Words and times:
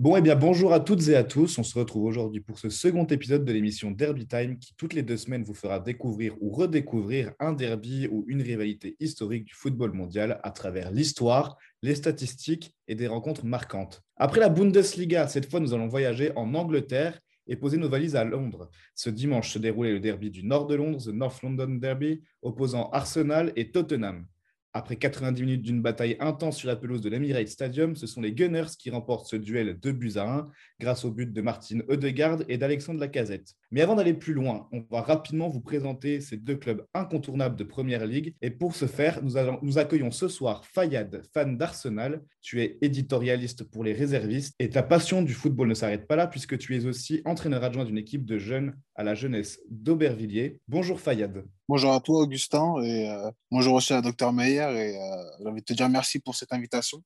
Bon, 0.00 0.16
eh 0.16 0.22
bien, 0.22 0.34
bonjour 0.34 0.72
à 0.72 0.80
toutes 0.80 1.08
et 1.08 1.14
à 1.14 1.24
tous. 1.24 1.58
On 1.58 1.62
se 1.62 1.78
retrouve 1.78 2.04
aujourd'hui 2.04 2.40
pour 2.40 2.58
ce 2.58 2.70
second 2.70 3.04
épisode 3.04 3.44
de 3.44 3.52
l'émission 3.52 3.90
Derby 3.90 4.26
Time 4.26 4.58
qui, 4.58 4.72
toutes 4.74 4.94
les 4.94 5.02
deux 5.02 5.18
semaines, 5.18 5.44
vous 5.44 5.52
fera 5.52 5.78
découvrir 5.78 6.32
ou 6.40 6.48
redécouvrir 6.52 7.32
un 7.38 7.52
derby 7.52 8.08
ou 8.10 8.24
une 8.26 8.40
rivalité 8.40 8.96
historique 8.98 9.44
du 9.44 9.52
football 9.52 9.92
mondial 9.92 10.40
à 10.42 10.52
travers 10.52 10.90
l'histoire, 10.90 11.58
les 11.82 11.94
statistiques 11.94 12.74
et 12.88 12.94
des 12.94 13.08
rencontres 13.08 13.44
marquantes. 13.44 14.02
Après 14.16 14.40
la 14.40 14.48
Bundesliga, 14.48 15.28
cette 15.28 15.50
fois, 15.50 15.60
nous 15.60 15.74
allons 15.74 15.88
voyager 15.88 16.32
en 16.34 16.54
Angleterre 16.54 17.20
et 17.46 17.56
poser 17.56 17.76
nos 17.76 17.90
valises 17.90 18.16
à 18.16 18.24
Londres. 18.24 18.70
Ce 18.94 19.10
dimanche 19.10 19.52
se 19.52 19.58
déroulait 19.58 19.92
le 19.92 20.00
derby 20.00 20.30
du 20.30 20.44
nord 20.44 20.66
de 20.66 20.76
Londres, 20.76 21.02
the 21.04 21.08
North 21.08 21.42
London 21.42 21.76
Derby, 21.78 22.22
opposant 22.40 22.88
Arsenal 22.88 23.52
et 23.54 23.70
Tottenham. 23.70 24.24
Après 24.72 24.96
90 24.96 25.42
minutes 25.42 25.62
d'une 25.62 25.82
bataille 25.82 26.16
intense 26.20 26.58
sur 26.58 26.68
la 26.68 26.76
pelouse 26.76 27.00
de 27.00 27.08
l'Emirates 27.08 27.48
Stadium, 27.48 27.96
ce 27.96 28.06
sont 28.06 28.20
les 28.20 28.32
Gunners 28.32 28.76
qui 28.78 28.90
remportent 28.90 29.26
ce 29.26 29.34
duel 29.34 29.78
2 29.80 29.92
buts 29.92 30.12
à 30.16 30.32
1 30.32 30.50
grâce 30.78 31.04
au 31.04 31.10
but 31.10 31.32
de 31.32 31.40
Martin 31.42 31.80
Odegaard 31.88 32.42
et 32.48 32.56
d'Alexandre 32.56 33.00
Lacazette. 33.00 33.56
Mais 33.72 33.82
avant 33.82 33.94
d'aller 33.94 34.14
plus 34.14 34.34
loin, 34.34 34.68
on 34.72 34.82
va 34.90 35.00
rapidement 35.00 35.48
vous 35.48 35.60
présenter 35.60 36.20
ces 36.20 36.36
deux 36.36 36.56
clubs 36.56 36.84
incontournables 36.92 37.54
de 37.54 37.62
Première 37.62 38.04
Ligue. 38.04 38.34
Et 38.42 38.50
pour 38.50 38.74
ce 38.74 38.86
faire, 38.86 39.22
nous, 39.22 39.78
accueillons 39.78 40.10
ce 40.10 40.26
soir 40.26 40.64
Fayad, 40.64 41.22
fan 41.32 41.56
d'Arsenal. 41.56 42.24
Tu 42.40 42.62
es 42.62 42.78
éditorialiste 42.82 43.62
pour 43.62 43.84
les 43.84 43.92
réservistes 43.92 44.56
et 44.58 44.70
ta 44.70 44.82
passion 44.82 45.22
du 45.22 45.34
football 45.34 45.68
ne 45.68 45.74
s'arrête 45.74 46.08
pas 46.08 46.16
là 46.16 46.26
puisque 46.26 46.58
tu 46.58 46.76
es 46.76 46.84
aussi 46.84 47.22
entraîneur 47.24 47.62
adjoint 47.62 47.84
d'une 47.84 47.98
équipe 47.98 48.24
de 48.24 48.38
jeunes 48.38 48.74
à 48.96 49.04
la 49.04 49.14
jeunesse 49.14 49.60
d'Aubervilliers. 49.70 50.58
Bonjour 50.66 50.98
Fayad. 50.98 51.44
Bonjour 51.68 51.92
à 51.92 52.00
toi, 52.00 52.22
Augustin, 52.22 52.82
et 52.82 53.08
euh, 53.08 53.30
bonjour 53.52 53.74
aussi 53.74 53.92
à 53.92 54.02
Dr 54.02 54.32
Meyer. 54.32 54.66
Et 54.74 54.96
euh, 54.96 55.22
j'ai 55.38 55.46
envie 55.46 55.60
de 55.60 55.64
te 55.64 55.74
dire 55.74 55.88
merci 55.88 56.18
pour 56.18 56.34
cette 56.34 56.52
invitation. 56.52 57.00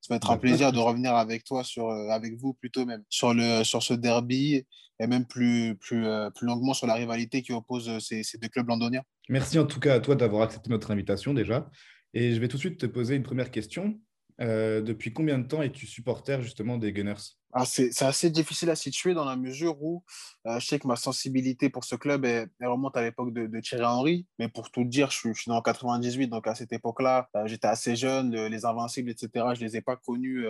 Ça 0.00 0.14
va 0.14 0.16
être 0.16 0.30
un 0.30 0.38
plaisir 0.38 0.72
de 0.72 0.78
revenir 0.78 1.14
avec 1.14 1.44
toi, 1.44 1.64
sur, 1.64 1.88
euh, 1.88 2.08
avec 2.08 2.36
vous 2.38 2.54
plutôt 2.54 2.86
même, 2.86 3.02
sur, 3.08 3.34
le, 3.34 3.64
sur 3.64 3.82
ce 3.82 3.94
derby 3.94 4.64
et 5.00 5.06
même 5.06 5.26
plus, 5.26 5.76
plus, 5.76 6.06
plus 6.34 6.46
longuement 6.46 6.74
sur 6.74 6.86
la 6.86 6.94
rivalité 6.94 7.42
qui 7.42 7.52
oppose 7.52 7.98
ces, 7.98 8.22
ces 8.24 8.38
deux 8.38 8.48
clubs 8.48 8.66
londoniens. 8.66 9.02
Merci 9.28 9.58
en 9.58 9.66
tout 9.66 9.78
cas 9.78 9.94
à 9.94 10.00
toi 10.00 10.16
d'avoir 10.16 10.42
accepté 10.42 10.70
notre 10.70 10.90
invitation 10.90 11.34
déjà. 11.34 11.70
Et 12.14 12.32
je 12.32 12.40
vais 12.40 12.48
tout 12.48 12.56
de 12.56 12.60
suite 12.62 12.80
te 12.80 12.86
poser 12.86 13.14
une 13.14 13.22
première 13.22 13.50
question. 13.50 14.00
Euh, 14.40 14.80
depuis 14.80 15.12
combien 15.12 15.38
de 15.38 15.46
temps 15.46 15.62
es-tu 15.62 15.86
supporter 15.86 16.42
justement 16.42 16.78
des 16.78 16.92
Gunners? 16.92 17.36
Ah, 17.52 17.64
c'est 17.64 18.02
assez 18.02 18.30
difficile 18.30 18.68
à 18.70 18.76
situer 18.76 19.14
dans 19.14 19.24
la 19.24 19.36
mesure 19.36 19.82
où 19.82 20.04
euh, 20.46 20.60
je 20.60 20.66
sais 20.66 20.78
que 20.78 20.86
ma 20.86 20.96
sensibilité 20.96 21.70
pour 21.70 21.84
ce 21.84 21.96
club 21.96 22.26
remonte 22.60 22.96
à 22.96 23.02
l'époque 23.02 23.32
de, 23.32 23.60
Thierry 23.60 23.84
Henry. 23.84 24.26
Mais 24.38 24.48
pour 24.48 24.70
tout 24.70 24.84
dire, 24.84 25.10
je 25.10 25.16
suis, 25.16 25.34
je 25.34 25.42
suis 25.42 25.50
né 25.50 25.56
en 25.56 25.62
98, 25.62 26.28
donc 26.28 26.46
à 26.46 26.54
cette 26.54 26.72
époque-là, 26.72 27.30
euh, 27.36 27.46
j'étais 27.46 27.66
assez 27.66 27.96
jeune. 27.96 28.46
les 28.46 28.64
Invincibles, 28.64 29.10
etc., 29.10 29.30
je 29.54 29.60
ne 29.60 29.66
les 29.66 29.76
ai 29.76 29.80
pas 29.80 29.96
connus 29.96 30.46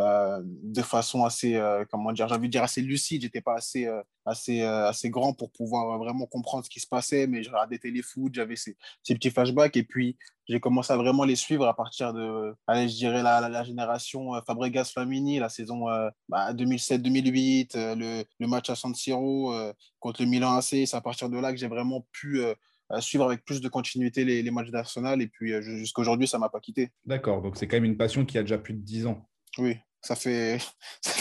euh, 0.00 0.42
de 0.44 0.82
façon 0.82 1.24
assez, 1.24 1.54
euh, 1.54 1.84
comment 1.88 2.10
dire, 2.12 2.26
j'ai 2.26 2.34
envie 2.34 2.48
de 2.48 2.52
dire 2.52 2.64
assez 2.64 2.82
lucide. 2.82 3.22
J'étais 3.22 3.40
pas 3.40 3.54
assez, 3.54 3.86
euh, 3.86 4.02
assez, 4.24 4.62
assez 4.62 5.08
grand 5.08 5.34
pour 5.34 5.52
pouvoir 5.52 5.98
vraiment 5.98 6.26
comprendre 6.26 6.64
ce 6.64 6.70
qui 6.70 6.80
se 6.80 6.88
passait, 6.88 7.28
mais 7.28 7.44
je 7.44 7.50
regardais 7.50 7.78
téléfoot, 7.78 8.34
j'avais 8.34 8.56
ces, 8.56 8.76
ces, 9.04 9.14
petits 9.14 9.30
flashbacks. 9.30 9.76
Et 9.76 9.84
puis, 9.84 10.16
j'ai 10.48 10.58
commencé 10.58 10.92
à 10.92 10.96
vraiment 10.96 11.24
les 11.24 11.36
suivre 11.36 11.66
à 11.68 11.76
partir 11.76 12.12
de, 12.12 12.54
allez, 12.66 12.88
je 12.88 12.96
dirais, 12.96 13.22
la, 13.22 13.48
la, 13.48 13.62
génération 13.62 14.32
Fabregas 14.44 14.90
Flamini, 14.92 15.38
la 15.38 15.48
saison 15.48 15.86
2007-2008, 16.30 17.72
bah, 17.72 17.94
le, 17.94 18.24
le, 18.40 18.46
match 18.48 18.70
à 18.70 18.74
San 18.74 18.94
Siro 18.94 19.54
contre 20.00 20.22
le 20.22 20.28
Milan 20.28 20.56
AC. 20.56 20.86
C'est 20.86 20.94
à 20.94 21.00
partir 21.00 21.28
de 21.28 21.38
là 21.38 21.52
que 21.52 21.56
j'ai 21.56 21.68
vraiment 21.68 22.04
pu 22.10 22.42
suivre 22.98 23.24
avec 23.26 23.44
plus 23.44 23.60
de 23.60 23.68
continuité 23.68 24.24
les, 24.24 24.42
les 24.42 24.50
matchs 24.50 24.70
d'Arsenal. 24.70 25.22
Et 25.22 25.28
puis, 25.28 25.52
jusqu'à 25.62 26.02
aujourd'hui, 26.02 26.26
ça 26.26 26.36
ne 26.38 26.40
m'a 26.40 26.48
pas 26.48 26.60
quitté. 26.60 26.90
D'accord, 27.04 27.42
donc 27.42 27.56
c'est 27.56 27.68
quand 27.68 27.76
même 27.76 27.84
une 27.84 27.96
passion 27.96 28.24
qui 28.24 28.38
a 28.38 28.42
déjà 28.42 28.58
plus 28.58 28.74
de 28.74 28.80
10 28.80 29.06
ans. 29.06 29.24
Oui, 29.58 29.76
ça 30.02 30.14
fait, 30.14 30.58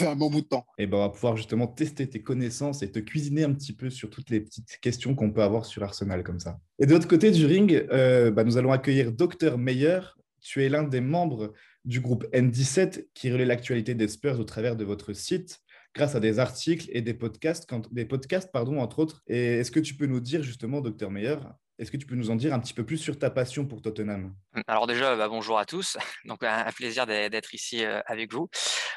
un 0.01 0.15
bon 0.15 0.29
bout 0.29 0.41
de 0.41 0.47
temps. 0.47 0.65
Et 0.77 0.87
ben, 0.87 0.97
on 0.97 1.01
va 1.01 1.09
pouvoir 1.09 1.37
justement 1.37 1.67
tester 1.67 2.09
tes 2.09 2.21
connaissances 2.21 2.83
et 2.83 2.91
te 2.91 2.99
cuisiner 2.99 3.43
un 3.43 3.53
petit 3.53 3.73
peu 3.73 3.89
sur 3.89 4.09
toutes 4.09 4.29
les 4.29 4.41
petites 4.41 4.77
questions 4.81 5.15
qu'on 5.15 5.31
peut 5.31 5.43
avoir 5.43 5.65
sur 5.65 5.83
Arsenal 5.83 6.23
comme 6.23 6.39
ça. 6.39 6.59
Et 6.79 6.85
de 6.85 6.91
l'autre 6.91 7.07
côté 7.07 7.31
du 7.31 7.45
ring, 7.45 7.87
euh, 7.91 8.31
bah, 8.31 8.43
nous 8.43 8.57
allons 8.57 8.71
accueillir 8.71 9.11
Dr 9.11 9.57
Meyer. 9.57 9.99
Tu 10.41 10.63
es 10.63 10.69
l'un 10.69 10.83
des 10.83 11.01
membres 11.01 11.53
du 11.85 12.01
groupe 12.01 12.25
N17 12.33 13.07
qui 13.13 13.31
relaie 13.31 13.45
l'actualité 13.45 13.95
des 13.95 14.07
Spurs 14.07 14.39
au 14.39 14.43
travers 14.43 14.75
de 14.75 14.83
votre 14.83 15.13
site 15.13 15.59
grâce 15.95 16.15
à 16.15 16.19
des 16.19 16.39
articles 16.39 16.89
et 16.91 17.01
des 17.01 17.13
podcasts, 17.13 17.69
des 17.91 18.05
podcasts 18.05 18.51
pardon, 18.51 18.79
entre 18.79 18.99
autres. 18.99 19.21
Et 19.27 19.59
est-ce 19.59 19.71
que 19.71 19.79
tu 19.79 19.95
peux 19.95 20.07
nous 20.07 20.19
dire 20.19 20.43
justement, 20.43 20.81
Dr 20.81 21.09
Meyer, 21.09 21.37
est-ce 21.79 21.91
que 21.91 21.97
tu 21.97 22.05
peux 22.05 22.15
nous 22.15 22.29
en 22.29 22.35
dire 22.35 22.53
un 22.53 22.59
petit 22.59 22.73
peu 22.73 22.85
plus 22.85 22.97
sur 22.97 23.17
ta 23.17 23.29
passion 23.29 23.65
pour 23.65 23.81
Tottenham? 23.81 24.35
Alors 24.67 24.85
déjà, 24.87 25.15
bah, 25.15 25.27
bonjour 25.27 25.57
à 25.57 25.65
tous. 25.65 25.97
Donc 26.25 26.43
un 26.43 26.71
plaisir 26.71 27.05
d'être 27.07 27.53
ici 27.53 27.83
euh, 27.83 28.01
avec 28.05 28.31
vous. 28.31 28.49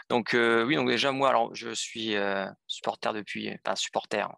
Donc 0.09 0.35
euh, 0.35 0.65
oui, 0.65 0.77
donc 0.77 0.89
déjà 0.89 1.11
moi, 1.11 1.31
alors 1.31 1.55
je 1.55 1.71
suis 1.71 2.15
euh, 2.15 2.47
supporter 2.67 3.13
depuis, 3.13 3.51
enfin 3.65 3.75
supporter. 3.77 4.29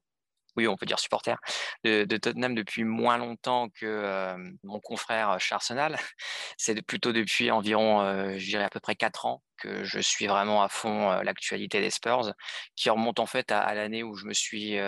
Oui, 0.57 0.67
on 0.67 0.77
peut 0.77 0.87
dire 0.87 0.99
supporter 0.99 1.37
de, 1.85 2.05
Tottenham 2.17 2.55
depuis 2.55 2.83
moins 2.83 3.17
longtemps 3.17 3.69
que 3.69 4.35
mon 4.65 4.81
confrère 4.81 5.39
chez 5.39 5.55
Arsenal. 5.55 5.97
C'est 6.57 6.83
plutôt 6.83 7.13
depuis 7.13 7.53
environ, 7.53 8.35
je 8.37 8.45
dirais 8.45 8.65
à 8.65 8.69
peu 8.69 8.81
près 8.81 8.97
quatre 8.97 9.27
ans 9.27 9.43
que 9.57 9.85
je 9.85 10.01
suis 10.01 10.27
vraiment 10.27 10.65
à 10.65 10.69
fond 10.69 11.13
l'actualité 11.23 11.81
des 11.81 11.91
Spurs, 11.91 12.33
qui 12.75 12.91
remonte 12.91 13.21
en 13.21 13.27
fait 13.27 13.53
à, 13.53 13.73
l'année 13.75 14.03
où 14.03 14.17
je 14.17 14.27
me 14.27 14.33
suis 14.33 14.79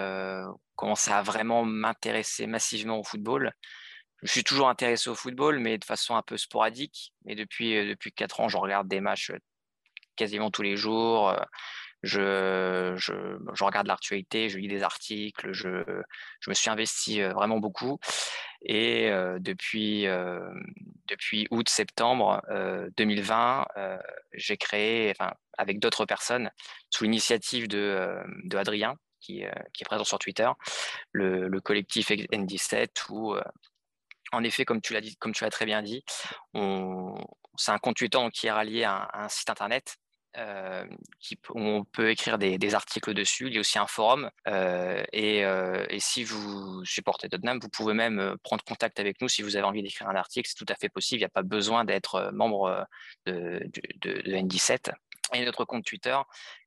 commencé 0.80 1.10
à 1.10 1.20
vraiment 1.20 1.62
m'intéresser 1.62 2.46
massivement 2.46 2.98
au 2.98 3.04
football. 3.04 3.52
Je 4.22 4.32
suis 4.32 4.44
toujours 4.44 4.70
intéressé 4.70 5.10
au 5.10 5.14
football, 5.14 5.58
mais 5.58 5.76
de 5.76 5.84
façon 5.84 6.16
un 6.16 6.22
peu 6.22 6.38
sporadique. 6.38 7.12
Et 7.26 7.34
depuis, 7.34 7.86
depuis 7.86 8.12
4 8.12 8.40
ans, 8.40 8.48
je 8.48 8.56
regarde 8.56 8.88
des 8.88 9.00
matchs 9.00 9.32
quasiment 10.16 10.50
tous 10.50 10.62
les 10.62 10.78
jours. 10.78 11.36
Je, 12.02 12.94
je, 12.96 13.12
je 13.52 13.64
regarde 13.64 13.88
l'actualité, 13.88 14.48
je 14.48 14.56
lis 14.56 14.68
des 14.68 14.82
articles, 14.82 15.52
je, 15.52 15.84
je 16.40 16.50
me 16.50 16.54
suis 16.54 16.70
investi 16.70 17.20
vraiment 17.20 17.58
beaucoup. 17.58 17.98
Et 18.62 19.10
depuis, 19.38 20.06
depuis 21.08 21.46
août-septembre 21.50 22.40
2020, 22.96 23.66
j'ai 24.32 24.56
créé, 24.56 25.10
enfin, 25.10 25.34
avec 25.58 25.78
d'autres 25.78 26.06
personnes, 26.06 26.50
sous 26.88 27.04
l'initiative 27.04 27.68
de, 27.68 28.16
de 28.44 28.56
Adrien, 28.56 28.96
qui, 29.20 29.44
qui, 29.72 29.82
est 29.82 29.84
présent 29.84 30.04
sur 30.04 30.18
Twitter, 30.18 30.48
le, 31.12 31.48
le 31.48 31.60
collectif 31.60 32.10
N17, 32.10 32.88
où, 33.10 33.34
en 34.32 34.44
effet, 34.44 34.64
comme 34.64 34.80
tu 34.80 34.94
l'as 34.94 35.50
très 35.50 35.66
bien 35.66 35.82
dit, 35.82 36.04
c'est 37.56 37.72
un 37.72 37.78
compte 37.78 37.96
Twitter 37.96 38.18
qui 38.32 38.46
est 38.46 38.52
rallié 38.52 38.84
à 38.84 39.08
un, 39.12 39.28
site 39.28 39.50
internet 39.50 39.96
euh, 40.36 40.86
où 41.50 41.60
on 41.60 41.84
peut 41.84 42.10
écrire 42.10 42.38
des, 42.38 42.74
articles 42.74 43.12
dessus. 43.14 43.48
Il 43.48 43.54
y 43.54 43.56
a 43.56 43.60
aussi 43.60 43.78
un 43.78 43.86
forum. 43.86 44.30
Euh, 44.48 45.02
et, 45.12 45.44
euh, 45.44 45.84
si 45.98 46.24
vous 46.24 46.84
supportez 46.84 47.28
Tottenham, 47.28 47.58
vous 47.60 47.68
pouvez 47.68 47.94
même 47.94 48.36
prendre 48.42 48.64
contact 48.64 49.00
avec 49.00 49.20
nous 49.20 49.28
si 49.28 49.42
vous 49.42 49.56
avez 49.56 49.66
envie 49.66 49.82
d'écrire 49.82 50.08
un 50.08 50.14
article. 50.14 50.48
C'est 50.48 50.64
tout 50.64 50.72
à 50.72 50.76
fait 50.76 50.88
possible. 50.88 51.18
Il 51.18 51.22
n'y 51.22 51.26
a 51.26 51.30
pas 51.30 51.42
besoin 51.42 51.84
d'être 51.84 52.30
membre 52.32 52.86
de, 53.26 53.60
de, 54.00 54.22
N17. 54.22 54.92
Et 55.32 55.44
notre 55.44 55.64
compte 55.64 55.84
Twitter, 55.84 56.16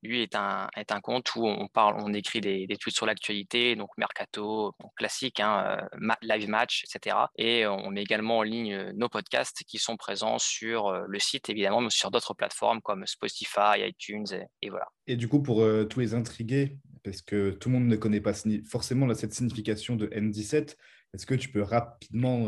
lui, 0.01 0.21
est 0.21 0.35
un, 0.35 0.69
est 0.77 0.91
un 0.91 1.01
compte 1.01 1.35
où 1.35 1.45
on 1.45 1.67
parle, 1.67 1.95
on 1.99 2.13
écrit 2.13 2.41
des, 2.41 2.65
des 2.65 2.77
tweets 2.77 2.95
sur 2.95 3.05
l'actualité, 3.05 3.75
donc 3.75 3.89
mercato, 3.97 4.73
classique, 4.95 5.39
hein, 5.39 5.87
live 6.21 6.47
match, 6.47 6.83
etc. 6.85 7.17
Et 7.37 7.67
on 7.67 7.91
met 7.91 8.01
également 8.01 8.39
en 8.39 8.43
ligne 8.43 8.91
nos 8.95 9.09
podcasts 9.09 9.63
qui 9.67 9.77
sont 9.79 9.97
présents 9.97 10.39
sur 10.39 10.91
le 11.07 11.19
site, 11.19 11.49
évidemment, 11.49 11.81
mais 11.81 11.89
sur 11.89 12.11
d'autres 12.11 12.33
plateformes 12.33 12.81
comme 12.81 13.05
Spotify, 13.05 13.79
iTunes, 13.79 14.27
et, 14.61 14.69
voilà. 14.69 14.87
Et 15.07 15.15
du 15.15 15.27
coup, 15.27 15.41
pour 15.41 15.65
tous 15.89 15.99
les 15.99 16.13
intrigués, 16.13 16.77
parce 17.03 17.21
que 17.21 17.51
tout 17.51 17.69
le 17.69 17.73
monde 17.73 17.87
ne 17.87 17.95
connaît 17.95 18.21
pas 18.21 18.33
forcément 18.65 19.13
cette 19.13 19.33
signification 19.33 19.95
de 19.95 20.07
N17, 20.07 20.77
est-ce 21.13 21.25
que 21.25 21.35
tu 21.35 21.49
peux 21.49 21.61
rapidement 21.61 22.45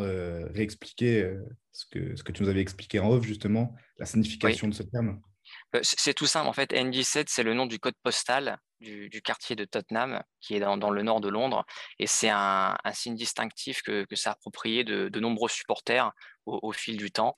réexpliquer 0.54 1.36
ce, 1.72 1.86
que, 1.92 2.16
ce 2.16 2.24
que 2.24 2.32
tu 2.32 2.44
nous 2.44 2.50
avais 2.50 2.62
expliqué 2.62 3.00
en 3.00 3.10
off, 3.10 3.26
justement, 3.26 3.76
la 3.98 4.06
signification 4.06 4.68
de 4.68 4.74
ce 4.74 4.84
terme? 4.84 5.10
euh, 5.10 5.35
c'est 5.84 6.14
tout 6.14 6.26
simple. 6.26 6.48
En 6.48 6.54
fait, 6.54 6.72
N17, 6.72 7.26
c'est 7.28 7.44
le 7.44 7.54
nom 7.54 7.66
du 7.66 7.80
code 7.80 7.96
postal 8.04 8.58
du, 8.80 9.22
quartier 9.24 9.56
de 9.56 9.66
Tottenham, 9.66 10.22
qui 10.42 10.56
est 10.56 10.60
dans, 10.60 10.90
le 10.90 11.02
nord 11.04 11.22
de 11.22 11.30
Londres. 11.30 11.66
Et 12.00 12.08
c'est 12.08 12.30
un, 12.30 12.76
signe 12.94 13.16
distinctif 13.16 13.82
que, 13.82 14.06
a 14.26 14.32
approprié 14.32 14.84
de, 14.84 15.20
nombreux 15.20 15.50
supporters 15.50 16.12
au, 16.46 16.72
fil 16.72 16.98
du 16.98 17.12
temps. 17.12 17.36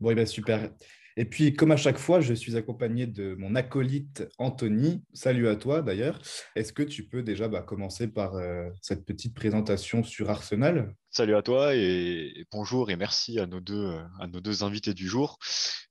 Bon, 0.00 0.10
et 0.10 0.12
eh 0.12 0.14
bien 0.14 0.26
super. 0.26 0.70
Et 1.16 1.24
puis, 1.24 1.54
comme 1.54 1.70
à 1.70 1.76
chaque 1.76 1.98
fois, 1.98 2.20
je 2.20 2.34
suis 2.34 2.56
accompagné 2.56 3.06
de 3.06 3.36
mon 3.36 3.54
acolyte 3.54 4.26
Anthony. 4.38 5.04
Salut 5.12 5.48
à 5.48 5.54
toi 5.54 5.80
d'ailleurs. 5.80 6.20
Est-ce 6.56 6.72
que 6.72 6.82
tu 6.82 7.06
peux 7.06 7.22
déjà 7.22 7.46
bah, 7.46 7.62
commencer 7.62 8.08
par 8.08 8.34
euh, 8.34 8.68
cette 8.82 9.04
petite 9.04 9.34
présentation 9.34 10.02
sur 10.02 10.28
Arsenal? 10.30 10.92
Salut 11.16 11.36
à 11.36 11.42
toi 11.42 11.76
et 11.76 12.44
bonjour 12.50 12.90
et 12.90 12.96
merci 12.96 13.38
à 13.38 13.46
nos 13.46 13.60
deux, 13.60 13.84
euh, 13.84 14.02
à 14.18 14.26
nos 14.26 14.40
deux 14.40 14.64
invités 14.64 14.94
du 14.94 15.06
jour. 15.06 15.38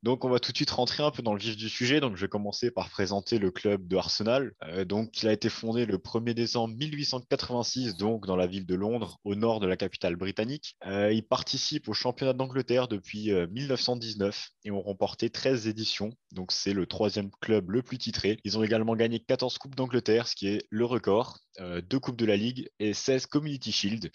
Donc, 0.01 0.25
on 0.25 0.29
va 0.29 0.39
tout 0.39 0.51
de 0.51 0.57
suite 0.57 0.71
rentrer 0.71 1.01
un 1.01 1.11
peu 1.11 1.21
dans 1.21 1.33
le 1.33 1.39
vif 1.39 1.55
du 1.55 1.69
sujet. 1.69 2.01
Donc, 2.01 2.17
je 2.17 2.25
vais 2.25 2.27
commencer 2.27 2.71
par 2.71 2.89
présenter 2.89 3.39
le 3.39 3.49
club 3.49 3.87
de 3.87 3.95
Arsenal. 3.95 4.51
Euh, 4.63 4.83
donc, 4.83 5.23
il 5.23 5.29
a 5.29 5.31
été 5.31 5.47
fondé 5.47 5.85
le 5.85 5.97
1er 5.97 6.33
décembre 6.33 6.75
1886, 6.75 7.95
donc 7.95 8.27
dans 8.27 8.35
la 8.35 8.47
ville 8.47 8.65
de 8.65 8.75
Londres, 8.75 9.17
au 9.23 9.35
nord 9.35 9.61
de 9.61 9.65
la 9.65 9.77
capitale 9.77 10.17
britannique. 10.17 10.75
Euh, 10.85 11.13
il 11.13 11.25
participe 11.25 11.87
au 11.87 11.93
championnat 11.93 12.33
d'Angleterre 12.33 12.89
depuis 12.89 13.31
1919 13.31 14.49
et 14.65 14.71
ont 14.71 14.81
remporté 14.81 15.29
13 15.29 15.69
éditions. 15.69 16.11
Donc, 16.33 16.51
c'est 16.51 16.73
le 16.73 16.85
troisième 16.85 17.31
club 17.39 17.71
le 17.71 17.81
plus 17.81 17.97
titré. 17.97 18.39
Ils 18.43 18.57
ont 18.57 18.63
également 18.63 18.97
gagné 18.97 19.21
14 19.21 19.57
coupes 19.57 19.75
d'Angleterre, 19.75 20.27
ce 20.27 20.35
qui 20.35 20.47
est 20.47 20.67
le 20.69 20.83
record, 20.83 21.39
deux 21.59 21.99
coupes 21.99 22.17
de 22.17 22.25
la 22.25 22.35
Ligue 22.35 22.67
et 22.79 22.93
16 22.93 23.27
Community 23.27 23.71
Shield. 23.71 24.11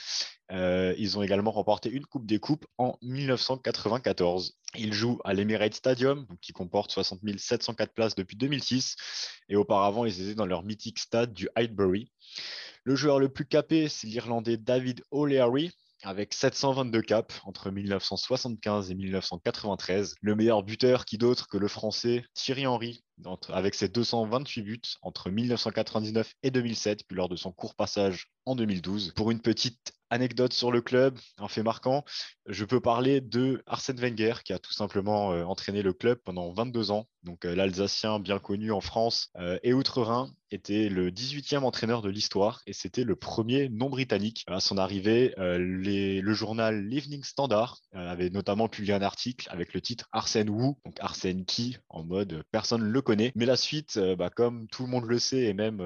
Euh, 0.51 0.95
ils 0.99 1.19
ont 1.19 1.23
également 1.23 1.51
remporté 1.51 1.91
une 1.91 2.07
Coupe 2.07 2.27
des 2.27 2.39
Coupes 2.39 2.67
en 2.79 2.97
1994. 3.03 4.59
Ils 4.77 4.93
jouent 4.93 5.21
à 5.25 5.35
l'Emirates 5.35 5.75
Stadium, 5.75 6.27
qui 6.41 6.53
comporte 6.53 6.91
60 6.91 7.21
704 7.37 7.93
places 7.93 8.15
depuis 8.15 8.37
2006. 8.37 8.97
Et 9.49 9.57
auparavant, 9.57 10.05
ils 10.05 10.23
étaient 10.23 10.35
dans 10.35 10.47
leur 10.47 10.63
mythique 10.63 10.99
stade 10.99 11.33
du 11.33 11.49
Highbury. 11.55 12.11
Le 12.85 12.97
joueur 12.97 13.19
le 13.19 13.29
plus 13.29 13.45
capé, 13.45 13.89
c'est 13.89 14.07
l'Irlandais 14.07 14.57
David 14.57 15.03
O'Leary, 15.11 15.73
avec 16.03 16.33
722 16.33 17.03
caps 17.03 17.41
entre 17.45 17.71
1975 17.71 18.91
et 18.91 18.95
1993. 18.95 20.15
Le 20.21 20.35
meilleur 20.35 20.63
buteur 20.63 21.05
qui 21.05 21.19
d'autre 21.19 21.49
que 21.49 21.59
le 21.59 21.69
français 21.69 22.25
Thierry 22.35 22.67
Henry, 22.67 23.05
avec 23.49 23.75
ses 23.75 23.89
228 23.89 24.63
buts 24.63 24.81
entre 25.03 25.31
1999 25.31 26.35
et 26.43 26.51
2007, 26.51 27.05
puis 27.07 27.17
lors 27.17 27.29
de 27.29 27.37
son 27.37 27.53
court 27.53 27.75
passage 27.75 28.31
en 28.47 28.55
2012. 28.55 29.13
Pour 29.17 29.31
une 29.31 29.41
petite 29.41 29.93
anecdote 30.11 30.53
sur 30.53 30.73
le 30.73 30.81
club, 30.81 31.19
un 31.39 31.49
fait 31.49 31.63
marquant, 31.63 32.05
je 32.49 32.65
peux 32.65 32.81
parler 32.81 33.21
de 33.21 33.63
Arsène 33.67 34.01
Wenger 34.01 34.35
qui 34.43 34.53
a 34.53 34.59
tout 34.59 34.73
simplement 34.73 35.33
euh, 35.33 35.45
entraîné 35.45 35.83
le 35.83 35.93
club 35.93 36.19
pendant 36.25 36.51
22 36.53 36.91
ans. 36.91 37.07
Donc 37.23 37.45
euh, 37.45 37.55
l'Alsacien 37.55 38.21
bien 38.21 38.39
connu 38.39 38.73
en 38.73 38.81
France 38.81 39.29
euh, 39.37 39.59
et 39.63 39.75
outre-Rhin 39.75 40.33
était 40.51 40.89
le 40.89 41.11
18e 41.11 41.59
entraîneur 41.59 42.01
de 42.01 42.09
l'histoire 42.09 42.63
et 42.67 42.73
c'était 42.73 43.05
le 43.05 43.17
premier 43.17 43.69
non 43.69 43.91
britannique. 43.91 44.45
À 44.47 44.61
son 44.61 44.79
arrivée, 44.79 45.35
le 45.37 46.33
journal 46.33 46.87
l'Evening 46.87 47.23
Standard 47.23 47.83
avait 47.93 48.31
notamment 48.31 48.67
publié 48.67 48.95
un 48.95 49.03
article 49.03 49.47
avec 49.51 49.75
le 49.75 49.83
titre 49.83 50.07
Arsène 50.11 50.49
Wu, 50.49 50.73
donc 50.87 50.97
Arsène 51.01 51.45
qui 51.45 51.77
en 51.91 52.03
mode 52.03 52.45
personne 52.51 52.81
ne 52.81 52.89
le 52.89 53.03
connaît. 53.03 53.31
Mais 53.35 53.45
la 53.45 53.59
suite, 53.59 53.99
bah, 54.17 54.31
comme 54.31 54.69
tout 54.69 54.85
le 54.85 54.89
monde 54.89 55.05
le 55.05 55.19
sait 55.19 55.43
et 55.43 55.53
même 55.53 55.83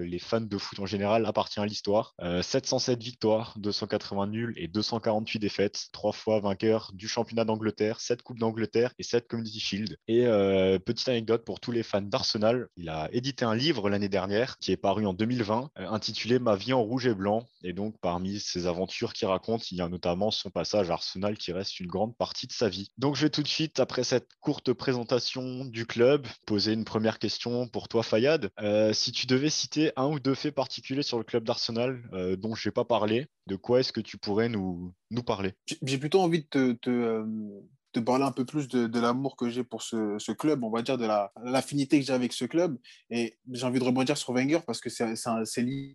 les 0.00 0.18
fans 0.18 0.40
de 0.40 0.58
foot 0.58 0.80
en 0.80 0.86
général, 0.86 1.24
appartient 1.24 1.60
à 1.60 1.66
l'histoire. 1.66 2.16
707 2.42 3.00
victoires, 3.00 3.59
280 3.60 4.26
nuls 4.26 4.54
et 4.56 4.68
248 4.68 5.38
défaites, 5.38 5.88
trois 5.92 6.12
fois 6.12 6.40
vainqueur 6.40 6.90
du 6.94 7.08
championnat 7.08 7.44
d'Angleterre, 7.44 8.00
7 8.00 8.22
Coupes 8.22 8.38
d'Angleterre 8.38 8.92
et 8.98 9.02
7 9.02 9.28
Community 9.28 9.60
Shield. 9.60 9.96
Et 10.08 10.26
euh, 10.26 10.78
petite 10.78 11.08
anecdote 11.08 11.44
pour 11.44 11.60
tous 11.60 11.72
les 11.72 11.82
fans 11.82 12.00
d'Arsenal, 12.00 12.68
il 12.76 12.88
a 12.88 13.08
édité 13.12 13.44
un 13.44 13.54
livre 13.54 13.88
l'année 13.88 14.08
dernière 14.08 14.58
qui 14.58 14.72
est 14.72 14.76
paru 14.76 15.06
en 15.06 15.14
2020 15.14 15.70
euh, 15.78 15.88
intitulé 15.88 16.38
Ma 16.38 16.56
vie 16.56 16.72
en 16.72 16.82
rouge 16.82 17.06
et 17.06 17.14
blanc. 17.14 17.46
Et 17.62 17.72
donc 17.72 17.94
parmi 18.00 18.40
ses 18.40 18.66
aventures 18.66 19.12
qu'il 19.12 19.28
raconte, 19.28 19.70
il 19.70 19.78
y 19.78 19.82
a 19.82 19.88
notamment 19.88 20.30
son 20.30 20.50
passage 20.50 20.90
à 20.90 20.94
Arsenal 20.94 21.36
qui 21.36 21.52
reste 21.52 21.78
une 21.80 21.86
grande 21.86 22.16
partie 22.16 22.46
de 22.46 22.52
sa 22.52 22.68
vie. 22.68 22.88
Donc 22.98 23.16
je 23.16 23.22
vais 23.22 23.30
tout 23.30 23.42
de 23.42 23.48
suite, 23.48 23.80
après 23.80 24.04
cette 24.04 24.28
courte 24.40 24.72
présentation 24.72 25.64
du 25.64 25.86
club, 25.86 26.26
poser 26.46 26.72
une 26.72 26.84
première 26.84 27.18
question 27.18 27.68
pour 27.68 27.88
toi 27.88 28.02
Fayad. 28.02 28.50
Euh, 28.60 28.92
si 28.92 29.12
tu 29.12 29.26
devais 29.26 29.50
citer 29.50 29.92
un 29.96 30.06
ou 30.06 30.18
deux 30.18 30.34
faits 30.34 30.54
particuliers 30.54 31.02
sur 31.02 31.18
le 31.18 31.24
club 31.24 31.44
d'Arsenal 31.44 32.00
dont 32.38 32.54
je 32.54 32.68
n'ai 32.68 32.72
pas 32.72 32.84
parlé, 32.84 33.28
de 33.50 33.56
quoi 33.56 33.80
est-ce 33.80 33.92
que 33.92 34.00
tu 34.00 34.16
pourrais 34.16 34.48
nous, 34.48 34.94
nous 35.10 35.24
parler? 35.24 35.54
J'ai 35.82 35.98
plutôt 35.98 36.20
envie 36.20 36.46
de 36.52 36.72
te, 36.72 36.88
euh, 36.88 37.26
te 37.92 38.00
parler 38.00 38.24
un 38.24 38.32
peu 38.32 38.44
plus 38.44 38.68
de, 38.68 38.86
de 38.86 39.00
l'amour 39.00 39.36
que 39.36 39.48
j'ai 39.48 39.64
pour 39.64 39.82
ce, 39.82 40.32
club, 40.32 40.62
on 40.62 40.70
va 40.70 40.82
dire 40.82 40.98
de 40.98 41.06
l'affinité 41.44 41.98
que 41.98 42.06
j'ai 42.06 42.12
avec 42.12 42.32
ce 42.32 42.44
club. 42.44 42.78
Et 43.10 43.36
j'ai 43.50 43.66
envie 43.66 43.80
de 43.80 43.84
rebondir 43.84 44.16
sur 44.16 44.32
Wenger 44.32 44.60
parce 44.66 44.80
que 44.80 44.90
c'est 44.90 45.04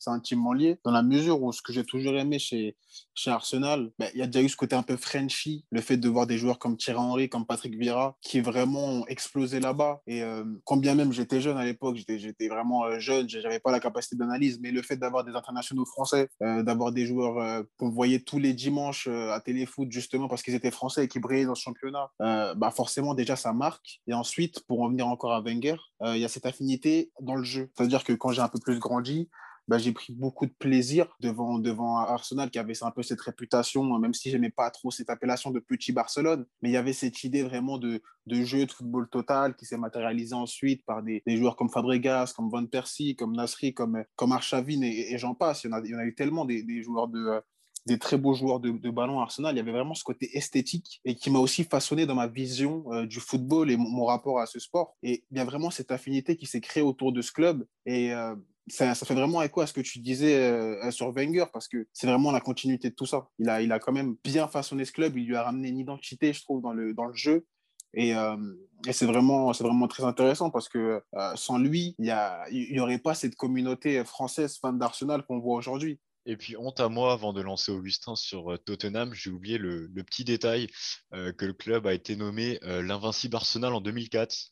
intimement 0.07 0.53
lié, 0.53 0.79
dans 0.83 0.91
la 0.91 1.03
mesure 1.03 1.41
où 1.41 1.51
ce 1.51 1.61
que 1.61 1.73
j'ai 1.73 1.83
toujours 1.83 2.15
aimé 2.15 2.39
chez, 2.39 2.75
chez 3.13 3.31
Arsenal, 3.31 3.91
ben, 3.97 4.09
il 4.13 4.19
y 4.19 4.23
a 4.23 4.27
déjà 4.27 4.43
eu 4.43 4.49
ce 4.49 4.57
côté 4.57 4.75
un 4.75 4.83
peu 4.83 4.97
Frenchy, 4.97 5.65
le 5.71 5.81
fait 5.81 5.97
de 5.97 6.09
voir 6.09 6.27
des 6.27 6.37
joueurs 6.37 6.59
comme 6.59 6.77
Thierry 6.77 6.99
Henry, 6.99 7.29
comme 7.29 7.45
Patrick 7.45 7.75
Vieira, 7.77 8.17
qui 8.21 8.41
vraiment 8.41 8.85
ont 8.85 9.05
explosé 9.07 9.59
là-bas. 9.59 10.01
Et 10.07 10.21
euh, 10.23 10.43
quand 10.65 10.77
bien 10.77 10.95
même 10.95 11.11
j'étais 11.11 11.41
jeune 11.41 11.57
à 11.57 11.65
l'époque, 11.65 11.97
j'étais 11.97 12.47
vraiment 12.47 12.85
euh, 12.85 12.99
jeune, 12.99 13.27
j'avais 13.29 13.59
pas 13.59 13.71
la 13.71 13.79
capacité 13.79 14.15
d'analyse, 14.15 14.59
mais 14.61 14.71
le 14.71 14.81
fait 14.81 14.97
d'avoir 14.97 15.23
des 15.23 15.33
internationaux 15.33 15.85
français, 15.85 16.29
euh, 16.41 16.63
d'avoir 16.63 16.91
des 16.91 17.05
joueurs 17.05 17.63
qu'on 17.77 17.89
voyait 17.89 18.19
tous 18.19 18.39
les 18.39 18.53
dimanches 18.53 19.07
à 19.07 19.39
Téléfoot, 19.39 19.91
justement 19.91 20.27
parce 20.27 20.41
qu'ils 20.41 20.55
étaient 20.55 20.71
français 20.71 21.05
et 21.05 21.07
qui 21.07 21.19
brillaient 21.19 21.45
dans 21.45 21.55
ce 21.55 21.61
championnat, 21.61 21.84
euh, 22.21 22.53
bah 22.55 22.71
forcément 22.71 23.13
déjà 23.13 23.35
ça 23.35 23.53
marque. 23.53 24.01
Et 24.07 24.13
ensuite, 24.13 24.65
pour 24.67 24.79
revenir 24.79 25.07
encore 25.07 25.33
à 25.33 25.41
Wenger, 25.41 25.77
euh, 26.01 26.15
il 26.15 26.21
y 26.21 26.25
a 26.25 26.29
cette 26.29 26.45
affinité 26.45 27.11
dans 27.21 27.35
le 27.35 27.43
jeu. 27.43 27.71
C'est-à-dire 27.75 28.03
que 28.03 28.13
quand 28.13 28.31
j'ai 28.31 28.41
un 28.41 28.47
peu 28.49 28.59
plus 28.59 28.79
grandi, 28.79 29.29
bah, 29.67 29.79
j'ai 29.79 29.91
pris 29.93 30.13
beaucoup 30.13 30.45
de 30.45 30.51
plaisir 30.51 31.07
devant, 31.19 31.57
devant 31.57 31.97
Arsenal 31.97 32.51
qui 32.51 32.59
avait 32.59 32.83
un 32.83 32.91
peu 32.91 33.01
cette 33.01 33.21
réputation, 33.21 33.83
même 33.97 34.13
si 34.13 34.29
j'aimais 34.29 34.51
pas 34.51 34.69
trop 34.69 34.91
cette 34.91 35.09
appellation 35.09 35.49
de 35.49 35.59
petit 35.59 35.91
Barcelone, 35.91 36.45
mais 36.61 36.69
il 36.69 36.73
y 36.73 36.77
avait 36.77 36.93
cette 36.93 37.23
idée 37.23 37.41
vraiment 37.41 37.79
de, 37.79 38.01
de 38.27 38.43
jeu 38.43 38.65
de 38.65 38.71
football 38.71 39.09
total 39.09 39.55
qui 39.55 39.65
s'est 39.65 39.77
matérialisé 39.77 40.35
ensuite 40.35 40.85
par 40.85 41.01
des, 41.01 41.23
joueurs 41.27 41.55
comme 41.55 41.69
Fabregas, 41.69 42.33
comme 42.35 42.49
Van 42.49 42.65
Persie, 42.67 43.15
comme 43.15 43.35
Nasri, 43.35 43.73
comme, 43.73 44.03
comme 44.15 44.37
et 44.83 45.17
j'en 45.17 45.33
passe. 45.33 45.63
Il 45.63 45.71
y, 45.71 45.73
en 45.73 45.77
a, 45.77 45.81
il 45.83 45.91
y 45.91 45.95
en 45.95 45.99
a 45.99 46.05
eu 46.05 46.13
tellement 46.13 46.45
des, 46.45 46.61
des 46.61 46.83
joueurs 46.83 47.07
de, 47.07 47.41
des 47.85 47.99
très 47.99 48.17
beaux 48.17 48.33
joueurs 48.33 48.59
de, 48.59 48.89
ballon 48.89 49.19
Arsenal. 49.19 49.53
Il 49.53 49.57
y 49.57 49.61
avait 49.61 49.71
vraiment 49.71 49.93
ce 49.93 50.03
côté 50.03 50.35
esthétique 50.37 51.01
et 51.05 51.15
qui 51.15 51.29
m'a 51.29 51.39
aussi 51.39 51.63
façonné 51.63 52.05
dans 52.05 52.15
ma 52.15 52.27
vision 52.27 52.85
euh, 52.91 53.05
du 53.05 53.19
football 53.19 53.69
et 53.69 53.77
mon, 53.77 54.05
rapport 54.05 54.39
à 54.39 54.45
ce 54.45 54.59
sport. 54.59 54.95
Et 55.03 55.23
il 55.31 55.37
y 55.37 55.39
a 55.39 55.45
vraiment 55.45 55.69
cette 55.69 55.91
affinité 55.91 56.35
qui 56.35 56.45
s'est 56.45 56.61
créée 56.61 56.83
autour 56.83 57.11
de 57.11 57.21
ce 57.21 57.31
club. 57.31 57.65
Et 57.85 58.13
euh, 58.13 58.35
ça, 58.67 58.95
fait 58.95 59.13
vraiment 59.13 59.41
écho 59.43 59.61
à 59.61 59.67
ce 59.67 59.73
que 59.73 59.81
tu 59.81 59.99
disais 59.99 60.35
euh, 60.35 60.89
sur 60.91 61.11
Wenger 61.11 61.45
parce 61.53 61.67
que 61.67 61.87
c'est 61.93 62.07
vraiment 62.07 62.31
la 62.31 62.41
continuité 62.41 62.89
de 62.89 62.95
tout 62.95 63.05
ça. 63.05 63.27
Il 63.37 63.49
a, 63.49 63.61
il 63.61 63.71
a 63.71 63.79
quand 63.79 63.93
même 63.93 64.15
bien 64.23 64.47
façonné 64.47 64.85
ce 64.85 64.91
club. 64.91 65.17
Il 65.17 65.27
lui 65.27 65.35
a 65.35 65.43
ramené 65.43 65.69
une 65.69 65.79
identité, 65.79 66.33
je 66.33 66.41
trouve, 66.41 66.61
dans 66.61 66.73
le, 66.73 66.93
dans 66.93 67.05
le 67.05 67.15
jeu. 67.15 67.45
Et, 67.97 68.13
c'est 68.91 69.05
vraiment, 69.05 69.51
vraiment 69.51 69.87
très 69.87 70.03
intéressant 70.03 70.49
parce 70.49 70.67
que 70.67 71.01
sans 71.35 71.57
lui, 71.57 71.95
il 71.97 72.13
n'y 72.51 72.79
aurait 72.79 72.99
pas 72.99 73.13
cette 73.13 73.35
communauté 73.35 74.03
française 74.03 74.57
fan 74.57 74.77
d'Arsenal 74.77 75.23
qu'on 75.25 75.39
voit 75.39 75.55
aujourd'hui. 75.55 75.97
Et 76.27 76.37
puis, 76.37 76.57
honte 76.57 76.79
à 76.79 76.89
moi, 76.89 77.13
avant 77.13 77.33
de 77.33 77.41
lancer 77.41 77.71
Augustin 77.71 78.15
sur 78.15 78.53
euh, 78.53 78.57
Tottenham, 78.57 79.13
j'ai 79.13 79.29
oublié 79.29 79.59
le, 79.59 79.87
petit 80.03 80.23
détail 80.23 80.67
euh, 81.13 81.31
que 81.31 81.45
le 81.45 81.53
club 81.53 81.85
a 81.85 81.93
été 81.93 82.15
nommé 82.15 82.59
euh, 82.63 82.81
l'invincible 82.81 83.35
Arsenal 83.35 83.73
en 83.73 83.81
2004, 83.81 84.51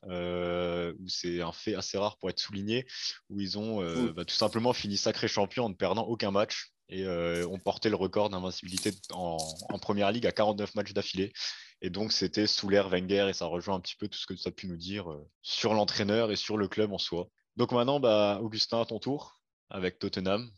où 0.99 1.09
c'est 1.09 1.41
un 1.41 1.51
fait 1.51 1.73
assez 1.73 1.97
rare 1.97 2.17
pour 2.17 2.29
être 2.29 2.39
souligné, 2.39 2.85
où 3.29 3.39
ils 3.39 3.57
ont 3.57 3.81
bah, 4.13 4.25
tout 4.25 4.35
simplement 4.35 4.73
fini 4.73 4.97
sacré 4.97 5.27
champion 5.27 5.65
en 5.65 5.69
ne 5.69 5.73
perdant 5.73 6.03
aucun 6.03 6.31
match 6.31 6.71
et 6.89 7.07
ont 7.07 7.59
porté 7.59 7.89
le 7.89 7.95
record 7.95 8.29
d'invincibilité 8.29 8.91
en, 9.11 9.37
première 9.81 10.11
ligue 10.11 10.27
à 10.27 10.31
49 10.31 10.75
matchs 10.75 10.93
d'affilée. 10.93 11.33
Et 11.81 11.89
donc, 11.89 12.11
c'était 12.11 12.47
sous 12.47 12.69
l'ère 12.69 12.89
Wenger 12.89 13.27
et 13.29 13.33
ça 13.33 13.45
rejoint 13.45 13.75
un 13.75 13.79
petit 13.79 13.95
peu 13.95 14.07
tout 14.07 14.17
ce 14.17 14.25
que 14.25 14.33
tu 14.33 14.47
as 14.47 14.51
pu 14.51 14.67
nous 14.67 14.77
dire 14.77 15.07
sur 15.41 15.73
l'entraîneur 15.73 16.31
et 16.31 16.35
sur 16.35 16.57
le 16.57 16.67
club 16.67 16.93
en 16.93 16.97
soi. 16.97 17.27
Donc 17.55 17.71
maintenant, 17.71 17.99
bah, 17.99 18.39
Augustin, 18.41 18.81
à 18.81 18.85
ton 18.85 18.99
tour 18.99 19.39
avec 19.69 19.99
Tottenham 19.99 20.49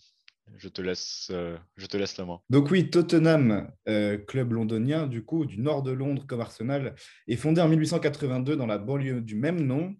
je 0.57 0.69
te 0.69 0.81
laisse, 0.81 1.29
euh, 1.31 1.57
je 1.77 1.85
te 1.85 1.97
laisse 1.97 2.17
la 2.17 2.25
main. 2.25 2.39
Donc 2.49 2.71
oui, 2.71 2.89
Tottenham, 2.89 3.69
euh, 3.87 4.17
club 4.17 4.53
londonien, 4.53 5.07
du 5.07 5.23
coup, 5.23 5.45
du 5.45 5.59
nord 5.59 5.83
de 5.83 5.91
Londres 5.91 6.25
comme 6.27 6.41
Arsenal, 6.41 6.95
est 7.27 7.35
fondé 7.35 7.61
en 7.61 7.67
1882 7.67 8.55
dans 8.55 8.65
la 8.65 8.77
banlieue 8.77 9.21
du 9.21 9.35
même 9.35 9.61
nom. 9.61 9.95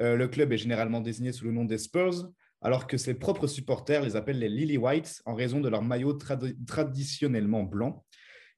Euh, 0.00 0.16
le 0.16 0.28
club 0.28 0.52
est 0.52 0.58
généralement 0.58 1.00
désigné 1.00 1.32
sous 1.32 1.44
le 1.44 1.52
nom 1.52 1.64
des 1.64 1.78
Spurs, 1.78 2.30
alors 2.60 2.86
que 2.86 2.96
ses 2.96 3.14
propres 3.14 3.46
supporters 3.46 4.02
les 4.02 4.16
appellent 4.16 4.38
les 4.38 4.48
Lily 4.48 4.76
Whites 4.76 5.22
en 5.24 5.34
raison 5.34 5.60
de 5.60 5.68
leur 5.68 5.82
maillot 5.82 6.18
traditionnellement 6.66 7.64
blanc. 7.64 8.04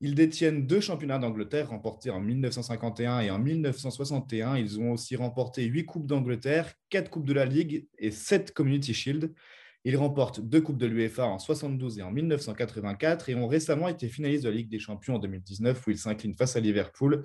Ils 0.02 0.14
détiennent 0.14 0.66
deux 0.66 0.80
championnats 0.80 1.18
d'Angleterre 1.18 1.68
remportés 1.68 2.08
en 2.08 2.20
1951 2.20 3.20
et 3.20 3.30
en 3.30 3.38
1961. 3.38 4.56
Ils 4.56 4.80
ont 4.80 4.92
aussi 4.92 5.14
remporté 5.14 5.64
huit 5.64 5.84
Coupes 5.84 6.06
d'Angleterre, 6.06 6.72
quatre 6.88 7.10
Coupes 7.10 7.26
de 7.26 7.34
la 7.34 7.44
Ligue 7.44 7.86
et 7.98 8.10
sept 8.10 8.52
Community 8.52 8.94
Shield. 8.94 9.34
Ils 9.84 9.96
remportent 9.96 10.40
deux 10.40 10.60
Coupes 10.60 10.78
de 10.78 10.86
l'UEFA 10.86 11.24
en 11.26 11.38
72 11.38 11.98
et 11.98 12.02
en 12.02 12.10
1984 12.10 13.28
et 13.30 13.34
ont 13.34 13.46
récemment 13.46 13.88
été 13.88 14.08
finalistes 14.08 14.44
de 14.44 14.50
la 14.50 14.56
Ligue 14.56 14.68
des 14.68 14.78
Champions 14.78 15.14
en 15.16 15.18
2019 15.18 15.86
où 15.86 15.90
ils 15.90 15.98
s'inclinent 15.98 16.34
face 16.34 16.56
à 16.56 16.60
Liverpool. 16.60 17.22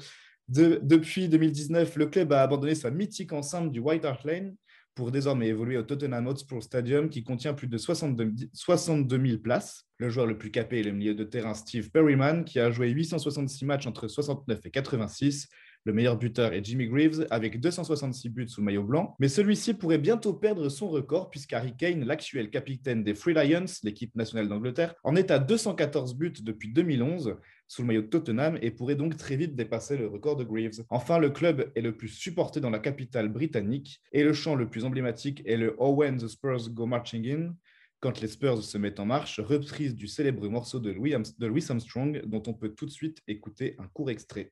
depuis 0.47 1.27
2019, 1.27 1.97
le 1.97 2.05
club 2.05 2.31
a 2.31 2.41
abandonné 2.41 2.75
sa 2.75 2.91
mythique 2.91 3.33
enceinte 3.33 3.71
du 3.71 3.79
White 3.79 4.05
Hart 4.05 4.23
Lane 4.23 4.55
pour 4.95 5.11
désormais 5.11 5.47
évoluer 5.47 5.77
au 5.77 5.83
Tottenham 5.83 6.25
Hotspur 6.27 6.63
Stadium 6.63 7.09
qui 7.09 7.23
contient 7.25 7.53
plus 7.53 7.67
de 7.67 7.77
62, 7.77 8.31
62 8.53 9.27
000 9.27 9.39
places. 9.39 9.83
Le 9.97 10.09
joueur 10.09 10.25
le 10.25 10.37
plus 10.37 10.51
capé 10.51 10.79
est 10.79 10.83
le 10.83 10.93
milieu 10.93 11.13
de 11.13 11.25
terrain 11.25 11.53
Steve 11.53 11.91
Perryman 11.91 12.45
qui 12.45 12.61
a 12.61 12.71
joué 12.71 12.89
866 12.89 13.65
matchs 13.65 13.87
entre 13.87 14.07
69 14.07 14.65
et 14.65 14.71
86 14.71 15.49
Le 15.87 15.93
meilleur 15.93 16.17
buteur 16.17 16.51
est 16.51 16.65
Jimmy 16.65 16.87
Greaves 16.87 17.27
avec 17.29 17.61
266 17.61 18.29
buts 18.29 18.47
sous 18.47 18.61
le 18.61 18.65
maillot 18.65 18.83
blanc, 18.83 19.15
mais 19.19 19.27
celui-ci 19.27 19.75
pourrait 19.75 19.99
bientôt 19.99 20.33
perdre 20.33 20.67
son 20.67 20.89
record 20.89 21.29
puisqu'Harry 21.29 21.77
Kane, 21.77 22.03
l'actuel 22.03 22.49
capitaine 22.49 23.03
des 23.03 23.13
Free 23.13 23.35
Lions, 23.35 23.65
l'équipe 23.83 24.15
nationale 24.15 24.49
d'Angleterre, 24.49 24.95
en 25.03 25.15
est 25.15 25.29
à 25.29 25.37
214 25.37 26.15
buts 26.15 26.33
depuis 26.41 26.73
2011 26.73 27.35
sous 27.67 27.83
le 27.83 27.87
maillot 27.87 28.01
de 28.01 28.07
Tottenham 28.07 28.57
et 28.63 28.71
pourrait 28.71 28.95
donc 28.95 29.15
très 29.15 29.35
vite 29.35 29.55
dépasser 29.55 29.95
le 29.95 30.07
record 30.07 30.37
de 30.37 30.43
Greaves. 30.43 30.83
Enfin, 30.89 31.19
le 31.19 31.29
club 31.29 31.71
est 31.75 31.81
le 31.81 31.95
plus 31.95 32.07
supporté 32.07 32.59
dans 32.59 32.71
la 32.71 32.79
capitale 32.79 33.29
britannique 33.29 34.01
et 34.11 34.23
le 34.23 34.33
chant 34.33 34.55
le 34.55 34.67
plus 34.67 34.85
emblématique 34.85 35.43
est 35.45 35.57
le 35.57 35.75
Oh 35.77 35.91
When 35.91 36.17
the 36.17 36.27
Spurs 36.27 36.67
Go 36.71 36.87
Marching 36.87 37.29
In, 37.29 37.55
quand 37.99 38.21
les 38.21 38.27
Spurs 38.27 38.63
se 38.63 38.79
mettent 38.79 38.99
en 38.99 39.05
marche, 39.05 39.39
reprise 39.39 39.93
du 39.93 40.07
célèbre 40.07 40.49
morceau 40.49 40.79
de 40.79 40.89
Louis, 40.89 41.13
de 41.37 41.45
Louis 41.45 41.65
Armstrong, 41.69 42.23
dont 42.25 42.41
on 42.47 42.55
peut 42.55 42.69
tout 42.69 42.87
de 42.87 42.91
suite 42.91 43.21
écouter 43.27 43.75
un 43.77 43.87
court 43.87 44.09
extrait. 44.09 44.51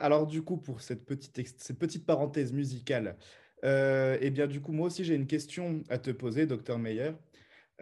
Alors 0.00 0.26
du 0.26 0.42
coup, 0.42 0.56
pour 0.56 0.80
cette 0.80 1.06
petite, 1.06 1.34
petite 1.78 2.06
parenthèse 2.06 2.52
musicale, 2.52 3.16
euh, 3.64 4.16
eh 4.20 4.30
bien 4.30 4.46
du 4.46 4.60
coup, 4.60 4.72
moi 4.72 4.86
aussi, 4.86 5.04
j'ai 5.04 5.14
une 5.14 5.26
question 5.26 5.82
à 5.88 5.98
te 5.98 6.10
poser, 6.10 6.46
docteur 6.46 6.78
Meyer. 6.78 7.12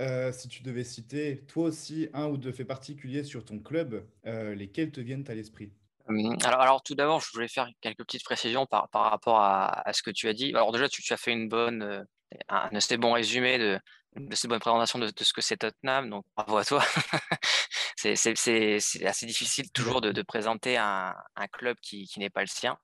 Euh, 0.01 0.33
si 0.33 0.49
tu 0.49 0.63
devais 0.63 0.85
citer, 0.85 1.45
toi 1.49 1.65
aussi, 1.65 2.09
un 2.13 2.27
ou 2.27 2.37
deux 2.37 2.53
faits 2.53 2.67
particuliers 2.67 3.25
sur 3.25 3.45
ton 3.45 3.59
club, 3.59 4.07
euh, 4.27 4.55
lesquels 4.55 4.93
te 4.93 5.01
viennent 5.01 5.25
à 5.29 5.35
l'esprit? 5.35 5.73
Hum, 6.09 6.37
alors, 6.45 6.83
tout 6.83 6.95
d'abord, 6.95 7.21
je 7.21 7.31
voulais 7.33 7.49
faire 7.49 7.69
quelques 7.81 8.05
petites 8.05 8.25
précisions 8.25 8.67
par, 8.67 8.89
par 8.89 9.11
rapport 9.11 9.41
à, 9.41 9.85
ce 9.93 10.03
que 10.03 10.11
tu 10.11 10.29
as 10.29 10.33
dit. 10.33 10.51
Alors 10.51 10.73
déjà, 10.73 10.89
tu, 10.89 11.03
as 11.13 11.17
fait 11.17 11.33
une 11.33 11.49
bonne, 11.49 12.07
un 12.49 12.69
assez 12.73 12.97
bon 12.97 13.13
résumé 13.13 13.59
de, 13.59 13.79
de 14.17 14.49
bonne 14.49 14.61
présentation 14.61 14.99
de 14.99 15.11
ce 15.21 15.33
que 15.33 15.41
c'est 15.41 15.59
Tottenham, 15.59 16.09
donc 16.11 16.25
bravo 16.37 16.57
à 16.57 16.65
toi. 16.65 16.83
c'est 17.99 19.05
assez 19.05 19.27
difficile 19.27 19.71
toujours 19.73 20.01
de, 20.01 20.23
présenter 20.23 20.77
un, 20.77 21.15
club 21.53 21.77
qui, 21.83 22.09
n'est 22.19 22.31
pas 22.31 22.43
le 22.43 22.47
sien. 22.47 22.79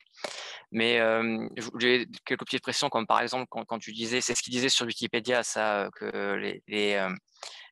Mais 0.73 0.99
euh, 1.01 1.49
j'ai 1.79 2.07
quelques 2.25 2.45
petites 2.45 2.63
précisions, 2.63 2.89
comme 2.89 3.07
par 3.07 3.21
exemple 3.21 3.47
quand, 3.49 3.79
tu 3.79 3.93
disais, 3.93 4.21
c'est 4.21 4.35
ce 4.35 4.43
qu'il 4.43 4.53
disait 4.53 4.69
sur 4.69 4.87
Wikipédia, 4.87 5.43
ça, 5.43 5.89
que 5.95 6.35
les, 6.35 6.63
les 6.67 7.09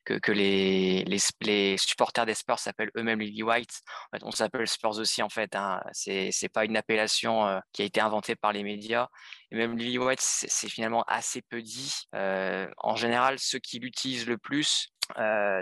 les, 0.08 1.04
les, 1.04 1.18
les, 1.40 1.76
supporters 1.78 2.26
des 2.26 2.34
Spurs 2.34 2.58
s'appellent 2.58 2.90
eux-mêmes 2.96 3.20
Lily 3.20 3.42
White. 3.42 3.82
On 4.22 4.30
s'appelle 4.30 4.66
Spurs 4.66 4.98
aussi, 4.98 5.22
en 5.22 5.28
fait. 5.28 5.54
Hein. 5.54 5.80
C'est 5.92 6.30
n'est 6.42 6.48
pas 6.48 6.64
une 6.64 6.76
appellation 6.76 7.46
euh, 7.46 7.60
qui 7.72 7.82
a 7.82 7.84
été 7.84 8.00
inventée 8.00 8.34
par 8.34 8.52
les 8.52 8.62
médias. 8.62 9.08
Et 9.50 9.56
même 9.56 9.76
Lily 9.76 9.98
White, 9.98 10.20
c'est 10.20 10.68
finalement 10.68 11.04
assez 11.06 11.42
peu 11.42 11.62
dit. 11.62 11.94
Euh, 12.14 12.68
en 12.78 12.96
général, 12.96 13.38
ceux 13.38 13.58
qui 13.58 13.78
l'utilisent 13.78 14.26
le 14.26 14.38
plus, 14.38 14.88
euh, 14.88 15.01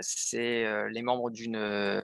c'est 0.01 0.65
euh, 0.65 0.89
les 0.89 1.01
membres 1.01 1.29
d'une 1.29 2.01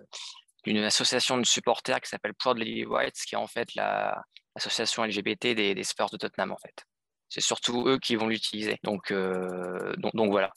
d'une 0.65 0.83
association 0.83 1.37
de 1.37 1.45
supporters 1.45 2.01
qui 2.01 2.09
s'appelle 2.09 2.33
Proud 2.33 2.57
Lily 2.57 2.85
White, 2.85 3.15
qui 3.25 3.35
est 3.35 3.37
en 3.37 3.47
fait 3.47 3.73
l'association 3.75 5.05
LGBT 5.05 5.55
des, 5.55 5.73
des 5.73 5.83
Spurs 5.83 6.09
de 6.09 6.17
Tottenham, 6.17 6.51
en 6.51 6.57
fait 6.57 6.83
c'est 7.29 7.41
surtout 7.41 7.87
eux 7.87 7.99
qui 7.99 8.15
vont 8.15 8.27
l'utiliser. 8.27 8.79
Donc, 8.83 9.11
euh, 9.11 9.93
voilà. 10.13 10.51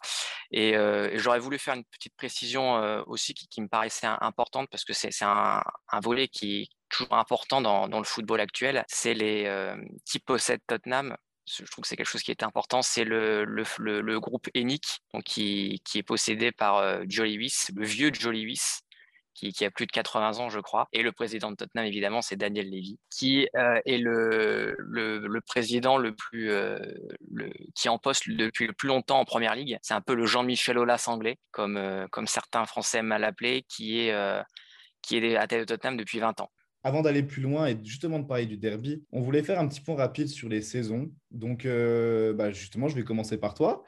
Et, 0.51 0.77
euh, 0.77 1.11
j'aurais 1.15 1.39
voulu 1.39 1.59
faire 1.59 1.75
une 1.75 1.85
petite 1.85 2.15
précision 2.17 2.77
euh, 2.77 3.03
aussi 3.07 3.35
qui, 3.35 3.61
me 3.61 3.69
paraissait 3.69 4.07
importante 4.07 4.69
parce 4.71 4.85
que 4.85 4.93
c'est 4.93 5.11
un, 5.23 5.63
volet 6.03 6.29
qui 6.29 6.63
est 6.63 6.69
toujours 6.89 7.15
important 7.15 7.61
dans, 7.61 7.89
dans 7.89 7.99
le 7.99 8.05
football 8.05 8.41
actuel. 8.41 8.85
C'est 8.89 9.15
les 9.15 9.47
euh, 9.47 9.77
qui 10.05 10.19
possèdent 10.19 10.63
Tottenham. 10.67 11.17
Je 11.59 11.65
trouve 11.65 11.83
que 11.83 11.89
c'est 11.89 11.97
quelque 11.97 12.07
chose 12.07 12.23
qui 12.23 12.31
est 12.31 12.43
important. 12.43 12.83
C'est 12.83 13.05
le, 13.05 13.45
le, 13.45 14.01
le, 14.01 14.21
groupe 14.21 14.49
ENIC, 14.57 15.01
donc 15.13 15.25
qui, 15.25 15.81
qui 15.85 15.99
est 15.99 16.03
possédé 16.03 16.53
par 16.53 16.77
euh, 16.77 17.03
Jolie 17.09 17.39
Wyss, 17.39 17.71
le 17.75 17.85
vieux 17.85 18.13
Jolie 18.13 18.47
Wyss, 18.47 18.83
qui, 19.35 19.65
a 19.65 19.71
plus 19.71 19.87
de 19.87 19.93
80 19.93 20.39
ans, 20.39 20.51
je 20.51 20.61
crois. 20.61 20.89
Et 20.93 21.03
le 21.03 21.13
président 21.13 21.51
de 21.51 21.57
Tottenham, 21.57 21.87
évidemment, 21.87 22.21
c'est 22.21 22.37
Daniel 22.37 22.71
Levy, 22.71 22.99
qui 23.11 23.49
euh, 23.57 23.81
est 23.87 23.99
le, 23.99 24.75
le, 24.79 25.41
président 25.41 25.97
le 25.97 26.15
plus, 26.15 26.51
euh, 26.51 26.79
le, 27.31 27.51
qui 27.75 27.89
en 27.89 27.99
poste 27.99 28.29
depuis 28.29 28.67
le 28.67 28.73
plus 28.73 28.89
longtemps 28.89 29.21
en 29.21 29.25
Première 29.25 29.55
Ligue. 29.55 29.79
C'est 29.83 29.95
un 29.95 30.01
peu 30.01 30.15
le 30.15 30.27
Jean-Michel 30.27 30.79
Aulas 30.79 31.05
anglais, 31.07 31.39
comme, 31.53 31.77
euh, 31.77 32.07
comme 32.09 32.27
certains 32.27 32.67
Français 32.67 32.99
à 32.99 33.19
l'appeler, 33.19 33.65
qui 33.69 34.01
est, 34.01 34.45
qui 35.03 35.17
est 35.17 35.37
à 35.37 35.47
tête 35.47 35.61
de 35.61 35.65
Tottenham 35.65 35.97
depuis 35.97 36.19
20 36.19 36.41
ans. 36.41 36.51
Avant 36.83 37.03
d'aller 37.03 37.23
plus 37.23 37.43
loin 37.43 37.67
et 37.67 37.79
justement 37.85 38.19
de 38.19 38.27
parler 38.27 38.47
du 38.47 38.57
derby, 38.57 39.05
on 39.13 39.21
voulait 39.21 39.43
faire 39.43 39.61
un 39.61 39.69
petit 39.69 39.81
point 39.81 39.97
rapide 39.97 40.29
sur 40.29 40.49
les 40.49 40.63
saisons. 40.63 41.11
Donc, 41.31 41.67
bah, 41.67 42.51
justement, 42.51 42.89
je 42.89 42.95
vais 42.95 43.05
commencer 43.05 43.39
par 43.39 43.55
toi. 43.55 43.85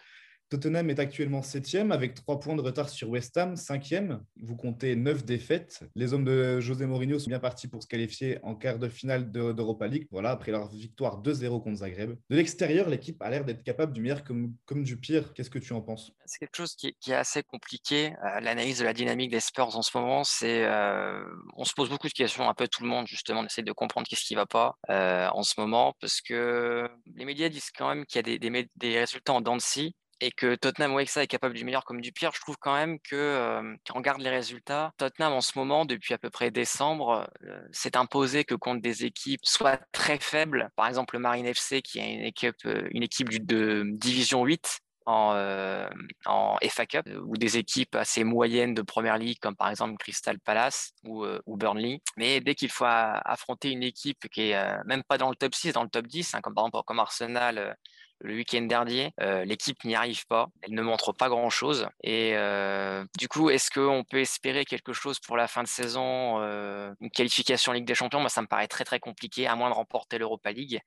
Tottenham 0.52 0.90
est 0.90 0.98
actuellement 0.98 1.40
7 1.40 1.76
avec 1.90 2.12
3 2.12 2.38
points 2.38 2.56
de 2.56 2.60
retard 2.60 2.90
sur 2.90 3.08
West 3.08 3.38
Ham, 3.38 3.54
5e. 3.54 4.20
Vous 4.42 4.54
comptez 4.54 4.96
9 4.96 5.24
défaites. 5.24 5.80
Les 5.94 6.12
hommes 6.12 6.26
de 6.26 6.60
José 6.60 6.84
Mourinho 6.84 7.18
sont 7.18 7.30
bien 7.30 7.38
partis 7.38 7.68
pour 7.68 7.82
se 7.82 7.88
qualifier 7.88 8.38
en 8.42 8.54
quart 8.54 8.78
de 8.78 8.90
finale 8.90 9.32
d'Europa 9.32 9.86
League, 9.86 10.06
voilà, 10.10 10.30
après 10.30 10.52
leur 10.52 10.68
victoire 10.68 11.22
2-0 11.22 11.62
contre 11.62 11.78
Zagreb. 11.78 12.18
De 12.28 12.36
l'extérieur, 12.36 12.90
l'équipe 12.90 13.16
a 13.22 13.30
l'air 13.30 13.46
d'être 13.46 13.62
capable 13.62 13.94
du 13.94 14.02
meilleur 14.02 14.24
comme, 14.24 14.54
comme 14.66 14.84
du 14.84 14.98
pire. 14.98 15.32
Qu'est-ce 15.32 15.48
que 15.48 15.58
tu 15.58 15.72
en 15.72 15.80
penses? 15.80 16.12
C'est 16.26 16.38
quelque 16.38 16.56
chose 16.58 16.74
qui 16.74 16.94
est, 17.06 17.14
assez 17.14 17.42
compliqué. 17.42 18.12
Euh, 18.22 18.40
l'analyse 18.40 18.80
de 18.80 18.84
la 18.84 18.92
dynamique 18.92 19.30
des 19.30 19.40
Spurs 19.40 19.74
en 19.74 19.80
ce 19.80 19.96
moment, 19.96 20.22
c'est 20.22 20.66
euh, 20.66 21.24
on 21.56 21.64
se 21.64 21.72
pose 21.72 21.88
beaucoup 21.88 22.08
de 22.08 22.12
questions, 22.12 22.46
un 22.46 22.52
peu 22.52 22.68
tout 22.68 22.82
le 22.82 22.90
monde 22.90 23.06
justement, 23.06 23.40
on 23.40 23.46
essaie 23.46 23.62
de 23.62 23.72
comprendre 23.72 24.06
qu'est-ce 24.06 24.24
qui 24.24 24.34
ne 24.34 24.40
va 24.40 24.46
pas 24.46 24.76
euh, 24.90 25.30
en 25.32 25.44
ce 25.44 25.54
moment, 25.58 25.94
parce 25.98 26.20
que 26.20 26.86
les 27.14 27.24
médias 27.24 27.48
disent 27.48 27.70
quand 27.70 27.88
même 27.88 28.04
qu'il 28.04 28.16
y 28.16 28.18
a 28.18 28.22
des, 28.22 28.38
des, 28.38 28.68
des 28.76 28.98
résultats 28.98 29.32
en 29.32 29.40
dents 29.40 29.56
de 29.56 29.62
scie 29.62 29.94
et 30.22 30.30
que 30.30 30.54
Tottenham 30.54 30.96
ça 31.06 31.24
est 31.24 31.26
capable 31.26 31.54
du 31.54 31.64
meilleur 31.64 31.84
comme 31.84 32.00
du 32.00 32.12
pire, 32.12 32.30
je 32.32 32.40
trouve 32.40 32.56
quand 32.58 32.74
même 32.74 33.00
que 33.00 33.60
quand 33.84 33.94
on 33.94 33.98
regarde 33.98 34.20
les 34.20 34.30
résultats, 34.30 34.92
Tottenham 34.96 35.32
en 35.32 35.40
ce 35.40 35.58
moment, 35.58 35.84
depuis 35.84 36.14
à 36.14 36.18
peu 36.18 36.30
près 36.30 36.52
décembre, 36.52 37.28
s'est 37.72 37.96
imposé 37.96 38.44
que 38.44 38.54
contre 38.54 38.80
des 38.80 39.04
équipes 39.04 39.40
soit 39.42 39.80
très 39.90 40.18
faibles, 40.18 40.70
par 40.76 40.86
exemple 40.86 41.16
le 41.16 41.20
Marine 41.20 41.46
FC 41.46 41.82
qui 41.82 41.98
est 41.98 42.14
une 42.14 42.24
équipe, 42.24 42.54
une 42.64 43.02
équipe 43.02 43.44
de 43.44 43.84
division 43.88 44.44
8, 44.44 44.78
en, 45.06 46.56
FA 46.68 46.86
Cup 46.86 47.08
ou 47.24 47.36
des 47.36 47.58
équipes 47.58 47.96
assez 47.96 48.22
moyennes 48.22 48.74
de 48.74 48.82
première 48.82 49.18
ligue 49.18 49.38
comme 49.40 49.56
par 49.56 49.68
exemple 49.68 49.96
Crystal 49.98 50.38
Palace 50.38 50.92
ou, 51.04 51.26
ou 51.46 51.56
Burnley. 51.56 52.00
Mais 52.16 52.40
dès 52.40 52.54
qu'il 52.54 52.70
faut 52.70 52.84
affronter 52.86 53.70
une 53.70 53.82
équipe 53.82 54.28
qui 54.28 54.50
est 54.50 54.84
même 54.84 55.02
pas 55.02 55.18
dans 55.18 55.30
le 55.30 55.36
top 55.36 55.54
6, 55.54 55.72
dans 55.72 55.82
le 55.82 55.88
top 55.88 56.06
10, 56.06 56.34
hein, 56.34 56.40
comme 56.40 56.54
par 56.54 56.64
exemple 56.66 56.84
comme 56.86 57.00
Arsenal 57.00 57.76
le 58.22 58.34
week-end 58.34 58.62
dernier. 58.62 59.12
Euh, 59.20 59.44
l'équipe 59.44 59.84
n'y 59.84 59.94
arrive 59.94 60.26
pas. 60.26 60.48
Elle 60.62 60.74
ne 60.74 60.82
montre 60.82 61.12
pas 61.12 61.28
grand-chose. 61.28 61.86
Et 62.02 62.32
euh, 62.34 63.04
du 63.18 63.28
coup, 63.28 63.50
est-ce 63.50 63.70
qu'on 63.70 64.04
peut 64.04 64.20
espérer 64.20 64.64
quelque 64.64 64.92
chose 64.92 65.18
pour 65.18 65.36
la 65.36 65.48
fin 65.48 65.62
de 65.62 65.68
saison 65.68 66.40
euh, 66.40 66.92
Une 67.00 67.10
qualification 67.10 67.72
Ligue 67.72 67.84
des 67.84 67.94
Champions, 67.94 68.20
moi, 68.20 68.28
ça 68.28 68.42
me 68.42 68.46
paraît 68.46 68.68
très 68.68 68.84
très 68.84 69.00
compliqué, 69.00 69.46
à 69.46 69.56
moins 69.56 69.70
de 69.70 69.74
remporter 69.74 70.18
l'Europa 70.18 70.52
League. 70.52 70.80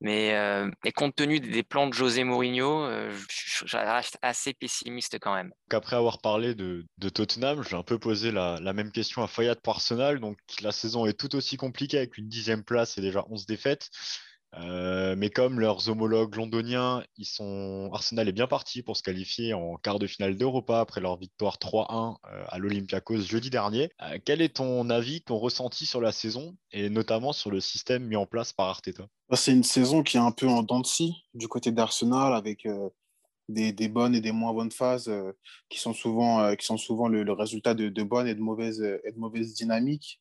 Mais 0.00 0.28
et 0.84 0.92
compte 0.92 1.16
tenu 1.16 1.40
des 1.40 1.64
plans 1.64 1.88
de 1.88 1.92
José 1.92 2.22
Mourinho, 2.22 2.88
je, 3.28 3.76
reste 3.76 4.16
assez 4.22 4.54
pessimiste 4.54 5.18
quand 5.20 5.34
même. 5.34 5.52
Après 5.72 5.96
avoir 5.96 6.18
parlé 6.20 6.54
de, 6.54 6.86
de 6.98 7.08
Tottenham, 7.08 7.64
j'ai 7.64 7.74
un 7.74 7.82
peu 7.82 7.98
posé 7.98 8.30
la, 8.30 8.60
la, 8.62 8.72
même 8.72 8.92
question 8.92 9.24
à 9.24 9.26
Fayad 9.26 9.60
pour 9.60 9.74
Arsenal. 9.74 10.20
Donc 10.20 10.38
la 10.62 10.70
saison 10.70 11.04
est 11.06 11.18
tout 11.18 11.34
aussi 11.34 11.56
compliquée 11.56 11.98
avec 11.98 12.16
une 12.16 12.28
dixième 12.28 12.62
place 12.62 12.96
et 12.96 13.00
déjà 13.00 13.24
11 13.28 13.46
défaites. 13.46 13.90
Euh, 14.56 15.14
mais 15.16 15.30
comme 15.30 15.60
leurs 15.60 15.88
homologues 15.88 16.34
londoniens, 16.36 17.04
ils 17.16 17.26
sont... 17.26 17.90
Arsenal 17.92 18.28
est 18.28 18.32
bien 18.32 18.46
parti 18.46 18.82
pour 18.82 18.96
se 18.96 19.02
qualifier 19.02 19.52
en 19.54 19.76
quart 19.76 19.98
de 19.98 20.06
finale 20.06 20.36
d'Europa 20.36 20.80
après 20.80 21.00
leur 21.00 21.18
victoire 21.18 21.56
3-1 21.56 22.16
euh, 22.32 22.44
à 22.48 22.58
l'Olympiakos 22.58 23.20
jeudi 23.20 23.50
dernier. 23.50 23.90
Euh, 24.02 24.18
quel 24.24 24.40
est 24.40 24.56
ton 24.56 24.88
avis, 24.90 25.20
ton 25.20 25.38
ressenti 25.38 25.86
sur 25.86 26.00
la 26.00 26.12
saison 26.12 26.56
et 26.72 26.88
notamment 26.88 27.32
sur 27.32 27.50
le 27.50 27.60
système 27.60 28.06
mis 28.06 28.16
en 28.16 28.26
place 28.26 28.52
par 28.52 28.68
Arteta? 28.68 29.06
Bah, 29.28 29.36
C'est 29.36 29.52
une 29.52 29.64
saison 29.64 30.02
qui 30.02 30.16
est 30.16 30.20
un 30.20 30.32
peu 30.32 30.48
en 30.48 30.62
dents 30.62 30.80
de 30.80 30.86
scie 30.86 31.14
du 31.34 31.48
côté 31.48 31.70
d'Arsenal 31.70 32.32
avec 32.32 32.66
des, 33.48 33.88
bonnes 33.88 34.14
et 34.14 34.20
des 34.20 34.32
moins 34.32 34.54
bonnes 34.54 34.72
phases 34.72 35.12
qui 35.68 35.78
sont 35.78 35.92
souvent, 35.92 36.54
qui 36.56 36.64
sont 36.64 36.78
souvent 36.78 37.08
le, 37.08 37.30
résultat 37.32 37.74
de, 37.74 37.88
de, 37.88 38.02
bonnes 38.02 38.28
et 38.28 38.34
de 38.34 38.40
mauvaises, 38.40 38.80
et 38.80 39.12
de 39.12 39.18
mauvaises 39.18 39.54
dynamiques. 39.54 40.20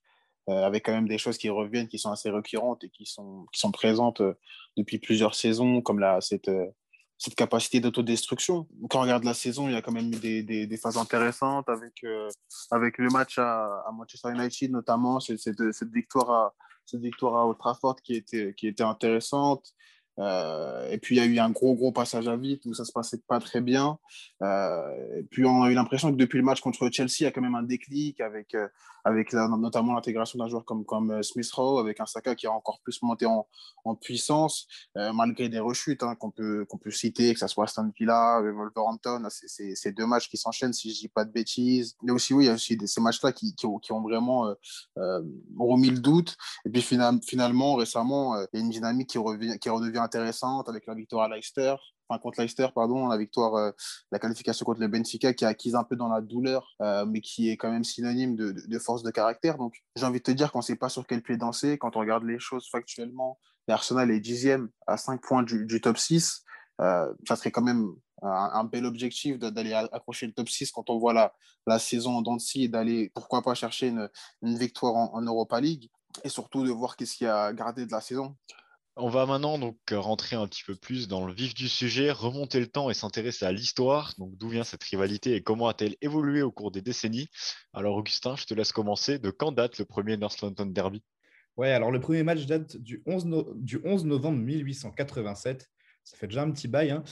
Euh, 0.50 0.64
avec 0.64 0.86
quand 0.86 0.94
même 0.94 1.10
des 1.10 1.18
choses 1.18 1.38
qui 1.38 1.50
reviennent, 1.50 1.90
qui 1.90 2.00
sont 2.00 2.12
assez 2.12 2.30
récurrentes 2.30 2.82
et 2.86 2.90
qui 2.90 3.06
sont, 3.06 3.46
qui 3.52 3.60
sont 3.60 3.72
présentes 3.72 4.22
euh, 4.22 4.34
depuis 4.78 4.98
plusieurs 4.98 5.36
saisons, 5.36 5.82
comme 5.82 6.00
la, 6.00 6.22
cette, 6.22 6.48
euh, 6.48 6.68
cette 7.18 7.36
capacité 7.36 7.82
d'autodestruction. 7.82 8.66
Quand 8.90 9.00
on 9.00 9.02
regarde 9.02 9.26
la 9.26 9.34
saison, 9.34 9.68
il 9.68 9.74
y 9.74 9.76
a 9.76 9.82
quand 9.82 9.92
même 9.92 10.08
eu 10.08 10.44
des, 10.44 10.44
des, 10.66 10.78
phases 10.78 10.96
intéressantes 10.96 11.68
avec, 11.68 12.02
avec 12.72 12.98
le 12.98 13.10
match 13.10 13.38
à, 13.38 13.84
à, 13.86 13.92
Manchester 13.92 14.30
United, 14.32 14.72
notamment 14.72 15.20
cette, 15.20 15.40
cette, 15.40 15.92
victoire 15.92 16.32
à, 16.32 16.56
cette 16.86 17.02
victoire 17.02 17.36
à 17.36 17.46
Old 17.46 17.58
Trafford 17.58 17.98
qui 18.02 18.16
était, 18.16 18.54
qui 18.54 18.68
était 18.68 18.84
intéressante. 18.84 19.74
Euh, 20.20 20.90
et 20.90 20.98
puis 20.98 21.16
il 21.16 21.20
y 21.20 21.22
a 21.22 21.26
eu 21.26 21.38
un 21.40 21.52
gros 21.52 21.76
gros 21.76 21.92
passage 21.92 22.28
à 22.28 22.36
vide 22.36 22.60
où 22.66 22.74
ça 22.74 22.86
se 22.86 22.92
passait 22.92 23.22
pas 23.28 23.40
très 23.40 23.62
bien. 23.62 24.00
Euh, 24.42 25.20
et 25.20 25.24
puis 25.24 25.46
on 25.46 25.64
a 25.64 25.70
eu 25.70 25.74
l'impression 25.74 26.12
que 26.12 26.18
depuis 26.18 26.38
le 26.38 26.44
match 26.44 26.62
contre 26.62 26.90
Chelsea, 26.92 27.18
il 27.20 27.24
y 27.24 27.28
a 27.28 27.32
quand 27.32 27.42
même 27.42 27.56
un 27.56 27.64
déclic 27.64 28.20
avec, 28.22 28.56
euh, 28.56 28.68
avec 29.04 29.34
notamment 29.34 29.94
l'intégration 29.94 30.40
d'un 30.40 30.48
joueur 30.48 30.66
comme, 30.66 30.86
comme 30.86 31.22
Smith 31.24 31.50
Rowe, 31.52 31.80
avec 31.80 32.00
un 32.00 32.06
Saka 32.06 32.36
qui 32.36 32.48
a 32.48 32.52
encore 32.52 32.80
plus 32.82 33.02
monté 33.04 33.26
en, 33.26 33.48
en 33.86 33.96
puissance, 33.96 34.68
malgré 34.96 35.48
des 35.48 35.60
rechutes 35.60 36.04
hein, 36.04 36.16
qu'on 36.16 36.30
peut, 36.30 36.66
qu'on 36.66 36.78
peut 36.78 36.92
citer, 36.92 37.34
que 37.34 37.40
ce 37.40 37.48
soit 37.48 37.66
Aston 37.66 37.92
Villa, 37.98 38.42
Wolverhampton, 38.42 39.26
ces 39.30 39.92
deux 39.94 40.06
matchs 40.06 40.28
qui 40.30 40.36
s'enchaînent 40.36 40.74
si 40.74 40.94
je 40.94 41.00
dis 41.00 41.08
pas 41.08 41.24
de 41.24 41.32
bêtises. 41.32 41.96
Mais 42.04 42.12
aussi, 42.12 42.34
oui, 42.34 42.46
il 42.46 42.48
y 42.48 42.50
a 42.50 42.56
aussi 42.56 42.78
ces 42.86 43.00
matchs-là 43.00 43.32
qui, 43.32 43.56
qui, 43.56 43.68
qui, 43.82 43.92
ont, 43.94 44.02
vraiment 44.02 44.54
remis 45.58 45.90
le 45.90 46.00
doute. 46.00 46.36
Et 46.66 46.70
puis 46.70 46.82
finalement, 46.82 47.76
récemment, 47.76 48.36
il 48.54 48.60
y 48.60 48.62
a 48.62 48.66
une 48.66 48.72
dynamique 48.72 49.10
qui, 49.12 49.18
revient, 49.18 49.58
qui 49.58 49.70
redevient 49.70 50.07
intéressante 50.08 50.68
avec 50.70 50.88
la 50.88 50.96
victoire 50.96 51.26
à 51.26 51.36
Leicester, 51.36 51.76
enfin 52.08 52.20
contre 52.20 52.42
Leicester, 52.42 52.68
pardon, 52.74 53.08
la 53.08 53.18
victoire, 53.18 53.56
euh, 53.56 53.72
la 54.12 54.20
qualification 54.20 54.66
contre 54.66 54.80
le 54.80 54.88
Benfica 54.88 55.34
qui 55.34 55.46
a 55.46 55.50
acquise 55.50 55.76
un 55.76 55.84
peu 55.84 55.96
dans 55.96 56.08
la 56.08 56.22
douleur, 56.22 56.76
euh, 56.82 57.06
mais 57.06 57.22
qui 57.22 57.50
est 57.50 57.58
quand 57.58 57.72
même 57.72 57.84
synonyme 57.84 58.36
de, 58.36 58.80
force 58.80 59.04
de 59.04 59.12
caractère. 59.12 59.58
Donc 59.58 59.76
j'ai 59.96 60.06
envie 60.06 60.20
de 60.20 60.24
te 60.24 60.32
dire 60.32 60.52
qu'on 60.52 60.60
ne 60.60 60.64
sait 60.64 60.76
pas 60.76 60.90
sur 60.90 61.06
quel 61.06 61.22
pied 61.22 61.38
danser. 61.38 61.78
Quand 61.78 61.96
on 61.96 62.00
regarde 62.00 62.24
les 62.24 62.40
choses 62.40 62.68
factuellement, 62.72 63.40
l'Arsenal 63.68 64.10
est 64.12 64.20
dixième 64.20 64.70
à 64.88 64.98
5 64.98 65.22
points 65.22 65.44
du, 65.44 65.82
top 65.82 65.98
6. 65.98 66.44
Euh, 66.80 67.12
ça 67.28 67.36
serait 67.36 67.52
quand 67.52 67.64
même 67.64 67.92
un, 68.22 68.64
bel 68.64 68.86
objectif 68.86 69.38
d'aller 69.38 69.74
accrocher 69.74 70.26
le 70.26 70.34
top 70.34 70.50
6 70.50 70.72
quand 70.72 70.90
on 70.90 70.98
voit 70.98 71.14
la, 71.14 71.80
saison 71.80 72.18
en 72.18 72.38
et 72.56 72.68
d'aller, 72.68 73.12
pourquoi 73.14 73.42
pas, 73.42 73.54
chercher 73.54 73.88
une, 73.88 74.10
une 74.42 74.58
victoire 74.58 74.96
en, 74.96 75.14
en 75.14 75.22
Europa 75.22 75.60
League 75.60 75.90
et 76.24 76.30
surtout 76.30 76.66
de 76.66 76.72
voir 76.72 76.96
qu'est-ce 76.96 77.18
qu'il 77.18 77.28
y 77.28 77.30
a 77.30 77.54
gardé 77.54 77.86
de 77.86 77.92
la 77.92 78.02
saison. 78.02 78.36
On 79.00 79.10
va 79.10 79.28
maintenant 79.28 79.60
donc 79.60 79.78
rentrer 79.92 80.36
un 80.36 80.48
petit 80.48 80.64
peu 80.64 80.76
plus 80.76 81.08
dans 81.08 81.28
le 81.28 81.32
vif 81.32 81.54
du 81.54 81.70
sujet, 81.70 82.10
remonter 82.10 82.60
le 82.60 82.66
temps 82.66 82.90
et 82.90 82.96
s'intéresser 82.96 83.46
à 83.46 83.52
l'histoire. 83.52 84.16
Donc 84.18 84.36
d'où 84.38 84.50
vient 84.50 84.64
cette 84.64 84.84
rivalité 84.84 85.36
et 85.36 85.44
comment 85.44 85.68
a-t-elle 85.68 85.96
évolué 86.02 86.42
au 86.42 86.52
cours 86.52 86.72
des 86.72 86.82
décennies 86.82 87.30
Alors 87.74 87.96
Augustin, 87.96 88.36
je 88.36 88.46
te 88.46 88.56
laisse 88.56 88.72
commencer. 88.72 89.20
De 89.20 89.30
quand 89.30 89.52
date 89.52 89.78
le 89.78 89.86
premier 89.86 90.18
North 90.18 90.42
London 90.42 90.66
Derby? 90.66 91.04
Ouais, 91.58 91.74
alors 91.74 91.92
le 91.92 92.00
premier 92.00 92.24
match 92.24 92.48
date 92.48 92.76
du 92.78 93.04
11, 93.06 93.28
du 93.58 93.80
11 93.84 94.06
novembre 94.06 94.40
1887. 94.40 95.70
Ça 96.04 96.18
fait 96.18 96.28
déjà 96.28 96.42
un 96.42 96.50
petit 96.50 96.68
bail. 96.68 96.90
Hein. 96.90 97.04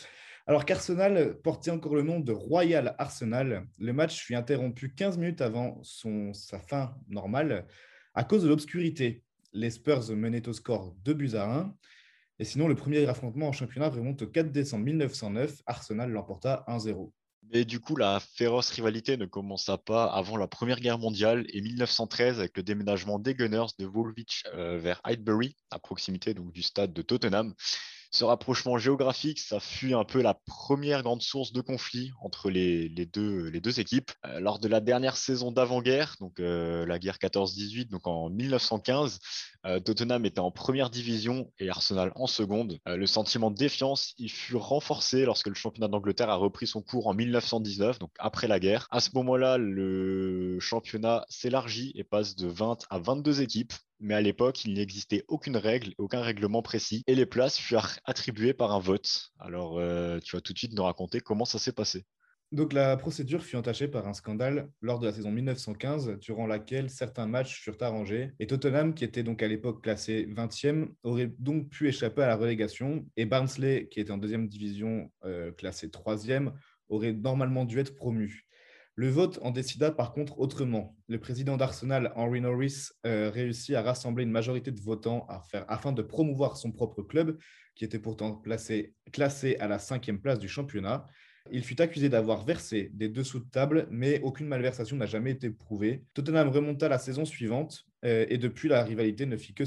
Alors 0.47 0.65
qu'Arsenal 0.65 1.39
portait 1.43 1.69
encore 1.69 1.93
le 1.93 2.01
nom 2.01 2.19
de 2.19 2.31
Royal 2.31 2.95
Arsenal, 2.97 3.67
le 3.77 3.93
match 3.93 4.23
fut 4.23 4.33
interrompu 4.33 4.95
15 4.95 5.19
minutes 5.19 5.41
avant 5.41 5.79
sa 5.83 6.57
fin 6.57 6.95
normale 7.09 7.67
à 8.15 8.23
cause 8.23 8.41
de 8.41 8.47
l'obscurité 8.47 9.23
les 9.55 9.71
Spurs 9.71 10.11
menaient 10.11 10.47
au 10.47 10.53
score 10.53 10.93
2 11.03 11.13
buts 11.13 11.35
à 11.35 11.59
1. 11.59 11.75
Et 12.39 12.43
sinon, 12.43 12.67
le 12.67 12.75
premier 12.75 13.07
affrontement 13.07 13.47
en 13.47 13.53
championnat 13.53 13.89
remonte 13.89 14.21
au 14.21 14.27
4 14.27 14.51
décembre 14.51 14.83
1909. 14.85 15.61
Arsenal 15.65 16.11
l'emporta 16.11 16.65
1-0. 16.67 17.11
Mais 17.53 17.63
du 17.63 17.79
coup, 17.79 17.95
la 17.95 18.19
féroce 18.19 18.71
rivalité 18.71 19.17
ne 19.17 19.25
commença 19.25 19.77
pas 19.77 20.05
avant 20.05 20.35
la 20.35 20.47
Première 20.47 20.79
Guerre 20.79 20.97
mondiale 20.97 21.45
et 21.49 21.61
1913 21.61 22.39
avec 22.39 22.57
le 22.57 22.63
déménagement 22.63 23.19
des 23.19 23.35
Gunners 23.35 23.67
de 23.79 23.85
Woolwich 23.85 24.43
euh, 24.53 24.77
vers 24.79 24.99
Highbury, 25.03 25.55
à 25.69 25.79
proximité 25.79 26.33
du 26.33 26.63
stade 26.63 26.91
de 26.91 27.01
Tottenham. 27.01 27.53
Ce 28.15 28.23
rapprochement 28.23 28.77
géographique, 28.77 29.39
ça 29.39 29.59
fut 29.59 29.93
un 29.93 30.05
peu 30.05 30.21
la 30.21 30.35
première 30.35 31.03
grande 31.03 31.21
source 31.21 31.51
de 31.51 31.59
conflit 31.59 32.13
entre 32.21 32.49
les, 32.49 32.87
deux, 32.87 33.79
équipes. 33.81 34.09
Euh, 34.25 34.39
lors 34.39 34.57
de 34.59 34.69
la 34.69 34.79
dernière 34.79 35.17
saison 35.17 35.51
d'avant-guerre, 35.51 36.15
donc 36.21 36.39
euh, 36.39 36.85
la 36.85 36.97
guerre 36.97 37.17
14-18, 37.17 37.89
donc 37.89 38.07
en 38.07 38.29
1915, 38.29 39.19
euh, 39.65 39.81
Tottenham 39.81 40.25
était 40.25 40.39
en 40.39 40.49
première 40.49 40.89
division 40.89 41.51
et 41.59 41.69
Arsenal 41.69 42.13
en 42.15 42.25
seconde. 42.25 42.79
le 42.85 43.05
sentiment 43.05 43.51
de 43.51 43.57
défiance, 43.57 44.13
il 44.17 44.31
fut 44.31 44.55
renforcé 44.55 45.25
lorsque 45.25 45.47
le 45.47 45.53
championnat 45.53 45.89
d'Angleterre 45.89 46.29
a 46.29 46.35
repris 46.35 46.67
son 46.67 46.81
cours 46.81 47.07
en 47.07 47.13
1919, 47.13 47.99
donc 47.99 48.11
après 48.17 48.47
la 48.47 48.61
guerre. 48.61 48.87
À 48.91 49.01
ce 49.01 49.09
moment-là, 49.15 49.57
le 49.57 50.57
championnat 50.61 51.25
s'élargit 51.27 51.91
et 51.95 52.05
passe 52.05 52.37
de 52.37 52.47
20 52.47 52.85
à 52.89 52.97
22 52.97 53.41
équipes 53.41 53.73
mais 54.05 54.13
à 54.13 54.21
l'époque, 54.21 54.63
il 54.65 54.73
n'existait 54.73 55.23
aucune 55.27 55.57
règle, 55.57 55.93
aucun 55.97 56.21
règlement 56.21 56.61
précis, 56.61 57.03
et 57.07 57.15
les 57.15 57.25
places 57.25 57.57
furent 57.57 57.97
attribuées 58.05 58.53
par 58.53 58.71
un 58.71 58.79
vote. 58.79 59.31
Alors, 59.39 59.79
euh, 59.79 60.19
tu 60.19 60.35
vas 60.35 60.41
tout 60.41 60.53
de 60.53 60.57
suite 60.57 60.73
nous 60.73 60.83
raconter 60.83 61.19
comment 61.19 61.45
ça 61.45 61.57
s'est 61.57 61.73
passé. 61.73 62.05
Donc, 62.51 62.71
la 62.71 62.95
procédure 62.95 63.43
fut 63.43 63.55
entachée 63.55 63.87
par 63.87 64.07
un 64.07 64.13
scandale 64.13 64.69
lors 64.79 64.99
de 64.99 65.07
la 65.07 65.11
saison 65.11 65.31
1915, 65.31 66.19
durant 66.19 66.45
laquelle 66.45 66.91
certains 66.91 67.25
matchs 67.25 67.59
furent 67.59 67.81
arrangés, 67.81 68.31
et 68.39 68.45
Tottenham, 68.45 68.93
qui 68.93 69.03
était 69.03 69.23
donc 69.23 69.41
à 69.41 69.47
l'époque 69.47 69.83
classé 69.83 70.27
20e, 70.27 70.89
aurait 71.01 71.31
donc 71.39 71.69
pu 71.69 71.87
échapper 71.87 72.21
à 72.21 72.27
la 72.27 72.35
relégation, 72.35 73.07
et 73.17 73.25
Barnsley, 73.25 73.87
qui 73.89 73.99
était 73.99 74.11
en 74.11 74.19
deuxième 74.19 74.47
division 74.47 75.11
euh, 75.25 75.51
classé 75.51 75.87
3e, 75.87 76.53
aurait 76.89 77.13
normalement 77.13 77.65
dû 77.65 77.79
être 77.79 77.95
promu. 77.95 78.44
Le 78.97 79.09
vote 79.09 79.39
en 79.41 79.51
décida 79.51 79.91
par 79.91 80.13
contre 80.13 80.39
autrement. 80.39 80.95
Le 81.09 81.19
président 81.19 81.57
d'Arsenal, 81.57 82.13
Henry 82.15 82.39
Norris, 82.39 82.91
euh, 83.05 83.29
réussit 83.29 83.75
à 83.75 83.81
rassembler 83.81 84.23
une 84.23 84.31
majorité 84.31 84.71
de 84.71 84.79
votants 84.79 85.27
afin 85.51 85.91
de 85.91 86.01
promouvoir 86.01 86.55
son 86.55 86.71
propre 86.71 87.01
club, 87.01 87.37
qui 87.75 87.83
était 87.83 87.99
pourtant 87.99 88.41
classé 89.11 89.57
à 89.59 89.67
la 89.67 89.79
cinquième 89.79 90.21
place 90.21 90.39
du 90.39 90.47
championnat. 90.47 91.05
Il 91.51 91.63
fut 91.63 91.79
accusé 91.81 92.07
d'avoir 92.07 92.45
versé 92.45 92.89
des 92.93 93.09
dessous 93.09 93.39
de 93.39 93.49
table, 93.49 93.87
mais 93.91 94.21
aucune 94.21 94.47
malversation 94.47 94.95
n'a 94.95 95.05
jamais 95.05 95.31
été 95.31 95.49
prouvée. 95.49 96.05
Tottenham 96.13 96.47
remonta 96.47 96.87
la 96.87 96.97
saison 96.97 97.25
suivante, 97.25 97.85
euh, 98.05 98.25
et 98.29 98.37
depuis, 98.37 98.69
la 98.69 98.81
rivalité 98.81 99.25
ne 99.25 99.35
fit 99.35 99.53
que, 99.53 99.63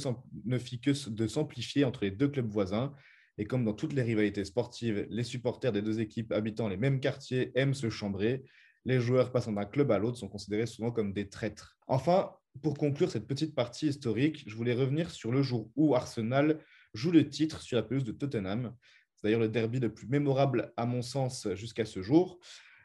ne 0.47 0.59
fit 0.59 0.81
que 0.81 1.11
de 1.11 1.27
s'amplifier 1.27 1.85
entre 1.85 2.05
les 2.05 2.11
deux 2.11 2.29
clubs 2.29 2.49
voisins. 2.49 2.95
Et 3.37 3.45
comme 3.45 3.65
dans 3.65 3.75
toutes 3.75 3.93
les 3.93 4.03
rivalités 4.03 4.45
sportives, 4.45 5.07
les 5.11 5.23
supporters 5.23 5.71
des 5.71 5.83
deux 5.83 6.01
équipes 6.01 6.33
habitant 6.33 6.67
les 6.67 6.77
mêmes 6.77 6.99
quartiers 6.99 7.53
aiment 7.55 7.75
se 7.75 7.91
chambrer 7.91 8.43
les 8.89 9.01
joueurs 9.01 9.31
passant 9.31 9.53
d'un 9.53 9.67
club 9.67 9.91
à 9.91 9.99
l'autre 9.99 10.17
sont 10.17 10.29
considérés 10.29 10.65
souvent 10.65 10.91
comme 10.91 11.13
des 11.13 11.29
traîtres. 11.29 11.77
Enfin, 11.89 12.33
pour 12.63 12.79
conclure 12.79 13.11
cette 13.11 13.27
petite 13.27 13.55
partie 13.55 13.89
historique, 13.89 14.45
je 14.47 14.57
voulais 14.57 14.73
revenir 14.73 15.11
sur 15.11 15.31
le 15.31 15.43
jour 15.43 15.71
où 15.77 15.95
Arsenal 15.95 16.59
joue 16.95 17.11
le 17.11 17.29
titre 17.29 17.61
sur 17.61 17.77
la 17.77 17.83
pelouse 17.83 18.05
de 18.05 18.13
Tottenham. 18.13 18.75
C'est 19.15 19.25
d'ailleurs 19.25 19.41
le 19.41 19.51
derby 19.51 19.79
le 19.79 19.93
plus 19.93 20.09
mémorable 20.09 20.73
à 20.79 20.87
mon 20.87 21.03
sens 21.03 21.49
jusqu'à 21.55 21.85
ce 21.85 22.01
jour. 22.01 22.41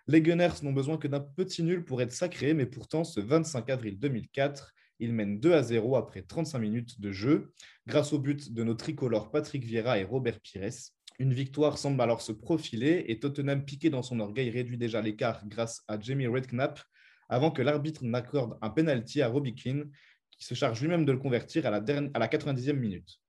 Les 0.08 0.22
Gunners 0.22 0.62
n'ont 0.62 0.74
besoin 0.74 0.98
que 0.98 1.08
d'un 1.08 1.22
petit 1.22 1.63
nul 1.63 1.86
pour 1.86 2.02
être 2.02 2.12
sacrés, 2.12 2.54
mais 2.54 2.66
pourtant 2.66 3.06
ce 3.06 3.22
25 3.22 3.70
avril 3.70 3.98
2004, 3.98 4.74
ils 5.00 5.13
mènent 5.13 5.39
2 5.39 5.54
à 5.54 5.63
0 5.63 5.96
après 5.96 6.24
35 6.24 6.60
minutes 6.60 7.00
de 7.00 7.13
jeu, 7.13 7.54
grâce 7.88 8.12
au 8.12 8.20
but 8.20 8.52
de 8.52 8.63
nos 8.66 8.76
tricolores 8.76 9.32
Patrick 9.32 9.63
Vieira 9.63 10.00
et 10.00 10.04
Robert 10.04 10.42
Pires. 10.42 10.92
Une 11.19 11.34
victoire 11.34 11.78
semble 11.78 12.02
alors 12.02 12.21
se 12.21 12.32
profiler 12.32 13.06
et 13.08 13.19
Tottenham, 13.19 13.65
piqué 13.65 13.89
dans 13.89 14.02
son 14.02 14.19
orgueil, 14.19 14.49
réduit 14.49 14.78
déjà 14.78 15.02
l'écart 15.02 15.47
grâce 15.47 15.84
à 15.88 15.99
Jamie 15.99 16.28
Redknapp 16.28 16.80
avant 17.30 17.52
que 17.52 17.62
l'arbitre 17.62 18.04
n'accorde 18.04 18.58
un 18.62 18.69
penalty 18.69 19.21
à 19.21 19.28
Robbie 19.28 19.56
Keane, 19.56 19.89
qui 20.32 20.45
se 20.45 20.54
charge 20.54 20.82
lui-même 20.82 21.06
de 21.06 21.12
le 21.12 21.19
convertir 21.19 21.65
à 21.65 21.69
la, 21.69 21.78
à 22.13 22.19
la 22.19 22.28
90e 22.28 22.73
minute. 22.73 23.19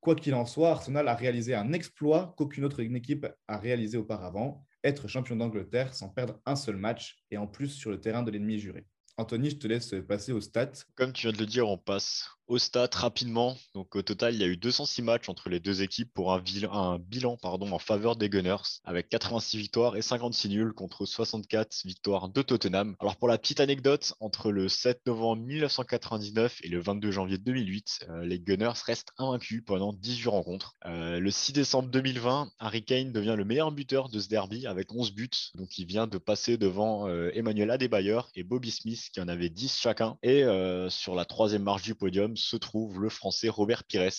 Quoi 0.00 0.14
qu'il 0.16 0.34
en 0.34 0.46
soit, 0.46 0.70
Arsenal 0.70 1.06
a 1.06 1.14
réalisé 1.14 1.54
un 1.54 1.72
exploit 1.72 2.34
qu'aucune 2.36 2.64
autre 2.64 2.80
équipe 2.80 3.26
a 3.46 3.58
réalisé 3.58 3.98
auparavant, 3.98 4.66
être 4.82 5.06
champion 5.06 5.36
d'Angleterre 5.36 5.94
sans 5.94 6.08
perdre 6.08 6.40
un 6.44 6.56
seul 6.56 6.76
match 6.76 7.22
et 7.30 7.36
en 7.36 7.46
plus 7.46 7.68
sur 7.68 7.90
le 7.90 8.00
terrain 8.00 8.22
de 8.22 8.30
l'ennemi 8.30 8.58
juré. 8.58 8.84
Anthony, 9.16 9.50
je 9.50 9.56
te 9.56 9.66
laisse 9.68 9.94
passer 10.08 10.32
au 10.32 10.40
stats. 10.40 10.72
Comme 10.96 11.12
tu 11.12 11.26
viens 11.26 11.36
de 11.36 11.38
le 11.38 11.46
dire, 11.46 11.68
on 11.68 11.78
passe 11.78 12.28
au 12.52 12.58
stats 12.58 12.90
rapidement. 12.92 13.56
Donc 13.74 13.96
au 13.96 14.02
total, 14.02 14.34
il 14.34 14.40
y 14.40 14.44
a 14.44 14.46
eu 14.46 14.58
206 14.58 15.00
matchs 15.00 15.30
entre 15.30 15.48
les 15.48 15.58
deux 15.58 15.80
équipes 15.80 16.12
pour 16.12 16.34
un, 16.34 16.98
bilan 16.98 17.38
pardon, 17.38 17.72
en 17.72 17.78
faveur 17.78 18.14
des 18.14 18.28
Gunners 18.28 18.80
avec 18.84 19.08
86 19.08 19.56
victoires 19.56 19.96
et 19.96 20.02
56 20.02 20.50
nuls 20.50 20.74
contre 20.74 21.06
64 21.06 21.86
victoires 21.86 22.28
de 22.28 22.42
Tottenham. 22.42 22.94
Alors 23.00 23.16
pour 23.16 23.28
la 23.28 23.38
petite 23.38 23.60
anecdote, 23.60 24.12
entre 24.20 24.52
le 24.52 24.68
7 24.68 25.00
novembre 25.06 25.42
1999 25.42 26.58
et 26.62 26.68
le 26.68 26.78
22 26.78 27.10
janvier 27.10 27.38
2008, 27.38 28.06
euh, 28.10 28.24
les 28.26 28.38
Gunners 28.38 28.72
restent 28.84 29.12
invaincus 29.16 29.62
pendant 29.64 29.94
18 29.94 30.28
rencontres. 30.28 30.74
Euh, 30.84 31.20
le 31.20 31.30
6 31.30 31.54
décembre 31.54 31.88
2020, 31.88 32.50
Harry 32.58 32.84
Kane 32.84 33.12
devient 33.12 33.34
le 33.34 33.46
meilleur 33.46 33.72
buteur 33.72 34.10
de 34.10 34.20
ce 34.20 34.28
derby 34.28 34.66
avec 34.66 34.92
11 34.92 35.14
buts. 35.14 35.30
Donc 35.54 35.78
il 35.78 35.86
vient 35.86 36.06
de 36.06 36.18
passer 36.18 36.58
devant 36.58 37.08
euh, 37.08 37.30
Emmanuel 37.32 37.70
Adebayor 37.70 38.30
et 38.34 38.42
Bobby 38.42 38.70
Smith 38.70 39.08
qui 39.10 39.22
en 39.22 39.28
avaient 39.28 39.48
10 39.48 39.74
chacun. 39.74 40.18
Et 40.22 40.42
sur 40.88 41.14
la 41.14 41.24
troisième 41.24 41.62
marche 41.62 41.82
du 41.82 41.94
podium, 41.94 42.36
se 42.42 42.56
trouve 42.56 43.00
le 43.00 43.08
Français 43.08 43.48
Robert 43.48 43.84
Pires. 43.84 44.12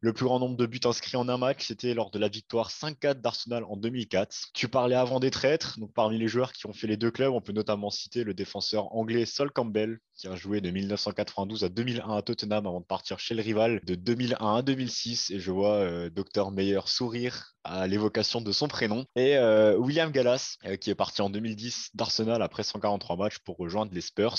Le 0.00 0.12
plus 0.12 0.24
grand 0.24 0.38
nombre 0.38 0.56
de 0.56 0.66
buts 0.66 0.80
inscrits 0.84 1.16
en 1.16 1.28
un 1.28 1.38
match, 1.38 1.66
c'était 1.66 1.94
lors 1.94 2.10
de 2.10 2.18
la 2.18 2.28
victoire 2.28 2.70
5-4 2.70 3.20
d'Arsenal 3.20 3.64
en 3.64 3.76
2004. 3.76 4.50
Tu 4.52 4.68
parlais 4.68 4.94
avant 4.94 5.20
des 5.20 5.30
traîtres, 5.30 5.78
donc 5.78 5.92
parmi 5.92 6.18
les 6.18 6.28
joueurs 6.28 6.52
qui 6.52 6.66
ont 6.66 6.72
fait 6.72 6.86
les 6.86 6.96
deux 6.96 7.10
clubs, 7.10 7.32
on 7.32 7.40
peut 7.40 7.52
notamment 7.52 7.90
citer 7.90 8.24
le 8.24 8.34
défenseur 8.34 8.94
anglais 8.94 9.26
Sol 9.26 9.50
Campbell, 9.50 9.98
qui 10.16 10.28
a 10.28 10.36
joué 10.36 10.60
de 10.60 10.70
1992 10.70 11.64
à 11.64 11.68
2001 11.68 12.16
à 12.16 12.22
Tottenham 12.22 12.66
avant 12.66 12.80
de 12.80 12.86
partir 12.86 13.18
chez 13.18 13.34
le 13.34 13.42
rival 13.42 13.80
de 13.84 13.94
2001 13.94 14.56
à 14.56 14.62
2006. 14.62 15.30
Et 15.30 15.40
je 15.40 15.50
vois 15.50 15.74
euh, 15.74 16.10
Docteur 16.10 16.50
Meyer 16.50 16.80
sourire 16.86 17.56
à 17.64 17.86
l'évocation 17.86 18.40
de 18.40 18.52
son 18.52 18.68
prénom. 18.68 19.04
Et 19.16 19.36
euh, 19.36 19.76
William 19.76 20.10
Gallas, 20.10 20.56
euh, 20.64 20.76
qui 20.76 20.90
est 20.90 20.94
parti 20.94 21.20
en 21.22 21.30
2010 21.30 21.90
d'Arsenal 21.94 22.42
après 22.42 22.62
143 22.62 23.16
matchs 23.16 23.38
pour 23.38 23.56
rejoindre 23.56 23.92
les 23.92 24.00
Spurs. 24.00 24.38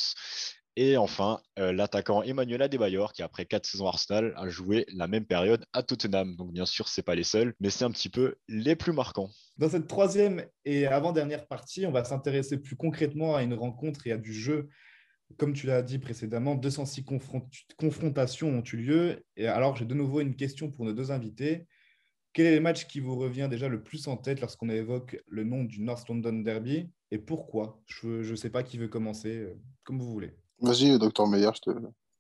Et 0.80 0.96
enfin, 0.96 1.42
l'attaquant 1.58 2.22
Emmanuel 2.22 2.62
Adebayor, 2.62 3.12
qui 3.12 3.24
après 3.24 3.48
quatre 3.48 3.66
saisons 3.66 3.88
Arsenal, 3.88 4.36
a 4.38 4.48
joué 4.48 4.86
la 4.94 5.08
même 5.08 5.26
période 5.26 5.66
à 5.74 5.82
Tottenham. 5.82 6.36
Donc 6.36 6.52
bien 6.52 6.68
sûr, 6.68 6.88
ce 6.88 7.02
n'est 7.02 7.04
pas 7.04 7.16
les 7.16 7.24
seuls, 7.24 7.56
mais 7.60 7.72
c'est 7.72 7.84
un 7.84 7.90
petit 7.90 8.10
peu 8.10 8.36
les 8.48 8.76
plus 8.76 8.94
marquants. 8.94 9.32
Dans 9.58 9.70
cette 9.70 9.88
troisième 9.88 10.46
et 10.66 10.86
avant-dernière 10.86 11.48
partie, 11.48 11.88
on 11.88 11.92
va 11.92 12.04
s'intéresser 12.04 12.60
plus 12.60 12.76
concrètement 12.76 13.36
à 13.36 13.42
une 13.42 13.56
rencontre 13.56 14.06
et 14.06 14.12
à 14.12 14.18
du 14.18 14.32
jeu. 14.32 14.70
Comme 15.38 15.54
tu 15.54 15.66
l'as 15.66 15.82
dit 15.82 15.98
précédemment, 15.98 16.54
206 16.54 17.06
confrontations 17.80 18.50
ont 18.50 18.64
eu 18.64 18.78
lieu. 18.78 19.26
Et 19.36 19.48
alors, 19.48 19.76
j'ai 19.78 19.86
de 19.86 19.96
nouveau 19.96 20.22
une 20.22 20.36
question 20.36 20.70
pour 20.70 20.86
nos 20.86 20.94
deux 20.94 21.10
invités. 21.10 21.66
Quel 22.34 22.46
est 22.46 22.56
le 22.56 22.62
match 22.62 22.86
qui 22.86 23.00
vous 23.00 23.18
revient 23.18 23.48
déjà 23.50 23.68
le 23.68 23.82
plus 23.82 24.08
en 24.08 24.16
tête 24.16 24.42
lorsqu'on 24.42 24.70
évoque 24.70 25.20
le 25.26 25.44
nom 25.44 25.64
du 25.64 25.82
North 25.82 26.08
London 26.08 26.34
Derby 26.34 26.92
et 27.10 27.18
pourquoi? 27.18 27.82
Je 27.88 28.30
ne 28.30 28.36
sais 28.36 28.52
pas 28.52 28.62
qui 28.62 28.78
veut 28.78 28.90
commencer, 28.90 29.38
euh, 29.38 29.60
comme 29.84 30.00
vous 30.00 30.12
voulez. 30.12 30.38
Vas-y, 30.62 30.98
docteur 31.00 31.28
Meyer, 31.28 31.50
je 31.56 31.62
te, 31.62 31.72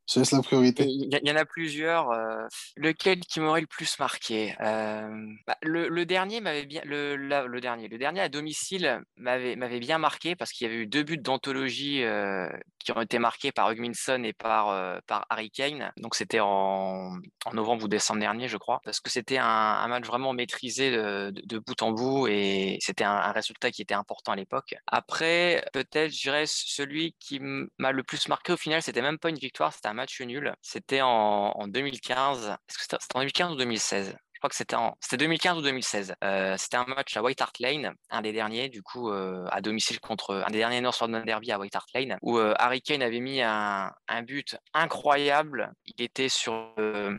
c'est 0.07 0.31
la 0.31 0.41
priorité. 0.41 0.85
Il 0.87 1.19
y, 1.21 1.31
en 1.31 1.35
a 1.35 1.45
plusieurs. 1.45 2.11
Euh, 2.11 2.47
lequel 2.77 3.19
qui 3.19 3.39
m'aurait 3.41 3.61
le 3.61 3.67
plus 3.67 3.99
marqué 3.99 4.55
euh, 4.61 5.09
bah, 5.45 5.57
le, 5.61 6.05
dernier 6.05 6.39
m'avait 6.39 6.65
bien. 6.65 6.81
Le, 6.85 7.15
le, 7.15 7.61
dernier, 7.61 7.89
le 7.89 7.97
dernier 7.97 8.21
à 8.21 8.29
domicile 8.29 9.01
m'avait 9.17 9.55
m'avait 9.57 9.79
bien 9.79 9.97
marqué 9.97 10.35
parce 10.35 10.51
qu'il 10.51 10.65
y 10.65 10.69
avait 10.69 10.79
eu 10.79 10.87
deux 10.87 11.03
buts 11.03 11.17
d'anthologie 11.17 12.03
euh, 12.03 12.49
qui 12.79 12.91
ont 12.93 13.01
été 13.01 13.19
marqués 13.19 13.51
par 13.51 13.69
Hugminson 13.69 14.23
et 14.23 14.33
par 14.33 15.01
par 15.03 15.25
Harry 15.29 15.51
Kane. 15.51 15.91
Donc 15.97 16.15
c'était 16.15 16.39
en, 16.39 17.17
en, 17.45 17.53
novembre 17.53 17.83
ou 17.83 17.87
décembre 17.89 18.21
dernier, 18.21 18.47
je 18.47 18.57
crois, 18.57 18.79
parce 18.85 19.01
que 19.01 19.09
c'était 19.09 19.37
un, 19.37 19.87
match 19.87 20.05
vraiment 20.05 20.31
maîtrisé 20.31 20.91
de, 20.91 21.31
de, 21.31 21.59
bout 21.59 21.81
en 21.81 21.91
bout 21.91 22.27
et 22.27 22.77
c'était 22.81 23.03
un, 23.03 23.11
un, 23.11 23.31
résultat 23.31 23.71
qui 23.71 23.81
était 23.81 23.93
important 23.93 24.31
à 24.31 24.35
l'époque. 24.37 24.75
Après, 24.87 25.65
peut-être, 25.73 26.13
je 26.13 26.21
dirais 26.21 26.45
celui 26.47 27.13
qui 27.19 27.39
m'a 27.41 27.91
le 27.91 28.03
plus 28.03 28.29
marqué 28.29 28.53
au 28.53 28.57
final, 28.57 28.81
c'était 28.81 29.01
même 29.01 29.17
pas 29.17 29.29
une 29.29 29.37
victoire, 29.37 29.73
c'était 29.73 29.89
un 29.89 29.96
match 29.97 30.21
nul. 30.21 30.53
C'était 30.61 31.01
en, 31.01 31.51
en 31.55 31.67
2015. 31.67 32.47
Est-ce 32.47 32.77
que 32.77 32.83
c'était 32.83 32.97
en 33.15 33.19
2015 33.19 33.51
ou 33.51 33.55
2016 33.55 34.15
je 34.37 34.39
crois 34.39 34.51
que 34.51 34.55
c'était 34.55 34.75
en... 34.75 34.95
c'était 34.99 35.17
2015 35.17 35.57
ou 35.57 35.61
2016. 35.63 36.13
Euh, 36.23 36.55
c'était 36.59 36.77
un 36.77 36.85
match 36.85 37.17
à 37.17 37.23
White 37.23 37.41
Hart 37.41 37.57
Lane, 37.59 37.95
un 38.11 38.21
des 38.21 38.33
derniers, 38.33 38.69
du 38.69 38.83
coup, 38.83 39.09
euh, 39.09 39.47
à 39.49 39.61
domicile 39.61 39.99
contre 39.99 40.43
un 40.45 40.51
des 40.51 40.59
derniers 40.59 40.79
North 40.79 40.99
London 40.99 41.23
Derby 41.25 41.51
à 41.51 41.57
White 41.57 41.75
Hart 41.75 41.87
Lane, 41.95 42.19
où 42.21 42.37
euh, 42.37 42.53
Harry 42.59 42.83
Kane 42.83 43.01
avait 43.01 43.19
mis 43.19 43.41
un, 43.41 43.91
but 44.21 44.55
incroyable. 44.75 45.73
Il 45.85 46.03
était 46.03 46.29
sur 46.29 46.71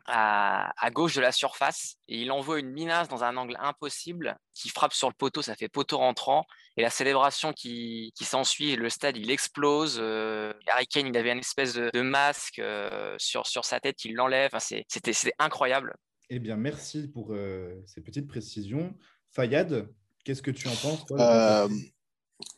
à, 0.06 0.70
à, 0.76 0.90
gauche 0.92 1.16
de 1.16 1.20
la 1.20 1.32
surface 1.32 1.96
et 2.06 2.18
il 2.18 2.30
envoie 2.30 2.60
une 2.60 2.70
minace 2.70 3.08
dans 3.08 3.24
un 3.24 3.36
angle 3.36 3.56
impossible 3.58 4.38
qui 4.54 4.68
frappe 4.68 4.92
sur 4.92 5.08
le 5.08 5.14
poteau, 5.14 5.42
ça 5.42 5.56
fait 5.56 5.68
poteau 5.68 5.98
rentrant. 5.98 6.46
Et 6.78 6.82
la 6.82 6.90
célébration 6.90 7.52
qui, 7.52 8.12
qui 8.16 8.24
s'ensuit, 8.24 8.76
le 8.76 8.88
stade, 8.88 9.18
il 9.18 9.30
explose. 9.30 9.98
Harry 9.98 10.86
Kane, 10.86 11.08
il 11.08 11.16
avait 11.16 11.32
une 11.32 11.40
espèce 11.40 11.74
de, 11.74 11.90
de 11.92 12.00
masque 12.00 12.62
sur, 13.18 13.46
sur 13.46 13.64
sa 13.64 13.80
tête, 13.80 14.04
il 14.04 14.14
l'enlève. 14.14 14.50
Enfin, 14.54 14.82
c'était 14.88 15.12
incroyable. 15.38 15.94
Eh 16.30 16.38
bien, 16.38 16.56
merci 16.56 17.08
pour 17.08 17.32
euh, 17.32 17.82
ces 17.86 18.02
petites 18.02 18.28
précisions. 18.28 18.94
Fayad, 19.32 19.88
qu'est-ce 20.24 20.42
que 20.42 20.50
tu 20.50 20.68
en 20.68 20.72
penses 20.72 21.06
euh, 21.12 21.68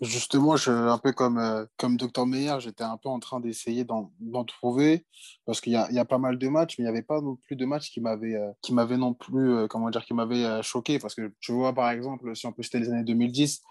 Justement, 0.00 0.56
je, 0.56 0.72
un 0.72 0.98
peu 0.98 1.12
comme, 1.12 1.38
euh, 1.38 1.64
comme 1.76 1.96
Dr 1.96 2.26
Meyer, 2.26 2.56
j'étais 2.58 2.82
un 2.82 2.96
peu 2.96 3.08
en 3.08 3.20
train 3.20 3.38
d'essayer 3.38 3.84
d'en 3.84 4.44
trouver 4.44 5.06
parce 5.46 5.60
qu'il 5.60 5.72
y, 5.72 5.94
y, 5.94 5.98
a 5.98 6.04
pas 6.04 6.18
mal 6.18 6.36
de 6.36 6.48
matchs, 6.48 6.78
mais 6.78 6.82
il 6.82 6.86
n'y 6.86 6.90
avait 6.90 7.06
pas 7.06 7.20
non 7.20 7.36
plus 7.36 7.54
de 7.54 7.64
matchs 7.64 7.90
qui 7.90 8.00
m'avaient 8.00 8.38
qui 8.60 8.74
non 8.74 9.14
plus, 9.14 9.68
comment 9.68 9.88
dire, 9.90 10.04
qui 10.04 10.14
m'avaient 10.14 10.62
choqué 10.62 10.98
parce 10.98 11.14
que 11.14 11.32
tu 11.40 11.52
vois, 11.52 11.72
par 11.72 11.90
exemple, 11.90 12.34
si 12.34 12.46
on 12.46 12.52
peut 12.52 12.62
citer 12.62 12.80
les 12.80 12.90
années 12.90 13.04
2010, 13.04 13.62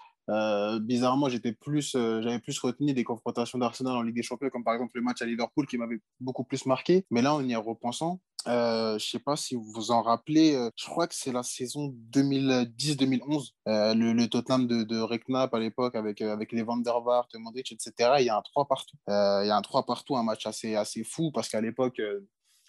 bizarrement, 0.82 1.30
j'étais 1.30 1.54
plus, 1.54 1.92
j'avais 1.92 2.40
plus 2.40 2.60
retenu 2.60 2.94
des 2.94 3.04
confrontations 3.04 3.58
d'Arsenal 3.58 3.96
en 3.96 4.02
Ligue 4.02 4.16
des 4.16 4.24
Champions, 4.24 4.50
comme 4.50 4.64
par 4.64 4.74
exemple 4.74 4.92
le 4.96 5.02
match 5.02 5.22
à 5.22 5.26
Liverpool 5.26 5.68
qui 5.68 5.78
m'avait 5.78 6.00
beaucoup 6.20 6.44
plus 6.44 6.66
marqué. 6.66 7.06
Mais 7.10 7.22
là, 7.22 7.34
en 7.34 7.44
y 7.48 7.56
repensant, 7.56 8.20
euh, 8.48 8.98
je 8.98 9.06
sais 9.06 9.20
pas 9.20 9.36
si 9.36 9.56
vous 9.56 9.70
vous 9.74 9.92
en 9.92 10.02
rappelez, 10.02 10.56
euh, 10.56 10.70
je 10.78 10.86
crois 10.86 11.08
que 11.08 11.16
c'est 11.16 11.32
la 11.32 11.44
saison 11.44 11.94
2010-2011, 12.12 13.50
euh, 13.68 13.94
le, 13.94 14.28
Tottenham 14.28 14.66
de, 14.66 14.84
de 14.84 15.00
à 15.02 15.60
l'époque 15.60 15.96
avec, 15.96 16.22
avec 16.22 16.52
les 16.54 16.64
Van 16.64 16.78
der 16.78 17.02
Vaart, 17.02 17.28
Modric, 17.36 17.72
etc. 17.72 17.92
Il 18.20 18.26
y 18.26 18.30
a 18.30 18.38
un 18.38 18.42
3 18.42 18.66
partout. 18.68 18.98
il 19.08 19.48
y 19.48 19.52
a 19.52 19.58
un 19.58 19.62
3 19.62 19.86
partout, 19.86 20.16
un 20.16 20.24
match 20.24 20.46
assez, 20.46 20.76
assez 20.76 21.04
fou 21.04 21.32
parce 21.32 21.50
qu'à 21.50 21.60
l'époque, 21.60 22.02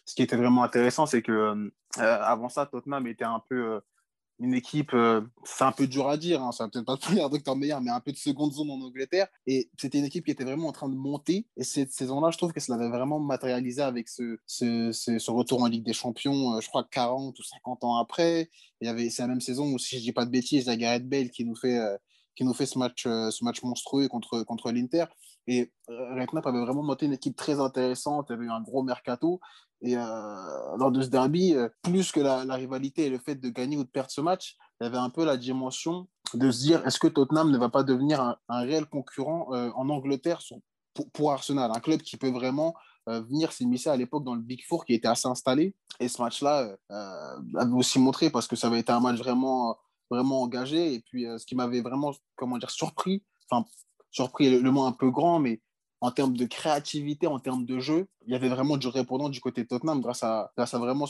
ce 0.06 0.14
qui 0.14 0.22
était 0.22 0.36
vraiment 0.36 0.64
intéressant, 0.64 1.06
c'est 1.06 1.22
que 1.22 1.72
avant 1.96 2.48
ça, 2.48 2.66
Tottenham 2.66 3.06
était 3.06 3.24
un 3.24 3.42
peu 3.48 3.80
une 4.40 4.54
équipe, 4.54 4.94
euh, 4.94 5.20
c'est 5.44 5.64
un 5.64 5.72
peu 5.72 5.86
dur 5.86 6.08
à 6.08 6.16
dire, 6.16 6.42
hein, 6.42 6.50
va 6.58 6.68
peut-être 6.68 6.86
pas 6.86 6.96
le 7.10 7.54
meilleur, 7.54 7.80
mais 7.82 7.90
un 7.90 8.00
peu 8.00 8.10
de 8.10 8.16
seconde 8.16 8.52
zone 8.52 8.70
en 8.70 8.80
Angleterre. 8.80 9.28
Et 9.46 9.70
c'était 9.76 9.98
une 9.98 10.06
équipe 10.06 10.24
qui 10.24 10.30
était 10.30 10.44
vraiment 10.44 10.68
en 10.68 10.72
train 10.72 10.88
de 10.88 10.94
monter. 10.94 11.46
Et 11.58 11.64
cette 11.64 11.92
saison-là, 11.92 12.30
je 12.30 12.38
trouve 12.38 12.52
que 12.52 12.60
ça 12.60 12.74
l'avait 12.74 12.88
vraiment 12.88 13.20
matérialisé 13.20 13.82
avec 13.82 14.08
ce, 14.08 15.30
retour 15.30 15.62
en 15.62 15.66
Ligue 15.66 15.84
des 15.84 15.92
Champions, 15.92 16.54
euh, 16.54 16.60
je 16.60 16.68
crois 16.68 16.84
40 16.90 17.38
ou 17.38 17.42
50 17.42 17.84
ans 17.84 17.96
après. 17.96 18.50
Il 18.80 18.86
y 18.86 18.88
avait, 18.88 19.10
c'est 19.10 19.22
la 19.22 19.28
même 19.28 19.42
saison 19.42 19.72
où, 19.72 19.78
si 19.78 19.98
je 19.98 20.02
dis 20.02 20.12
pas 20.12 20.24
de 20.24 20.30
bêtises, 20.30 20.64
il 20.66 20.72
y 20.72 20.78
Gareth 20.78 21.06
Bale 21.06 21.30
qui 21.30 21.44
nous 21.44 21.54
fait, 21.54 21.78
euh, 21.78 21.96
qui 22.34 22.44
nous 22.44 22.54
fait 22.54 22.66
ce 22.66 22.78
match, 22.78 23.02
ce 23.04 23.44
match 23.44 23.62
monstrueux 23.62 24.08
contre, 24.08 24.42
contre 24.44 24.72
l'Inter. 24.72 25.04
Et 25.46 25.72
Redknapp 25.88 26.46
avait 26.46 26.60
vraiment 26.60 26.82
monté 26.82 27.06
une 27.06 27.12
équipe 27.12 27.36
très 27.36 27.60
intéressante, 27.60 28.26
il 28.28 28.32
y 28.32 28.36
avait 28.36 28.44
eu 28.46 28.50
un 28.50 28.60
gros 28.60 28.82
mercato. 28.82 29.40
Et 29.82 29.96
euh, 29.96 30.76
lors 30.76 30.90
de 30.90 31.02
ce 31.02 31.08
derby, 31.08 31.54
euh, 31.54 31.68
plus 31.82 32.12
que 32.12 32.20
la, 32.20 32.42
rivalité 32.54 33.06
et 33.06 33.10
le 33.10 33.18
fait 33.18 33.34
de 33.34 33.48
gagner 33.48 33.76
ou 33.76 33.84
de 33.84 33.88
perdre 33.88 34.10
ce 34.10 34.20
match, 34.20 34.56
il 34.80 34.84
y 34.84 34.86
avait 34.86 34.98
un 34.98 35.10
peu 35.10 35.24
la 35.24 35.36
dimension 35.36 36.06
de 36.34 36.50
se 36.50 36.60
dire 36.60 36.86
est-ce 36.86 36.98
que 36.98 37.08
Tottenham 37.08 37.50
ne 37.50 37.58
va 37.58 37.70
pas 37.70 37.82
devenir 37.82 38.20
un, 38.20 38.60
réel 38.60 38.86
concurrent 38.86 39.48
euh, 39.54 39.70
en 39.74 39.88
Angleterre 39.88 40.40
pour, 41.12 41.32
Arsenal, 41.32 41.70
un 41.74 41.80
club 41.80 42.00
qui 42.02 42.16
peut 42.16 42.30
vraiment 42.30 42.74
venir 43.06 43.50
s'immiscer 43.50 43.88
à 43.88 43.96
l'époque 43.96 44.22
dans 44.22 44.34
le 44.34 44.42
Big 44.42 44.62
Four 44.68 44.84
qui 44.84 44.94
était 44.94 45.08
assez 45.08 45.26
installé. 45.26 45.74
Et 45.98 46.06
ce 46.06 46.20
match-là 46.22 46.76
avait 46.88 47.72
aussi 47.72 47.98
montré 47.98 48.30
parce 48.30 48.46
que 48.46 48.54
ça 48.54 48.68
avait 48.68 48.80
été 48.80 48.92
un 48.92 49.00
match 49.00 49.18
vraiment, 49.18 49.76
vraiment 50.10 50.42
engagé. 50.42 50.94
Et 50.94 51.00
puis 51.00 51.26
ce 51.38 51.44
qui 51.44 51.56
m'avait 51.56 51.80
vraiment 51.80 52.12
comment 52.36 52.58
dire, 52.58 52.70
surpris, 52.70 53.24
enfin 53.50 53.64
surpris 54.10 54.50
le, 54.60 54.70
mot 54.70 54.84
un 54.84 54.92
peu 54.92 55.10
grand, 55.10 55.38
mais 55.38 55.60
en 56.00 56.10
termes 56.10 56.36
de 56.36 56.46
créativité, 56.46 57.26
en 57.26 57.38
termes 57.38 57.66
de 57.66 57.78
jeu, 57.78 58.06
il 58.26 58.32
y 58.32 58.36
avait 58.36 58.48
vraiment 58.48 58.76
du 58.76 58.88
répondant 58.88 59.28
du 59.28 59.40
côté 59.40 59.66
Tottenham 59.66 60.00
grâce 60.00 60.22
à, 60.22 60.50
grâce 60.56 60.74
vraiment 60.74 61.06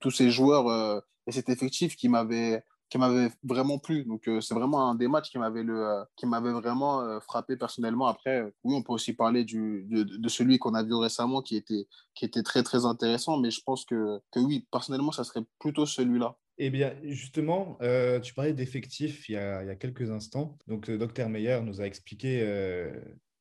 tous 0.00 0.10
ces 0.10 0.30
joueurs 0.30 0.68
euh, 0.68 1.00
et 1.26 1.32
cet 1.32 1.48
effectif 1.48 1.96
qui 1.96 2.08
m'avait 2.08 2.62
vraiment 3.44 3.78
plu. 3.78 4.04
Donc 4.04 4.26
euh, 4.28 4.40
c'est 4.40 4.54
vraiment 4.54 4.88
un 4.88 4.96
des 4.96 5.06
matchs 5.06 5.30
qui 5.30 5.38
m'avait 5.38 5.64
euh, 5.64 6.04
vraiment 6.60 7.20
frappé 7.20 7.56
personnellement. 7.56 8.06
Après, 8.06 8.42
oui, 8.64 8.74
on 8.74 8.82
peut 8.82 8.92
aussi 8.92 9.12
parler 9.12 9.44
de, 9.44 10.28
celui 10.28 10.58
qu'on 10.58 10.74
a 10.74 10.82
vu 10.82 10.94
récemment 10.94 11.40
qui 11.40 11.56
était 11.56 11.86
qui 12.14 12.24
était 12.24 12.42
très 12.42 12.64
très 12.64 12.84
intéressant, 12.84 13.36
mais 13.38 13.50
je 13.50 13.60
pense 13.64 13.84
que, 13.84 14.20
que 14.32 14.40
oui, 14.40 14.66
personnellement, 14.72 15.12
ça 15.12 15.22
serait 15.22 15.44
plutôt 15.60 15.86
celui-là. 15.86 16.36
Eh 16.58 16.70
bien, 16.70 16.94
justement, 17.04 17.78
tu 18.22 18.34
parlais 18.34 18.52
d'effectifs 18.52 19.28
il, 19.28 19.34
y 19.34 19.38
a, 19.38 19.76
quelques 19.76 20.10
instants. 20.10 20.58
Donc, 20.66 20.86
le 20.88 20.98
docteur 20.98 21.28
Meyer 21.28 21.60
nous 21.62 21.80
a 21.80 21.86
expliqué 21.86 22.42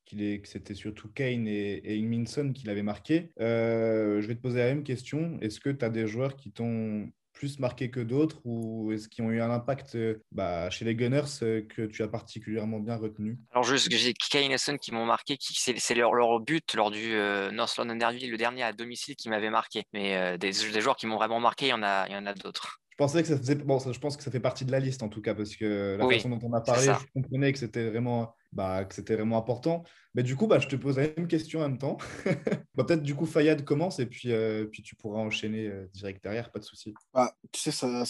que 0.05 0.47
c'était 0.47 0.75
surtout 0.75 1.09
Kane 1.09 1.47
et, 1.47 1.81
et 1.83 2.01
Minson 2.01 2.51
qui 2.53 2.65
l'avaient 2.65 2.83
marqué. 2.83 3.31
Euh, 3.39 4.21
je 4.21 4.27
vais 4.27 4.35
te 4.35 4.41
poser 4.41 4.59
la 4.59 4.67
même 4.67 4.83
question. 4.83 5.37
Est-ce 5.41 5.59
que 5.59 5.69
tu 5.69 5.83
as 5.83 5.89
des 5.89 6.07
joueurs 6.07 6.35
qui 6.35 6.51
t'ont 6.51 7.11
plus 7.33 7.59
marqué 7.59 7.91
que 7.91 7.99
d'autres 7.99 8.39
ou 8.45 8.93
est-ce 8.93 9.09
qu'ils 9.09 9.25
ont 9.25 9.29
eu 9.29 9.41
un 9.41 9.51
impact 9.51 9.97
bah, 10.31 10.69
chez 10.69 10.85
les 10.85 10.95
Gunners 10.95 11.23
euh, 11.41 11.61
que 11.67 11.81
tu 11.85 12.01
as 12.01 12.07
particulièrement 12.07 12.79
bien 12.79 12.95
retenu? 12.95 13.37
Alors, 13.51 13.63
j'ai 13.63 14.13
Kane 14.13 14.51
et 14.51 14.57
Son 14.57 14.77
qui 14.77 14.93
m'ont 14.93 15.05
marqué, 15.05 15.37
c'est 15.39 15.95
leur, 15.95 16.13
leur, 16.13 16.39
but 16.39 16.75
lors 16.75 16.91
du 16.91 17.13
euh, 17.13 17.51
North 17.51 17.75
London 17.77 17.97
Derby, 17.97 18.27
le 18.27 18.37
dernier 18.37 18.63
à 18.63 18.71
domicile 18.71 19.15
qui 19.17 19.27
m'avait 19.27 19.49
marqué. 19.49 19.83
Mais 19.93 20.37
des, 20.37 20.51
des, 20.51 20.81
joueurs 20.81 20.95
qui 20.95 21.07
m'ont 21.07 21.17
vraiment 21.17 21.41
marqué, 21.41 21.65
il 21.65 21.69
y 21.69 21.73
en 21.73 21.83
a, 21.83 22.07
il 22.07 22.13
y 22.13 22.17
en 22.17 22.25
a 22.25 22.33
d'autres. 22.33 22.79
Je 22.97 23.03
pensais 23.03 23.21
que 23.21 23.27
ça 23.27 23.37
faisait. 23.37 23.55
Bon, 23.55 23.77
je 23.77 23.99
pense 23.99 24.15
que 24.15 24.23
ça 24.23 24.31
fait 24.31 24.39
partie 24.39 24.63
de 24.63 24.71
la 24.71 24.79
liste 24.79 25.03
en 25.03 25.09
tout 25.09 25.21
cas, 25.21 25.35
parce 25.35 25.57
que 25.57 25.97
la 25.99 26.07
façon 26.07 26.29
dont 26.29 26.39
on 26.43 26.53
a 26.53 26.61
parlé, 26.61 26.85
je 26.85 27.11
comprenais 27.13 27.51
que 27.51 27.59
c'était 27.59 27.89
vraiment, 27.89 28.33
bah, 28.53 28.85
que 28.85 28.95
c'était 28.95 29.15
vraiment 29.15 29.37
important. 29.37 29.83
Mais 30.13 30.23
du 30.23 30.37
coup, 30.37 30.47
bah, 30.47 30.59
je 30.59 30.69
te 30.69 30.77
pose 30.77 30.95
la 30.95 31.09
même 31.17 31.27
question 31.27 31.59
en 31.59 31.63
même 31.67 31.77
temps. 31.77 31.97
bah, 32.73 32.85
Peut-être 32.85 33.03
du 33.03 33.13
coup, 33.13 33.25
Fayad 33.25 33.65
commence 33.65 33.99
et 33.99 34.05
puis, 34.05 34.31
euh, 34.31 34.63
puis 34.63 34.81
tu 34.81 34.95
pourras 34.95 35.19
enchaîner 35.19 35.67
euh, 35.67 35.87
direct 35.93 36.23
derrière, 36.23 36.49
pas 36.53 36.59
de 36.59 36.63
souci. 36.63 36.93
Bah, 37.13 37.35
tu 37.51 37.59
sais, 37.59 37.71
ça, 37.71 38.05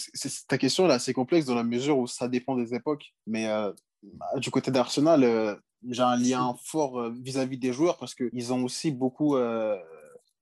ta 0.46 0.56
question 0.56 0.86
là, 0.86 0.94
assez 0.94 1.12
complexe 1.12 1.46
dans 1.46 1.56
la 1.56 1.64
mesure 1.64 1.98
où 1.98 2.06
ça 2.06 2.28
dépend 2.28 2.54
des 2.54 2.72
époques. 2.72 3.12
Mais 3.26 3.48
euh, 3.48 3.72
bah, 4.04 4.38
du 4.38 4.52
côté 4.52 4.70
d'Arsenal, 4.70 5.58
j'ai 5.88 6.02
un 6.02 6.16
lien 6.16 6.54
fort 6.62 7.10
vis-à-vis 7.10 7.56
-vis 7.56 7.60
des 7.60 7.72
joueurs 7.72 7.98
parce 7.98 8.14
qu'ils 8.14 8.52
ont 8.52 8.62
aussi 8.62 8.92
beaucoup 8.92 9.36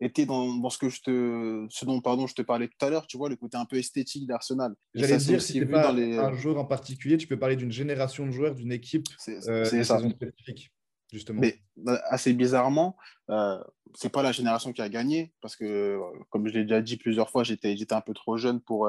était 0.05 0.27
dans, 0.27 0.71
ce 0.71 0.79
que 0.79 0.89
je 0.89 1.01
te 1.01 1.67
ce 1.71 1.85
dont 1.85 2.01
pardon 2.01 2.27
je 2.27 2.35
te 2.35 2.43
parlais 2.43 2.69
tout 2.69 2.85
à 2.85 2.91
l'heure 2.91 3.07
tu 3.07 3.17
vois 3.17 3.29
le 3.29 3.37
côté 3.37 3.57
un 3.57 3.65
peu 3.65 3.77
esthétique 3.77 4.27
d'Arsenal. 4.27 4.75
J'allais 4.95 5.17
dire 5.17 5.43
si 5.43 5.55
tu 5.55 5.67
pas 5.67 5.93
les... 5.93 6.19
un 6.19 6.33
joueur 6.33 6.59
en 6.59 6.65
particulier 6.65 7.17
tu 7.17 7.27
peux 7.27 7.39
parler 7.39 7.57
d'une 7.57 7.73
génération 7.73 8.27
de 8.27 8.31
joueurs 8.31 8.55
d'une 8.55 8.73
équipe 8.73 9.07
c'est 9.19 9.49
euh, 9.49 9.65
ça. 9.85 9.99
spécifique 9.99 10.73
justement. 11.13 11.41
Mais 11.41 11.61
euh, 11.89 11.99
assez 12.09 12.33
bizarrement 12.33 12.97
euh, 13.31 13.63
c'est 13.95 14.11
pas 14.11 14.23
la 14.23 14.33
génération 14.33 14.73
qui 14.73 14.83
a 14.83 14.89
gagné 14.89 15.33
parce 15.41 15.57
que 15.57 15.65
euh, 15.65 16.01
comme 16.31 16.49
je 16.49 16.55
l'ai 16.55 16.63
déjà 16.63 16.81
dit 16.81 16.97
plusieurs 16.97 17.31
fois 17.31 17.45
j'étais 17.45 17.77
j'étais 17.77 17.95
un 17.95 18.01
peu 18.01 18.15
trop 18.15 18.37
jeune 18.37 18.61
pour 18.61 18.89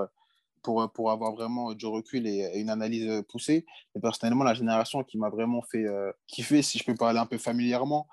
pour, 0.64 0.92
pour 0.94 1.12
avoir 1.12 1.32
vraiment 1.34 1.74
du 1.76 1.86
recul 1.86 2.26
et, 2.26 2.50
une 2.56 2.72
analyse 2.72 3.22
poussée. 3.30 3.68
Et 3.96 4.00
personnellement, 4.00 4.44
la 4.44 4.56
génération 4.56 5.04
qui 5.04 5.20
m'a 5.20 5.30
vraiment 5.30 5.62
fait 5.62 5.86
kiffer, 6.26 6.64
si 6.64 6.80
je 6.80 6.84
peux 6.84 6.96
parler 6.96 7.20
un 7.20 7.28
peu 7.28 7.38
familièrement, 7.38 8.08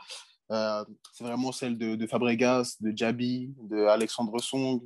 c'est 1.12 1.24
vraiment 1.24 1.52
celle 1.52 1.78
de, 1.78 2.06
Fabregas, 2.06 2.76
de 2.80 2.92
Jabi, 2.96 3.54
de 3.62 3.86
Alexandre 3.86 4.38
Song, 4.40 4.80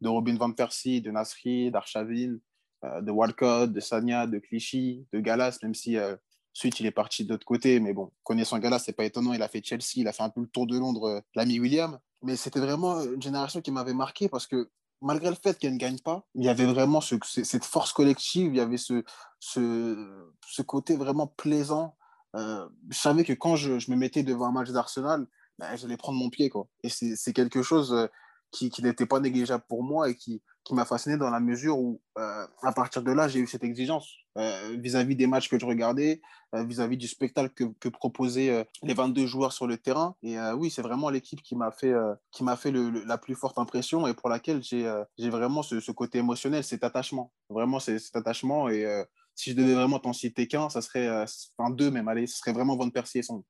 de 0.00 0.08
Robin 0.08 0.36
Van 0.36 0.52
Persie, 0.52 1.00
de 1.00 1.10
Nasri, 1.10 1.70
d'Arshavin, 1.70 2.38
de 2.82 3.10
Walcott, 3.10 3.72
de 3.72 3.80
Sanya, 3.80 4.26
de 4.26 4.38
Clichy, 4.38 5.06
de 5.12 5.20
Galas, 5.20 5.58
même 5.62 5.74
si 5.74 5.96
Ensuite, 6.54 6.80
il 6.80 6.86
est 6.86 6.92
parti 6.92 7.24
de 7.24 7.30
l'autre 7.30 7.46
côté, 7.46 7.80
mais 7.80 7.94
bon, 7.94 8.12
connaissant 8.24 8.58
Galas, 8.58 8.80
c'est 8.80 8.92
pas 8.92 9.04
étonnant. 9.04 9.32
Il 9.32 9.42
a 9.42 9.48
fait 9.48 9.64
Chelsea, 9.64 9.96
il 9.96 10.08
a 10.08 10.12
fait 10.12 10.22
un 10.22 10.28
peu 10.28 10.42
le 10.42 10.46
tour 10.46 10.66
de 10.66 10.78
Londres, 10.78 11.22
l'ami 11.34 11.58
William. 11.58 11.98
Mais 12.22 12.36
c'était 12.36 12.60
vraiment 12.60 13.02
une 13.02 13.22
génération 13.22 13.62
qui 13.62 13.70
m'avait 13.70 13.94
marqué 13.94 14.28
parce 14.28 14.46
que 14.46 14.70
malgré 15.00 15.30
le 15.30 15.36
fait 15.36 15.58
qu'elle 15.58 15.72
ne 15.72 15.78
gagne 15.78 15.98
pas, 15.98 16.24
il 16.34 16.44
y 16.44 16.48
avait 16.48 16.66
vraiment 16.66 17.00
cette 17.00 17.64
force 17.64 17.92
collective, 17.92 18.54
il 18.54 18.58
y 18.58 18.60
avait 18.60 18.76
ce, 18.76 19.02
côté 20.62 20.96
vraiment 20.96 21.26
plaisant. 21.26 21.96
Euh, 22.36 22.66
je 22.90 22.98
savais 22.98 23.24
que 23.24 23.32
quand 23.32 23.56
je, 23.56 23.90
me 23.90 23.96
mettais 23.96 24.22
devant 24.22 24.46
un 24.46 24.52
match 24.52 24.70
d'Arsenal, 24.70 25.26
ben, 25.58 25.76
j'allais 25.76 25.96
prendre 25.96 26.18
mon 26.18 26.30
pied. 26.30 26.48
Quoi. 26.48 26.66
Et 26.82 26.88
c'est 26.88 27.32
quelque 27.32 27.62
chose 27.62 27.92
euh, 27.92 28.06
qui, 28.50 28.70
n'était 28.82 29.06
pas 29.06 29.20
négligeable 29.20 29.64
pour 29.68 29.82
moi 29.82 30.08
et 30.08 30.16
qui, 30.16 30.42
m'a 30.70 30.84
fasciné 30.84 31.18
dans 31.18 31.28
la 31.28 31.40
mesure 31.40 31.78
où, 31.78 32.00
euh, 32.18 32.46
à 32.62 32.72
partir 32.72 33.02
de 33.02 33.12
là, 33.12 33.28
j'ai 33.28 33.40
eu 33.40 33.46
cette 33.46 33.64
exigence 33.64 34.16
vis-à-vis 34.78 35.14
des 35.14 35.26
matchs 35.26 35.50
que 35.50 35.58
je 35.58 35.66
regardais, 35.66 36.22
vis-à-vis 36.54 36.96
du 36.96 37.06
spectacle 37.06 37.52
que, 37.52 37.88
proposaient 37.90 38.66
les 38.82 38.94
22 38.94 39.26
joueurs 39.26 39.52
sur 39.52 39.66
le 39.66 39.76
terrain. 39.76 40.16
Et 40.22 40.38
oui, 40.56 40.70
c'est 40.70 40.80
vraiment 40.80 41.10
l'équipe 41.10 41.42
qui 41.42 41.54
m'a 41.54 41.70
fait, 41.70 41.92
qui 42.30 42.42
fait 42.56 42.72
la 42.72 43.18
plus 43.18 43.34
forte 43.34 43.58
impression 43.58 44.06
et 44.06 44.14
pour 44.14 44.30
laquelle 44.30 44.62
j'ai 44.62 44.88
vraiment 45.28 45.62
ce, 45.62 45.80
ce, 45.80 45.92
côté 45.92 46.16
émotionnel, 46.16 46.64
cet 46.64 46.82
attachement. 46.82 47.30
Vraiment, 47.50 47.78
cet 47.78 48.16
attachement. 48.16 48.70
Et 48.70 48.86
si 49.34 49.50
je 49.52 49.56
devais 49.56 49.74
vraiment 49.74 49.98
t'en 49.98 50.12
citer 50.12 50.46
qu'un, 50.46 50.68
ça 50.68 50.82
serait, 50.82 51.08
enfin 51.56 51.70
deux 51.70 51.90
même, 51.90 52.08
allez, 52.08 52.26
ce 52.26 52.38
serait 52.38 52.52
vraiment 52.52 52.76
Van 52.76 52.90
Persie 52.90 53.18
et 53.18 53.22
son. 53.22 53.44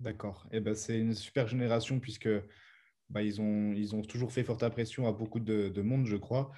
D'accord. 0.00 0.46
Et 0.50 0.56
eh 0.56 0.60
ben, 0.60 0.74
c'est 0.74 0.98
une 0.98 1.14
super 1.14 1.46
génération 1.46 2.00
puisque 2.00 2.28
bah, 3.10 3.22
ils, 3.22 3.40
ont, 3.40 3.72
ils 3.74 3.94
ont 3.94 4.02
toujours 4.02 4.32
fait 4.32 4.44
forte 4.44 4.62
impression 4.62 5.06
à 5.06 5.12
beaucoup 5.12 5.40
de, 5.40 5.82
monde, 5.82 6.06
je 6.06 6.16
crois. 6.16 6.50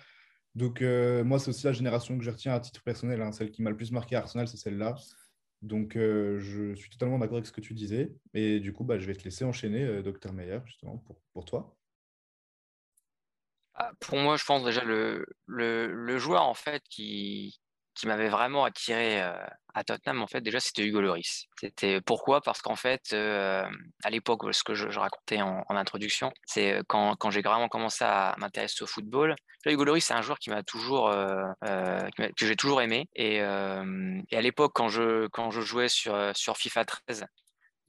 Donc, 0.55 0.81
euh, 0.81 1.25
moi, 1.25 1.39
c'est 1.39 1.49
aussi 1.49 1.65
la 1.65 1.73
génération 1.73 2.17
que 2.17 2.25
je 2.25 2.31
retiens 2.31 2.55
à 2.55 2.61
titre 2.61 2.83
personnel. 2.83 3.21
Hein. 3.21 3.33
Celle 3.33 3.51
qui 3.51 3.63
m'a 3.63 3.71
le 3.71 3.77
plus 3.77 3.91
marqué 3.91 4.15
à 4.15 4.21
Arsenal, 4.21 4.47
c'est 4.47 4.59
celle-là. 4.59 4.95
Donc, 5.63 5.97
euh, 5.97 6.39
je 6.41 6.75
suis 6.75 6.91
totalement 6.91 7.19
d'accord 7.19 7.37
avec 7.37 7.47
ce 7.47 7.53
que 7.53 7.61
tu 7.61 7.75
disais. 7.75 8.13
Et 8.35 8.61
du 8.61 8.73
coup, 8.73 8.85
bah, 8.85 8.99
je 8.99 9.07
vais 9.07 9.15
te 9.15 9.25
laisser 9.25 9.45
enchaîner, 9.45 9.83
euh, 9.83 10.03
Docteur 10.03 10.33
Meyer, 10.33 10.61
justement, 10.67 10.99
pour, 10.99 11.21
pour 11.33 11.45
toi. 11.45 11.77
Ah, 13.75 13.91
pour 13.99 14.19
moi, 14.19 14.37
je 14.37 14.45
pense 14.45 14.63
déjà 14.63 14.85
le, 14.85 15.27
le, 15.47 15.93
le 15.93 16.19
joueur 16.19 16.43
en 16.43 16.53
fait 16.53 16.83
qui, 16.91 17.62
qui 17.95 18.07
m'avait 18.07 18.29
vraiment 18.29 18.65
attiré 18.65 19.21
à 19.75 19.85
Tottenham, 19.85 20.23
en 20.23 20.27
fait, 20.27 20.41
déjà, 20.41 20.61
c'était 20.61 20.83
Hugo 20.83 21.01
Loris. 21.01 21.47
C'était 21.61 22.01
pourquoi? 22.01 22.41
Parce 22.41 22.61
qu'en 22.63 22.77
fait, 22.77 23.13
à 23.13 24.11
l'époque, 24.11 24.43
ce 24.53 24.65
que 24.65 24.75
je, 24.75 24.87
racontais 24.99 25.41
en, 25.43 25.65
introduction, 25.69 26.33
c'est 26.47 26.81
quand, 26.89 27.17
quand 27.17 27.31
j'ai 27.31 27.43
vraiment 27.43 27.69
commencé 27.69 28.05
à 28.05 28.35
m'intéresser 28.39 28.83
au 28.83 28.87
football. 28.87 29.35
Hugo 29.67 29.85
Loris, 29.85 30.05
c'est 30.05 30.15
un 30.15 30.23
joueur 30.23 30.39
qui 30.39 30.51
m'a 30.51 30.63
toujours, 30.63 31.11
que 31.11 32.47
j'ai 32.47 32.57
toujours 32.57 32.83
aimé. 32.83 33.09
Et, 33.15 33.37
et 33.37 34.37
à 34.37 34.41
l'époque, 34.41 34.73
quand 34.75 34.89
je, 34.89 35.27
quand 35.29 35.51
je 35.51 35.61
jouais 35.61 35.89
sur, 35.89 36.17
sur 36.35 36.57
FIFA 36.57 36.85
13, 36.85 37.27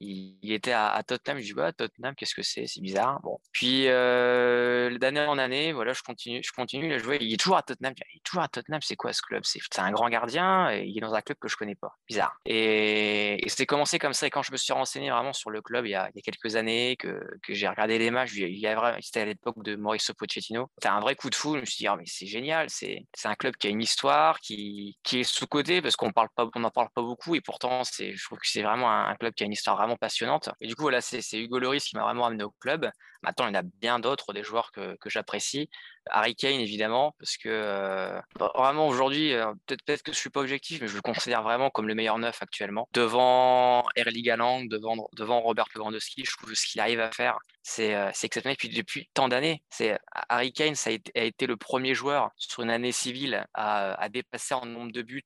il, 0.03 0.51
était 0.51 0.71
à, 0.71 1.01
Tottenham. 1.05 1.39
Je 1.39 1.45
dis 1.45 1.53
bah, 1.53 1.71
Tottenham, 1.71 2.15
qu'est-ce 2.15 2.35
que 2.35 2.43
c'est? 2.43 2.67
C'est 2.67 2.81
bizarre. 2.81 3.19
Bon. 3.21 3.39
Puis 3.51 3.87
euh, 3.87 4.97
d'année 4.97 5.21
en 5.21 5.37
année, 5.37 5.73
voilà, 5.73 5.93
je 5.93 6.01
continue, 6.01 6.41
je 6.43 6.51
continue 6.51 6.93
à 6.93 6.97
jouer. 6.97 7.17
Il 7.21 7.33
est 7.33 7.37
toujours 7.37 7.57
à 7.57 7.63
Tottenham. 7.63 7.93
Il 7.97 8.17
est 8.17 8.23
toujours 8.23 8.43
à 8.43 8.47
Tottenham. 8.47 8.81
C'est 8.81 8.95
quoi 8.95 9.13
ce 9.13 9.21
club? 9.21 9.43
C'est 9.45 9.79
un 9.79 9.91
grand 9.91 10.09
gardien. 10.09 10.71
Et 10.71 10.85
il 10.85 10.97
est 10.97 11.01
dans 11.01 11.13
un 11.13 11.21
club 11.21 11.37
que 11.39 11.47
je 11.47 11.55
connais 11.55 11.75
pas. 11.75 11.95
Bizarre. 12.07 12.35
Et, 12.45 13.43
c'était 13.47 13.65
commencé 13.65 13.99
comme 13.99 14.13
ça. 14.13 14.27
Et 14.27 14.29
quand 14.29 14.43
je 14.43 14.51
me 14.51 14.57
suis 14.57 14.73
renseigné 14.73 15.09
vraiment 15.09 15.33
sur 15.33 15.49
le 15.49 15.61
club 15.61 15.85
il 15.85 15.91
y 15.91 15.95
a, 15.95 16.09
quelques 16.23 16.55
années, 16.55 16.95
que, 16.97 17.23
que 17.43 17.53
j'ai 17.53 17.67
regardé 17.67 17.97
les 17.97 18.11
matchs, 18.11 18.33
il 18.35 18.57
y 18.57 18.67
a 18.67 18.97
c'était 19.01 19.21
à 19.21 19.25
l'époque 19.25 19.63
de 19.63 19.75
Mauricio 19.75 20.13
Pochettino. 20.13 20.69
C'était 20.77 20.89
un 20.89 20.99
vrai 20.99 21.15
coup 21.15 21.29
de 21.29 21.35
fou. 21.35 21.55
Je 21.55 21.61
me 21.61 21.65
suis 21.65 21.77
dit 21.77 21.87
ah, 21.87 21.95
mais 21.95 22.05
c'est 22.05 22.25
génial. 22.25 22.67
C'est 22.69 23.05
un 23.23 23.35
club 23.35 23.55
qui 23.55 23.67
a 23.67 23.69
une 23.69 23.81
histoire, 23.81 24.39
qui, 24.39 24.97
qui 25.03 25.19
est 25.19 25.23
sous 25.23 25.47
côté 25.47 25.81
parce 25.81 25.95
qu'on 25.95 26.07
n'en 26.07 26.69
parle 26.71 26.89
pas 26.93 27.01
beaucoup. 27.01 27.35
Et 27.35 27.41
pourtant, 27.41 27.83
c'est, 27.83 28.13
je 28.13 28.25
trouve 28.25 28.39
que 28.39 28.47
c'est 28.47 28.61
vraiment 28.61 28.91
un, 28.91 29.09
un 29.09 29.15
club 29.15 29.33
qui 29.33 29.43
a 29.43 29.45
une 29.45 29.53
histoire 29.53 29.77
vraiment 29.77 29.92
passionnante. 29.97 30.49
Et 30.61 30.67
du 30.67 30.75
coup, 30.75 30.83
voilà, 30.83 31.01
c'est 31.01 31.21
Hugo 31.33 31.59
Loris 31.59 31.85
qui 31.85 31.95
m'a 31.95 32.03
vraiment 32.03 32.25
amené 32.25 32.43
au 32.43 32.51
club. 32.59 32.89
Maintenant, 33.23 33.47
il 33.47 33.53
y 33.53 33.57
en 33.57 33.59
a 33.59 33.63
bien 33.63 33.99
d'autres, 33.99 34.33
des 34.33 34.43
joueurs 34.43 34.71
que, 34.71 34.97
que 34.97 35.09
j'apprécie. 35.09 35.69
Harry 36.09 36.35
Kane, 36.35 36.59
évidemment, 36.59 37.15
parce 37.19 37.37
que 37.37 37.47
euh, 37.47 38.19
vraiment 38.55 38.87
aujourd'hui, 38.87 39.33
euh, 39.33 39.53
peut-être 39.65 40.03
peut 40.03 40.11
que 40.11 40.13
je 40.13 40.19
suis 40.19 40.29
pas 40.29 40.41
objectif, 40.41 40.81
mais 40.81 40.87
je 40.87 40.95
le 40.95 41.01
considère 41.01 41.41
vraiment 41.41 41.69
comme 41.69 41.87
le 41.87 41.95
meilleur 41.95 42.19
neuf 42.19 42.41
actuellement. 42.41 42.89
Devant 42.93 43.85
Erling 43.95 44.29
Haaland, 44.29 44.65
devant, 44.65 45.09
devant 45.13 45.39
Robert 45.39 45.67
Lewandowski, 45.75 46.25
je 46.25 46.35
trouve 46.35 46.53
ce 46.53 46.65
qu'il 46.65 46.81
arrive 46.81 46.99
à 46.99 47.11
faire, 47.11 47.37
c'est 47.61 47.95
euh, 47.95 48.09
exceptionnel. 48.09 48.57
Puis 48.57 48.69
depuis 48.69 49.09
tant 49.13 49.29
d'années, 49.29 49.63
c'est 49.69 49.97
Harry 50.27 50.51
Kane, 50.51 50.75
ça 50.75 50.89
a 50.89 50.93
été, 50.93 51.11
a 51.17 51.23
été, 51.23 51.47
le 51.47 51.55
premier 51.55 51.95
joueur 51.95 52.31
sur 52.35 52.63
une 52.63 52.69
année 52.69 52.91
civile 52.91 53.45
à, 53.53 53.93
à 53.93 54.09
dépasser 54.09 54.53
en 54.53 54.65
nombre 54.65 54.91
de 54.91 55.01
buts 55.01 55.23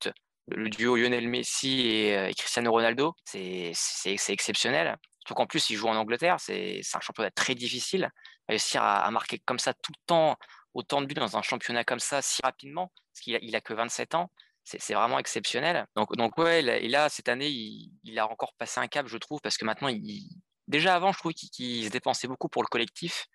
le 0.49 0.69
duo 0.69 0.95
Lionel 0.95 1.27
Messi 1.27 1.87
et, 1.87 2.33
Cristiano 2.37 2.71
Ronaldo, 2.71 3.15
c'est 3.25 3.73
exceptionnel. 4.05 4.97
Surtout 5.19 5.33
qu'en 5.33 5.47
plus, 5.47 5.69
il 5.69 5.75
joue 5.75 5.87
en 5.87 5.95
Angleterre, 5.95 6.37
c'est 6.39 6.81
un 6.93 6.99
championnat 6.99 7.31
très 7.31 7.55
difficile. 7.55 8.09
Réussir 8.47 8.81
à, 8.81 9.09
marquer 9.11 9.39
comme 9.39 9.59
ça 9.59 9.73
tout 9.73 9.91
le 9.91 10.05
temps, 10.05 10.37
autant 10.73 11.01
de 11.01 11.05
buts 11.05 11.15
dans 11.15 11.37
un 11.37 11.41
championnat 11.41 11.83
comme 11.83 11.99
ça 11.99 12.21
si 12.21 12.41
rapidement, 12.43 12.91
parce 13.13 13.21
qu'il 13.21 13.35
a, 13.35 13.39
il 13.41 13.55
a 13.55 13.61
que 13.61 13.73
27 13.73 14.15
ans, 14.15 14.31
c'est 14.63 14.93
vraiment 14.93 15.19
exceptionnel. 15.19 15.85
Donc, 15.95 16.15
donc 16.15 16.37
ouais, 16.37 16.61
et 16.83 16.87
là, 16.89 17.09
cette 17.09 17.29
année, 17.29 17.49
il, 17.49 18.19
a 18.19 18.29
encore 18.29 18.53
passé 18.57 18.79
un 18.79 18.87
cap, 18.87 19.07
je 19.07 19.17
trouve, 19.17 19.39
parce 19.41 19.57
que 19.57 19.65
maintenant, 19.65 19.87
il, 19.87 20.27
déjà 20.67 20.95
avant, 20.95 21.11
je 21.13 21.19
trouve 21.19 21.33
qu'il 21.33 21.85
se 21.85 21.89
dépensait 21.89 22.27
beaucoup 22.27 22.49
pour 22.49 22.63
le 22.63 22.67
collectif. 22.67 23.27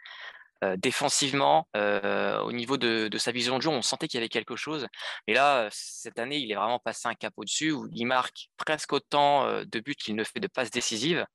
Défensivement, 0.77 1.69
au 1.75 2.53
niveau 2.53 2.77
de, 2.77 3.19
sa 3.19 3.33
vision 3.33 3.57
de 3.57 3.63
jeu, 3.63 3.71
on 3.71 3.83
sentait 3.83 4.09
qu'il 4.09 4.19
y 4.19 4.23
avait 4.23 4.29
quelque 4.29 4.57
chose. 4.57 4.87
Mais 5.27 5.35
là, 5.35 5.69
cette 5.71 6.19
année, 6.19 6.39
il 6.39 6.51
est 6.53 6.55
vraiment 6.55 6.79
passé 6.79 7.09
un 7.09 7.15
cap 7.15 7.33
au-dessus 7.37 7.73
où 7.73 7.89
il 7.93 8.07
marque 8.07 8.49
presque 8.57 8.93
autant 8.93 9.63
de 9.65 9.81
buts 9.81 9.95
qu'il 9.95 10.15
ne 10.15 10.25
fait 10.25 10.41
de 10.41 10.49
passes 10.49 10.71
décisives. 10.71 11.27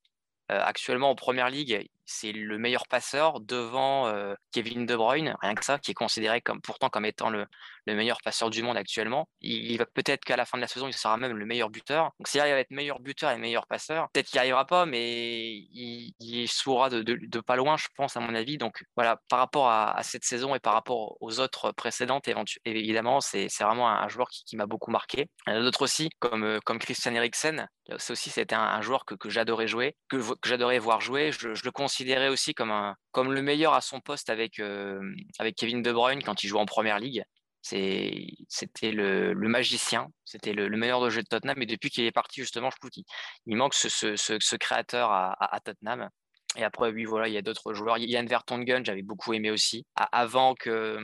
actuellement 0.49 1.09
en 1.11 1.15
première 1.15 1.49
ligue, 1.49 1.89
c'est 2.07 2.31
le 2.31 2.57
meilleur 2.57 2.87
passeur 2.87 3.39
devant 3.41 4.11
Kevin 4.51 4.85
De 4.85 4.95
Bruyne, 4.95 5.35
rien 5.41 5.53
que 5.53 5.63
ça, 5.63 5.77
qui 5.77 5.91
est 5.91 5.93
considéré 5.93 6.41
pourtant 6.63 6.89
comme 6.89 7.05
étant 7.05 7.29
le, 7.29 7.45
le 7.87 7.95
meilleur 7.95 8.21
passeur 8.21 8.49
du 8.49 8.61
monde 8.61 8.77
actuellement. 8.77 9.29
Il, 9.41 9.77
va 9.77 9.85
peut-être 9.85 10.25
qu'à 10.25 10.35
la 10.35 10.45
fin 10.45 10.57
de 10.57 10.61
la 10.61 10.67
saison, 10.67 10.87
il 10.87 10.93
sera 10.93 11.17
même 11.17 11.31
le 11.31 11.45
meilleur 11.45 11.69
buteur. 11.69 12.11
Donc 12.19 12.27
s'il 12.27 12.41
arrive 12.41 12.55
à 12.55 12.59
être 12.59 12.71
meilleur 12.71 12.99
buteur 12.99 13.31
et 13.31 13.37
meilleur 13.37 13.65
passeur, 13.65 14.09
peut-être 14.11 14.27
qu'il 14.27 14.37
n'y 14.37 14.41
arrivera 14.41 14.65
pas, 14.65 14.85
mais 14.85 15.55
il, 15.55 16.13
il 16.19 16.47
de, 16.47 17.39
pas 17.39 17.55
loin, 17.55 17.77
je 17.77 17.87
pense, 17.95 18.17
à 18.17 18.19
mon 18.19 18.35
avis. 18.35 18.57
Donc 18.57 18.83
voilà, 18.95 19.21
par 19.29 19.39
rapport 19.39 19.69
à, 19.69 19.97
cette 20.03 20.25
saison 20.25 20.53
et 20.53 20.59
par 20.59 20.73
rapport 20.73 21.17
aux 21.21 21.39
autres 21.39 21.71
précédentes, 21.71 22.27
évidemment, 22.65 23.21
c'est 23.21 23.47
vraiment 23.61 23.89
un, 23.89 24.07
joueur 24.09 24.29
qui, 24.29 24.57
m'a 24.57 24.65
beaucoup 24.65 24.91
marqué. 24.91 25.29
D'autres 25.47 25.83
aussi, 25.83 26.09
comme, 26.19 26.59
Christian 26.79 27.13
Eriksen. 27.13 27.67
Ça 27.97 28.11
aussi, 28.11 28.29
c'était 28.29 28.55
un, 28.55 28.81
joueur 28.81 29.05
que, 29.05 29.29
j'adorais 29.29 29.67
jouer, 29.67 29.95
que, 30.09 30.19
j'adorais 30.43 30.79
voir 30.79 30.99
jouer. 30.99 31.31
Je, 31.31 31.49
le 31.49 31.71
considérais 31.97 32.29
aussi 32.29 32.53
comme, 32.53 32.93
le 33.33 33.41
meilleur 33.41 33.73
à 33.73 33.81
son 33.81 33.99
poste 33.99 34.29
avec, 34.29 34.59
euh, 34.59 35.01
avec 35.39 35.55
Kevin 35.55 35.81
De 35.81 35.91
Bruyne 35.91 36.21
quand 36.21 36.43
il 36.43 36.47
jouait 36.47 36.59
en 36.59 36.67
première 36.67 36.99
ligue. 36.99 37.23
C'était 37.63 38.91
le, 38.91 39.33
magicien, 39.33 40.07
c'était 40.23 40.53
le, 40.53 40.69
meilleur 40.77 41.01
de 41.01 41.09
jeu 41.09 41.23
de 41.23 41.27
Tottenham. 41.27 41.59
Et 41.59 41.65
depuis 41.65 41.89
qu'il 41.89 42.05
est 42.05 42.11
parti, 42.11 42.41
justement, 42.41 42.69
je 42.69 42.77
trouve 42.77 42.91
qu'il 42.91 43.03
il 43.47 43.57
manque 43.57 43.73
ce, 43.73 43.89
ce, 43.89 44.15
ce, 44.15 44.55
créateur 44.55 45.11
à, 45.11 45.59
Tottenham. 45.65 46.07
Et 46.55 46.63
après, 46.63 46.91
oui, 46.91 47.05
voilà, 47.05 47.27
il 47.29 47.33
y 47.33 47.37
a 47.37 47.41
d'autres 47.41 47.73
joueurs. 47.73 47.97
Yann 47.97 48.27
Vertonghen, 48.27 48.85
j'avais 48.85 49.01
beaucoup 49.01 49.33
aimé 49.33 49.49
aussi. 49.49 49.83
avant 49.95 50.53
que, 50.53 50.99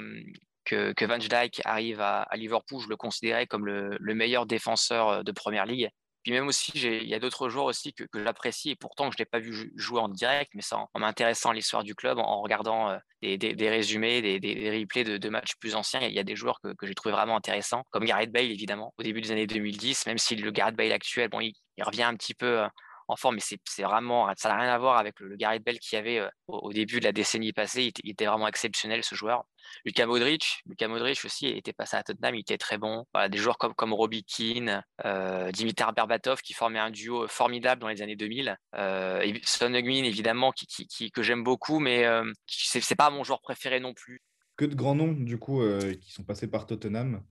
que, 0.64 0.94
que 0.94 1.06
Van 1.06 1.18
Dijk 1.18 1.62
arrive 1.66 2.02
à, 2.02 2.28
Liverpool, 2.36 2.82
je 2.84 2.88
le 2.88 2.98
considérais 2.98 3.48
comme 3.48 3.66
le, 3.66 3.98
le 4.00 4.14
meilleur 4.14 4.46
défenseur 4.46 5.24
de 5.24 5.32
première 5.32 5.66
ligue. 5.66 5.90
Puis 6.24 6.32
même 6.32 6.48
aussi, 6.48 6.72
il 6.76 7.08
y 7.08 7.14
a 7.14 7.20
d'autres 7.20 7.50
joueurs 7.50 7.66
aussi 7.66 7.94
que, 7.94 8.06
j'apprécie 8.14 8.72
et 8.72 8.76
pourtant 8.76 9.12
je 9.12 9.16
ne 9.16 9.20
l'ai 9.20 9.26
pas 9.26 9.40
vu 9.40 9.72
jouer 9.76 10.00
en 10.00 10.10
direct, 10.10 10.52
mais 10.56 10.62
en, 10.72 10.88
m'intéressant 10.96 11.50
à 11.50 11.54
l'histoire 11.54 11.84
du 11.84 11.96
club, 11.96 12.18
en, 12.18 12.42
regardant 12.42 12.90
euh, 12.90 12.98
des, 13.22 13.70
résumés, 13.70 14.22
des, 14.40 14.80
replays 14.80 15.04
de, 15.04 15.30
matchs 15.30 15.56
plus 15.60 15.76
anciens, 15.76 16.02
il 16.02 16.14
y, 16.14 16.20
a 16.20 16.24
des 16.24 16.36
joueurs 16.36 16.60
que, 16.62 16.88
j'ai 16.88 16.96
trouvé 16.96 17.14
vraiment 17.14 17.36
intéressants, 17.36 17.84
comme 17.92 18.06
Gareth 18.06 18.32
Bale 18.32 18.52
évidemment, 18.52 18.94
au 18.98 19.04
début 19.04 19.22
des 19.22 19.32
années 19.32 19.48
2010, 19.48 20.06
même 20.06 20.18
si 20.18 20.36
le 20.36 20.52
Gareth 20.52 20.76
Bale 20.76 20.94
actuel, 20.94 21.30
bon, 21.30 21.42
il, 21.42 21.54
il 21.78 21.84
revient 21.84 22.04
un 22.04 22.16
petit 22.16 22.34
peu 22.34 22.62
euh, 22.62 22.68
en 23.08 23.16
forme, 23.16 23.36
mais 23.36 23.42
c'est 23.42 23.84
vraiment, 23.84 24.32
ça 24.36 24.50
n'a 24.50 24.58
rien 24.58 24.74
à 24.74 24.78
voir 24.78 24.98
avec 24.98 25.20
le, 25.20 25.36
Gareth 25.36 25.63
Bale 25.63 25.80
qu'il 25.80 25.96
y 25.96 26.00
avait 26.00 26.20
euh, 26.20 26.30
au, 26.48 26.72
début 26.74 27.00
de 27.00 27.06
la 27.06 27.12
décennie 27.12 27.54
passée. 27.54 27.92
Il, 28.04 28.12
était 28.12 28.26
vraiment 28.26 28.48
exceptionnel 28.48 29.04
ce 29.04 29.16
joueur. 29.16 29.46
Lucas 29.86 30.06
Modric, 30.06 30.62
Lucas 30.66 30.88
Modric 30.88 31.24
aussi 31.26 31.48
était 31.48 31.74
passé 31.74 31.98
à 31.98 32.04
Tottenham, 32.04 32.36
il 32.36 32.42
était 32.42 32.58
très 32.58 32.78
bon. 32.78 33.06
Des 33.30 33.38
joueurs 33.38 33.58
comme, 33.58 33.74
comme 33.74 33.94
Robbie 33.94 34.24
Keane, 34.24 34.84
euh, 35.06 35.52
Dimitar 35.52 35.94
Berbatov 35.94 36.42
qui 36.42 36.54
formaient 36.54 36.80
un 36.80 36.92
duo 36.92 37.28
formidable 37.28 37.82
dans 37.82 37.88
les 37.88 38.02
années 38.02 38.16
2000. 38.16 38.58
Euh, 38.76 39.34
Son 39.44 39.74
Heung-min 39.74 40.04
évidemment 40.04 40.52
qui, 40.52 40.68
qui, 40.68 41.12
que 41.12 41.24
j'aime 41.24 41.44
beaucoup, 41.44 41.80
mais 41.80 42.06
euh, 42.06 42.30
c'est 42.48 42.96
pas 42.96 43.10
mon 43.10 43.24
joueur 43.24 43.42
préféré 43.42 43.80
non 43.80 43.94
plus. 43.94 44.22
Que 44.56 44.66
de 44.66 44.76
grands 44.76 44.96
noms 44.96 45.13
du 45.13 45.38
coup 45.38 45.62
qui 46.00 46.12
sont 46.12 46.24
passés 46.24 46.48
par 46.48 46.66
Tottenham. 46.66 47.24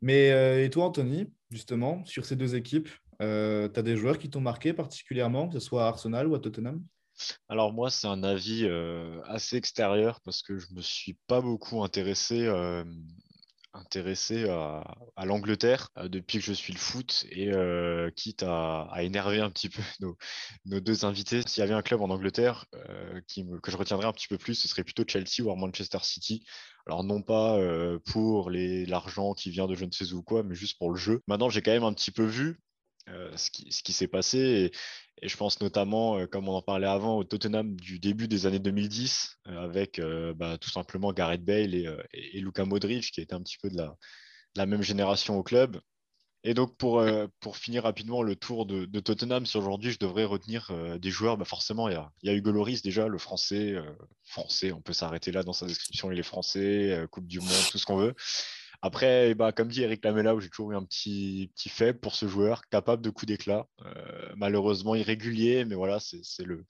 Mais 0.00 0.64
et 0.64 0.70
toi 0.70 0.86
Anthony, 0.86 1.32
justement, 1.50 2.04
sur 2.04 2.24
ces 2.24 2.36
deux 2.36 2.54
équipes, 2.54 2.88
Euh, 3.22 3.68
tu 3.68 3.78
as 3.78 3.82
des 3.82 3.96
joueurs 3.96 4.18
qui 4.18 4.28
t'ont 4.28 4.40
marqué 4.40 4.72
particulièrement, 4.72 5.48
que 5.48 5.54
ce 5.54 5.64
soit 5.64 5.84
à 5.84 5.88
Arsenal 5.88 6.26
ou 6.26 6.34
à 6.34 6.40
Tottenham? 6.40 6.82
Alors 7.48 7.72
moi, 7.72 7.90
c'est 7.90 8.08
un 8.08 8.22
avis 8.22 8.66
assez 9.26 9.56
extérieur 9.56 10.20
parce 10.22 10.42
que 10.42 10.58
je 10.58 10.66
ne 10.70 10.76
me 10.76 10.82
suis 10.82 11.16
pas 11.26 11.40
beaucoup 11.40 11.82
intéressé 11.84 12.48
intéressé 13.74 14.48
à, 14.48 14.84
l'Angleterre 15.24 15.88
euh, 15.96 16.08
depuis 16.08 16.38
que 16.38 16.44
je 16.44 16.52
suis 16.52 16.72
le 16.72 16.78
foot 16.78 17.24
et 17.30 17.52
euh, 17.52 18.10
quitte 18.10 18.42
à, 18.42 18.88
énerver 19.00 19.40
un 19.40 19.50
petit 19.50 19.68
peu 19.68 19.82
nos, 20.66 20.80
deux 20.80 21.04
invités. 21.04 21.42
S'il 21.46 21.60
y 21.60 21.64
avait 21.64 21.74
un 21.74 21.82
club 21.82 22.02
en 22.02 22.10
Angleterre 22.10 22.66
euh, 22.74 23.20
que 23.62 23.70
je 23.70 23.76
retiendrais 23.76 24.06
un 24.06 24.12
petit 24.12 24.28
peu 24.28 24.38
plus, 24.38 24.54
ce 24.54 24.68
serait 24.68 24.84
plutôt 24.84 25.04
Chelsea 25.06 25.40
ou 25.44 25.54
Manchester 25.54 25.98
City. 26.02 26.44
Alors 26.86 27.04
non 27.04 27.22
pas 27.22 27.58
pour 28.06 28.50
l'argent 28.50 29.34
qui 29.34 29.50
vient 29.50 29.68
de 29.68 29.76
je 29.76 29.84
ne 29.84 29.92
sais 29.92 30.12
où 30.12 30.22
quoi, 30.22 30.42
mais 30.42 30.56
juste 30.56 30.78
pour 30.78 30.90
le 30.90 30.96
jeu. 30.96 31.22
Maintenant, 31.28 31.48
j'ai 31.48 31.62
quand 31.62 31.70
même 31.70 31.84
un 31.84 31.92
petit 31.92 32.10
peu 32.10 32.24
vu 32.24 32.58
ce 33.06 33.50
qui, 33.50 33.72
ce 33.72 33.82
qui 33.82 33.92
s'est 33.92 34.08
passé. 34.08 34.70
Et 35.22 35.28
je 35.28 35.36
pense 35.36 35.60
notamment, 35.60 36.18
euh, 36.18 36.26
comme 36.26 36.48
on 36.48 36.54
en 36.54 36.62
parlait 36.62 36.88
avant, 36.88 37.16
au 37.16 37.24
Tottenham 37.24 37.76
du 37.76 38.00
début 38.00 38.26
des 38.26 38.46
années 38.46 38.58
2010, 38.58 39.38
euh, 39.46 39.62
avec 39.62 40.00
euh, 40.00 40.34
bah, 40.34 40.58
tout 40.58 40.70
simplement 40.70 41.12
Gareth 41.12 41.44
Bale 41.44 41.74
et, 41.74 41.88
et, 42.12 42.40
Luka 42.40 42.64
Modric, 42.64 43.12
qui 43.12 43.20
étaient 43.20 43.34
un 43.34 43.42
petit 43.42 43.58
peu 43.62 43.70
de 43.70 43.76
la, 44.56 44.66
même 44.66 44.82
génération 44.82 45.38
au 45.38 45.44
club. 45.44 45.80
Et 46.44 46.54
donc, 46.54 46.76
pour, 46.76 47.04
pour 47.38 47.56
finir 47.56 47.84
rapidement 47.84 48.24
le 48.24 48.34
tour 48.34 48.66
de, 48.66 48.84
Tottenham, 48.98 49.46
si 49.46 49.56
aujourd'hui 49.56 49.92
je 49.92 49.98
devrais 50.00 50.24
retenir 50.24 50.72
des 50.98 51.10
joueurs, 51.10 51.36
bah 51.36 51.44
forcément, 51.44 51.88
il 51.88 51.92
y 51.92 51.96
a, 51.96 52.10
y 52.24 52.30
a, 52.30 52.34
Hugo 52.34 52.50
Loris 52.50 52.82
déjà, 52.82 53.06
le 53.06 53.16
français. 53.16 53.76
français, 54.24 54.72
on 54.72 54.80
peut 54.80 54.92
s'arrêter 54.92 55.30
là 55.30 55.44
dans 55.44 55.52
sa 55.52 55.66
description, 55.66 56.10
il 56.10 56.18
est 56.18 56.24
français, 56.24 57.06
Coupe 57.12 57.28
du 57.28 57.38
Monde, 57.38 57.70
tout 57.70 57.78
ce 57.78 57.86
qu'on 57.86 57.96
veut. 57.96 58.16
Après, 58.84 59.34
bah, 59.36 59.52
comme 59.52 59.68
dit 59.68 59.82
Eric 59.82 60.04
Lamela, 60.04 60.34
j'ai 60.40 60.48
toujours 60.48 60.72
eu 60.72 60.76
un 60.76 60.82
petit, 60.84 61.52
petit 61.54 61.68
faible 61.68 62.00
pour 62.00 62.16
ce 62.16 62.26
joueur, 62.26 62.62
capable 62.68 63.00
de 63.00 63.10
coups 63.10 63.28
d'éclat. 63.28 63.66
Euh, 63.86 64.32
malheureusement 64.36 64.96
irrégulier, 64.96 65.64
mais 65.64 65.76
voilà, 65.76 66.00
c'est 66.00 66.44
le, 66.44 66.66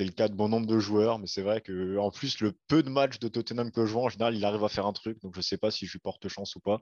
le 0.00 0.10
cas 0.10 0.28
de 0.28 0.34
bon 0.34 0.48
nombre 0.48 0.66
de 0.66 0.80
joueurs. 0.80 1.20
Mais 1.20 1.28
c'est 1.28 1.42
vrai 1.42 1.60
qu'en 1.60 2.10
plus, 2.10 2.40
le 2.40 2.52
peu 2.66 2.82
de 2.82 2.90
matchs 2.90 3.20
de 3.20 3.28
Tottenham 3.28 3.70
que 3.70 3.86
je 3.86 3.92
vois, 3.92 4.02
en 4.02 4.08
général, 4.08 4.36
il 4.36 4.44
arrive 4.44 4.64
à 4.64 4.68
faire 4.68 4.86
un 4.86 4.92
truc. 4.92 5.22
Donc, 5.22 5.34
je 5.34 5.38
ne 5.38 5.44
sais 5.44 5.56
pas 5.56 5.70
si 5.70 5.86
je 5.86 5.92
lui 5.92 6.00
porte 6.00 6.26
chance 6.26 6.56
ou 6.56 6.60
pas. 6.60 6.80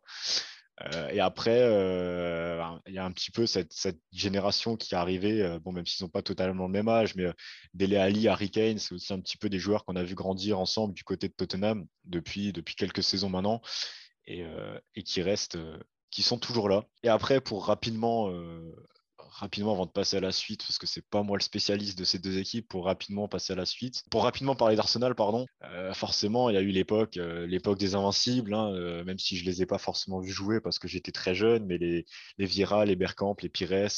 Euh, 0.95 1.09
et 1.11 1.21
après, 1.21 1.61
euh, 1.61 2.65
il 2.87 2.95
y 2.95 2.99
a 2.99 3.05
un 3.05 3.13
petit 3.13 3.31
peu 3.31 3.45
cette, 3.45 3.75
cette 3.75 4.01
génération 4.13 4.77
qui 4.77 4.95
est 4.95 4.97
arrivée, 4.97 5.59
bon, 5.63 5.73
même 5.73 5.85
s'ils 5.85 6.07
n'ont 6.07 6.11
pas 6.11 6.23
totalement 6.23 6.65
le 6.65 6.73
même 6.73 6.89
âge, 6.89 7.15
mais 7.17 7.31
Dele 7.75 7.97
Ali, 7.97 8.29
Harry 8.29 8.51
Kane, 8.51 8.79
c'est 8.79 8.95
aussi 8.95 9.13
un 9.13 9.21
petit 9.21 9.37
peu 9.37 9.51
des 9.51 9.59
joueurs 9.59 9.85
qu'on 9.85 9.97
a 9.97 10.03
vu 10.03 10.15
grandir 10.15 10.59
ensemble 10.59 10.95
du 10.95 11.05
côté 11.05 11.29
de 11.29 11.35
Tottenham 11.35 11.85
depuis, 12.07 12.55
depuis 12.55 12.77
quelques 12.77 13.03
saisons 13.03 13.29
maintenant. 13.29 13.61
Euh, 14.39 14.79
et, 14.95 15.03
qui 15.03 15.23
restent, 15.23 15.57
euh, 15.57 15.79
qui 16.11 16.23
sont 16.23 16.39
toujours 16.39 16.69
là. 16.69 16.85
Et 17.03 17.09
après, 17.09 17.41
pour 17.41 17.67
rapidement, 17.67 18.31
euh, 18.31 18.75
rapidement 19.19 19.73
avant 19.73 19.87
de 19.87 19.91
passer 19.91 20.17
à 20.17 20.21
la 20.21 20.33
suite, 20.33 20.61
parce 20.63 20.79
que 20.79 20.87
c'est 20.87 21.07
pas 21.09 21.23
moi 21.23 21.37
le 21.37 21.43
spécialiste 21.43 21.99
de 21.99 22.05
ces 22.05 22.19
deux 22.19 22.39
équipes, 22.39 22.69
pour 22.69 22.85
rapidement 22.85 23.29
passer 23.29 23.53
à 23.53 23.57
la 23.57 23.67
suite, 23.67 24.05
pour 24.11 24.25
rapidement 24.25 24.55
parler 24.55 24.77
d'Arsenal, 24.77 25.15
pardon, 25.15 25.47
forcément, 25.95 26.51
il 26.51 26.55
y 26.55 26.57
a 26.57 26.61
eu 26.61 26.71
l'époque, 26.71 27.15
l'époque 27.17 27.79
des 27.79 27.95
Invincibles, 27.95 28.53
hein, 28.55 29.05
même 29.05 29.19
si 29.19 29.37
je 29.37 29.45
les 29.45 29.63
ai 29.63 29.67
pas 29.67 29.79
forcément 29.79 30.21
vus 30.21 30.33
jouer 30.33 30.61
parce 30.61 30.79
que 30.79 30.89
j'étais 30.89 31.13
très 31.13 31.35
jeune, 31.35 31.65
mais 31.65 31.79
les, 31.79 32.07
les 32.39 32.47
les 32.47 32.97
Bergkamp, 32.97 33.37
les 33.41 33.49
Pires, 33.49 33.89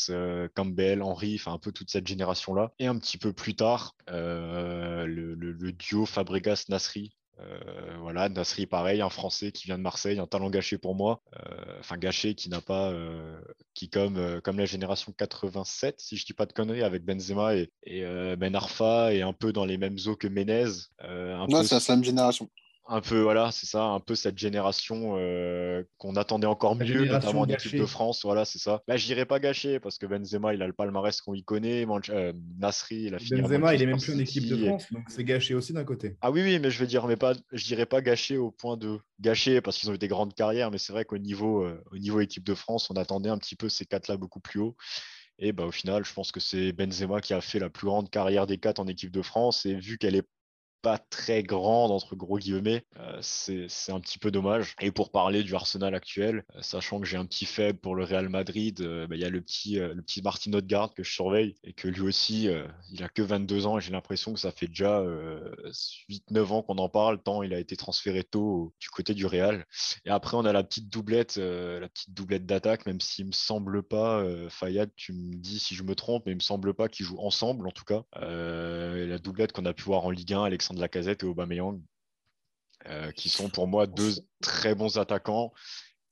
Campbell, 0.55 1.03
Henry, 1.03 1.37
enfin 1.37 1.55
un 1.55 1.59
peu 1.59 1.73
toute 1.73 1.91
cette 1.91 2.07
génération-là. 2.07 2.73
Et 2.79 2.87
un 2.87 2.99
petit 2.99 3.19
peu 3.19 3.33
plus 3.33 3.57
tard, 3.57 3.97
le, 4.09 5.07
le, 5.07 5.73
duo 5.73 6.05
Fabregas-Nasri, 6.05 7.17
euh, 7.43 7.97
voilà, 8.01 8.29
Nasri, 8.29 8.67
pareil, 8.67 9.01
un 9.01 9.09
Français 9.09 9.53
qui 9.53 9.65
vient 9.65 9.79
de 9.79 9.83
Marseille, 9.83 10.19
un 10.19 10.27
talent 10.27 10.51
gâché 10.51 10.79
pour 10.79 10.95
moi. 10.95 11.23
Euh, 11.37 11.79
enfin, 11.81 11.97
gâché 11.97 12.35
qui 12.35 12.49
n'a 12.49 12.61
pas, 12.61 12.91
euh, 12.91 13.41
qui 13.75 13.89
comme, 13.89 14.41
comme 14.43 14.59
la 14.59 14.67
génération 14.67 15.13
87, 15.13 16.01
si 16.01 16.17
je 16.17 16.27
dis 16.27 16.33
pas 16.33 16.47
de 16.47 16.53
conneries, 16.53 16.83
avec 16.83 17.05
Benzema 17.05 17.55
et, 17.55 17.71
Ben 18.37 18.55
Arfa, 18.55 19.13
et 19.13 19.23
un 19.23 19.33
peu 19.33 19.53
dans 19.53 19.65
les 19.65 19.79
mêmes 19.79 19.99
eaux 20.07 20.17
que 20.17 20.29
Menez. 20.29 20.65
non, 21.03 21.63
c'est 21.65 21.89
la 21.89 21.97
même 21.97 22.05
génération 22.05 22.49
un 22.89 23.01
peu, 23.01 23.21
voilà, 23.21 23.51
c'est 23.53 23.67
ça, 23.67 23.85
un 23.85 24.01
peu 24.01 24.15
cette 24.15 24.39
génération 24.39 25.15
euh, 25.17 25.85
qu'on 25.99 26.17
attendait 26.17 26.47
encore 26.47 26.75
mieux, 26.77 27.05
notamment 27.05 27.43
en 27.43 27.47
équipe 27.47 27.77
de 27.77 27.87
France. 27.87 28.23
Voilà, 28.25 28.45
c'est 28.45 28.59
ça. 28.59 28.83
Là, 28.89 28.97
je 28.97 29.07
dirais 29.07 29.25
pas 29.25 29.39
gâché 29.39 29.79
parce 29.81 29.99
que 29.99 30.07
Benzema, 30.07 30.53
il 30.53 30.63
a 30.63 30.67
le 30.67 30.73
palmarès 30.73 31.21
qu'on 31.21 31.35
y 31.35 31.45
connaît. 31.45 31.87
Euh, 32.11 32.33
Nasri, 32.59 33.05
il 33.05 33.15
a 33.15 33.19
fini. 33.19 33.41
Benzema, 33.41 33.75
il 33.75 33.83
est 33.83 33.87
même 33.87 34.01
plus 34.01 34.15
en 34.15 34.19
équipe 34.19 34.49
de 34.49 34.67
France, 34.67 34.93
donc 34.93 35.05
c'est 35.09 35.25
gâché 35.25 35.55
aussi 35.55 35.73
d'un 35.73 35.85
côté. 35.85 36.17
Ah 36.21 36.31
oui, 36.31 36.43
oui, 36.43 36.59
mais 36.59 36.71
je 36.71 36.79
veux 36.79 36.87
dire, 36.87 37.07
mais 37.07 37.17
pas, 37.17 37.35
je 37.53 37.65
dirais 37.65 37.87
pas 37.87 38.03
gâché 38.03 38.37
au 38.37 38.51
point 38.51 38.77
de 38.77 38.99
gâché 39.21 39.61
parce 39.61 39.79
qu'ils 39.79 39.91
ont 39.91 39.95
eu 39.95 39.99
des 39.99 40.09
grandes 40.09 40.35
carrières, 40.35 40.71
mais 40.71 40.79
c'est 40.79 40.93
vrai 40.93 41.05
qu'au 41.05 41.19
niveau, 41.19 41.63
euh, 41.63 41.83
au 41.93 41.99
niveau 41.99 42.21
équipe 42.21 42.45
de 42.45 42.55
France, 42.55 42.91
on 42.91 42.95
attendait 42.95 43.31
un 43.31 43.39
petit 43.39 43.57
peu 43.57 43.69
ces 43.69 43.87
quatre-là 43.87 44.17
beaucoup 44.17 44.41
plus 44.41 44.61
haut. 44.61 44.77
Et 45.39 45.53
bah, 45.53 45.65
au 45.65 45.73
final, 45.73 46.05
je 46.05 46.13
pense 46.13 46.31
que 46.31 46.41
c'est 46.41 46.73
Benzema 46.73 47.21
qui 47.21 47.33
a 47.35 47.41
fait 47.41 47.59
la 47.59 47.71
plus 47.71 47.87
grande 47.87 48.11
carrière 48.11 48.47
des 48.47 48.59
quatre 48.59 48.81
en 48.81 48.87
équipe 48.87 49.11
de 49.11 49.23
France. 49.23 49.67
Et 49.67 49.75
vu 49.75 49.99
qu'elle 49.99 50.15
est 50.15 50.27
pas 50.83 50.99
très 50.99 51.45
grande, 51.45 51.93
entre 51.93 52.17
gros 52.17 52.39
guillemets. 52.39 52.85
Euh, 52.99 53.19
c'est 53.23 53.93
un 53.93 54.01
petit 54.01 54.19
peu 54.19 54.31
dommage. 54.31 54.75
Et 54.81 54.91
pour 54.91 55.13
parler 55.13 55.45
du 55.45 55.55
Arsenal 55.55 55.95
actuel, 55.95 56.45
euh, 56.57 56.63
sachant 56.63 57.01
que 57.01 57.07
j'ai 57.07 57.17
un 57.17 57.25
petit 57.25 57.47
faible 57.47 57.79
pour 57.79 57.95
le 57.95 58.05
Real 58.05 58.29
Madrid, 58.29 58.81
euh, 58.81 59.07
bah, 59.07 59.15
il 59.15 59.23
y 59.23 59.25
a 59.25 59.31
le 59.31 59.41
petit, 59.41 59.77
le 59.77 60.03
petit 60.03 60.21
Martin 60.23 60.53
Odegaard 60.53 60.93
que 60.93 61.05
je 61.05 61.13
surveille 61.13 61.55
et 61.63 61.73
que 61.73 61.87
lui 61.87 62.01
aussi, 62.01 62.49
il 62.91 63.03
a 63.03 63.09
que 63.09 63.23
22 63.23 63.67
ans 63.67 63.79
et 63.79 63.81
j'ai 63.81 63.93
l'impression 63.93 64.33
que 64.33 64.41
ça 64.41 64.51
fait 64.51 64.67
déjà 64.67 65.03
8-9 66.09 66.53
ans 66.53 66.63
qu'on 66.63 66.79
en 66.79 66.89
parle, 66.89 67.23
tant 67.23 67.43
il 67.43 67.55
a 67.55 67.59
été 67.59 67.77
transféré 67.77 68.25
tôt 68.25 68.75
du 68.81 68.89
côté 68.91 69.15
du 69.15 69.27
Real. 69.27 69.65
Et 70.05 70.11
après, 70.11 70.37
on 70.37 70.45
a 70.45 70.53
la 70.53 70.65
petite 70.65 70.89
doublette, 70.89 71.37
la 71.37 71.89
petite 71.89 72.13
doublette 72.13 72.47
d'attaque, 72.47 72.87
même 72.87 73.01
s'il 73.01 73.27
me 73.27 73.33
semble 73.33 73.83
pas, 73.83 74.25
Fayad, 74.49 74.91
tu 74.97 75.13
me 75.13 75.37
dis 75.37 75.59
si 75.59 75.75
je 75.75 75.83
me 75.85 75.95
trompe, 75.95 76.25
mais 76.27 76.33
il 76.33 76.37
me 76.37 76.41
semble 76.41 76.75
pas 76.75 76.89
qu'ils 76.89 77.07
jouent 77.07 77.21
ensemble 77.21 77.69
en 77.69 77.73
tout 77.73 77.85
cas. 77.85 78.03
la 78.21 79.19
doublette 79.19 79.53
qu'on 79.53 79.67
a 79.67 79.73
pu 79.73 79.85
voir 79.85 80.05
en 80.05 80.11
Ligue 80.11 80.33
1, 80.33 80.43
Alexandre 80.45 80.72
de 80.73 80.81
Lacazette 80.81 81.23
et 81.23 81.27
Aubameyang, 81.27 81.81
euh, 82.87 83.13
qui 83.13 83.29
sont 83.29 83.49
pour 83.49 83.69
moi 83.69 83.87
deux 83.87 84.15
très 84.41 84.75
bons 84.75 84.99
attaquants, 84.99 85.53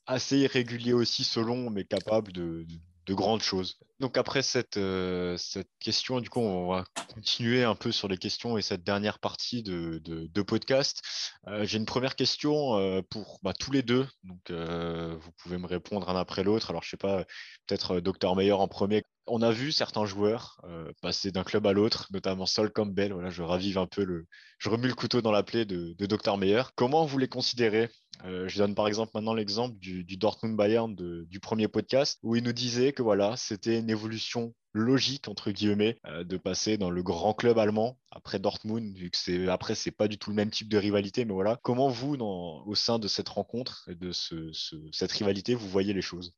assez 0.07 0.39
irréguliers 0.39 0.93
aussi 0.93 1.25
selon, 1.25 1.71
mais 1.71 1.85
capables 1.85 2.33
de, 2.33 2.67
grandes 3.09 3.43
choses. 3.43 3.81
Donc 3.99 4.17
après 4.17 4.41
cette, 4.41 4.77
euh, 4.77 5.37
cette 5.37 5.69
question, 5.81 6.21
du 6.21 6.31
coup, 6.31 6.39
on 6.39 6.69
va 6.69 6.85
continuer 7.13 7.65
un 7.65 7.75
peu 7.75 7.91
sur 7.91 8.07
les 8.07 8.17
questions 8.17 8.57
et 8.57 8.63
cette 8.63 8.85
dernière 8.85 9.19
partie 9.19 9.65
de, 9.65 10.01
de, 10.05 10.43
podcast. 10.43 11.03
Euh, 11.49 11.65
j'ai 11.65 11.79
une 11.79 11.87
première 11.87 12.15
question 12.15 13.03
pour 13.11 13.41
bah, 13.43 13.53
tous 13.53 13.73
les 13.73 13.83
deux. 13.83 14.07
Donc 14.23 14.53
vous 14.53 15.33
pouvez 15.39 15.59
me 15.59 15.67
répondre 15.67 16.09
un 16.09 16.15
après 16.15 16.45
l'autre. 16.45 16.71
Alors 16.71 16.85
je 16.85 16.91
sais 16.91 16.97
pas, 16.97 17.25
peut-être 17.67 17.99
Docteur 17.99 18.37
Meyer 18.37 18.53
en 18.53 18.69
premier 18.69 19.03
on 19.27 19.43
a 19.43 19.51
vu 19.51 19.73
certains 19.73 20.05
joueurs 20.05 20.61
euh, 20.65 20.93
passer 21.03 21.31
d'un 21.31 21.45
club 21.45 21.67
à 21.67 21.73
l'autre, 21.73 22.09
notamment 22.13 22.47
Sol 22.47 22.73
Campbell. 22.73 23.13
Voilà, 23.13 23.31
je 23.31 23.43
ravive 23.43 23.79
un 23.79 23.87
peu 23.87 24.05
le, 24.05 24.27
je 24.59 24.69
remue 24.69 24.89
le 24.89 24.95
couteau 24.95 25.23
dans 25.23 25.33
la 25.33 25.43
plaie 25.43 25.65
de, 25.65 25.95
Dr 25.99 26.37
Meyer. 26.37 26.63
Comment 26.75 27.05
vous 27.07 27.19
les 27.19 27.29
considérez? 27.29 27.91
Euh, 28.25 28.49
Je 28.49 28.59
donne 28.59 28.75
par 28.75 28.89
exemple 28.89 29.13
maintenant 29.15 29.35
l'exemple 29.35 29.77
du, 29.79 30.05
Dortmund 30.17 30.57
Bayern 30.57 30.95
du 30.95 31.41
premier 31.41 31.69
podcast 31.69 32.19
où 32.23 32.37
il 32.37 32.45
nous 32.45 32.53
disait 32.53 32.93
que 32.93 33.03
voilà, 33.03 33.37
c'était 33.37 33.79
une 33.79 33.91
évolution 33.91 34.55
logique 34.73 35.29
entre 35.29 35.51
guillemets 35.51 35.99
euh, 36.07 36.25
de 36.25 36.37
passer 36.37 36.77
dans 36.77 36.91
le 36.91 37.03
grand 37.03 37.35
club 37.35 37.59
allemand 37.59 37.99
après 38.13 38.39
Dortmund 38.39 38.97
vu 38.97 39.11
que 39.11 39.17
c'est 39.17 39.49
après 39.49 39.75
c'est 39.75 39.91
pas 39.91 40.07
du 40.07 40.17
tout 40.17 40.31
le 40.31 40.37
même 40.37 40.51
type 40.51 40.69
de 40.69 40.79
rivalité 40.79 41.25
mais 41.25 41.33
voilà 41.33 41.59
comment 41.63 41.89
vous 41.89 42.15
au 42.15 42.75
sein 42.77 43.01
de 43.01 43.09
cette 43.09 43.29
rencontre 43.29 43.89
et 43.91 43.97
de 43.97 44.13
cette 44.13 45.11
rivalité 45.11 45.57
vous 45.57 45.69
voyez 45.69 45.93
les 45.93 46.03
choses? 46.03 46.37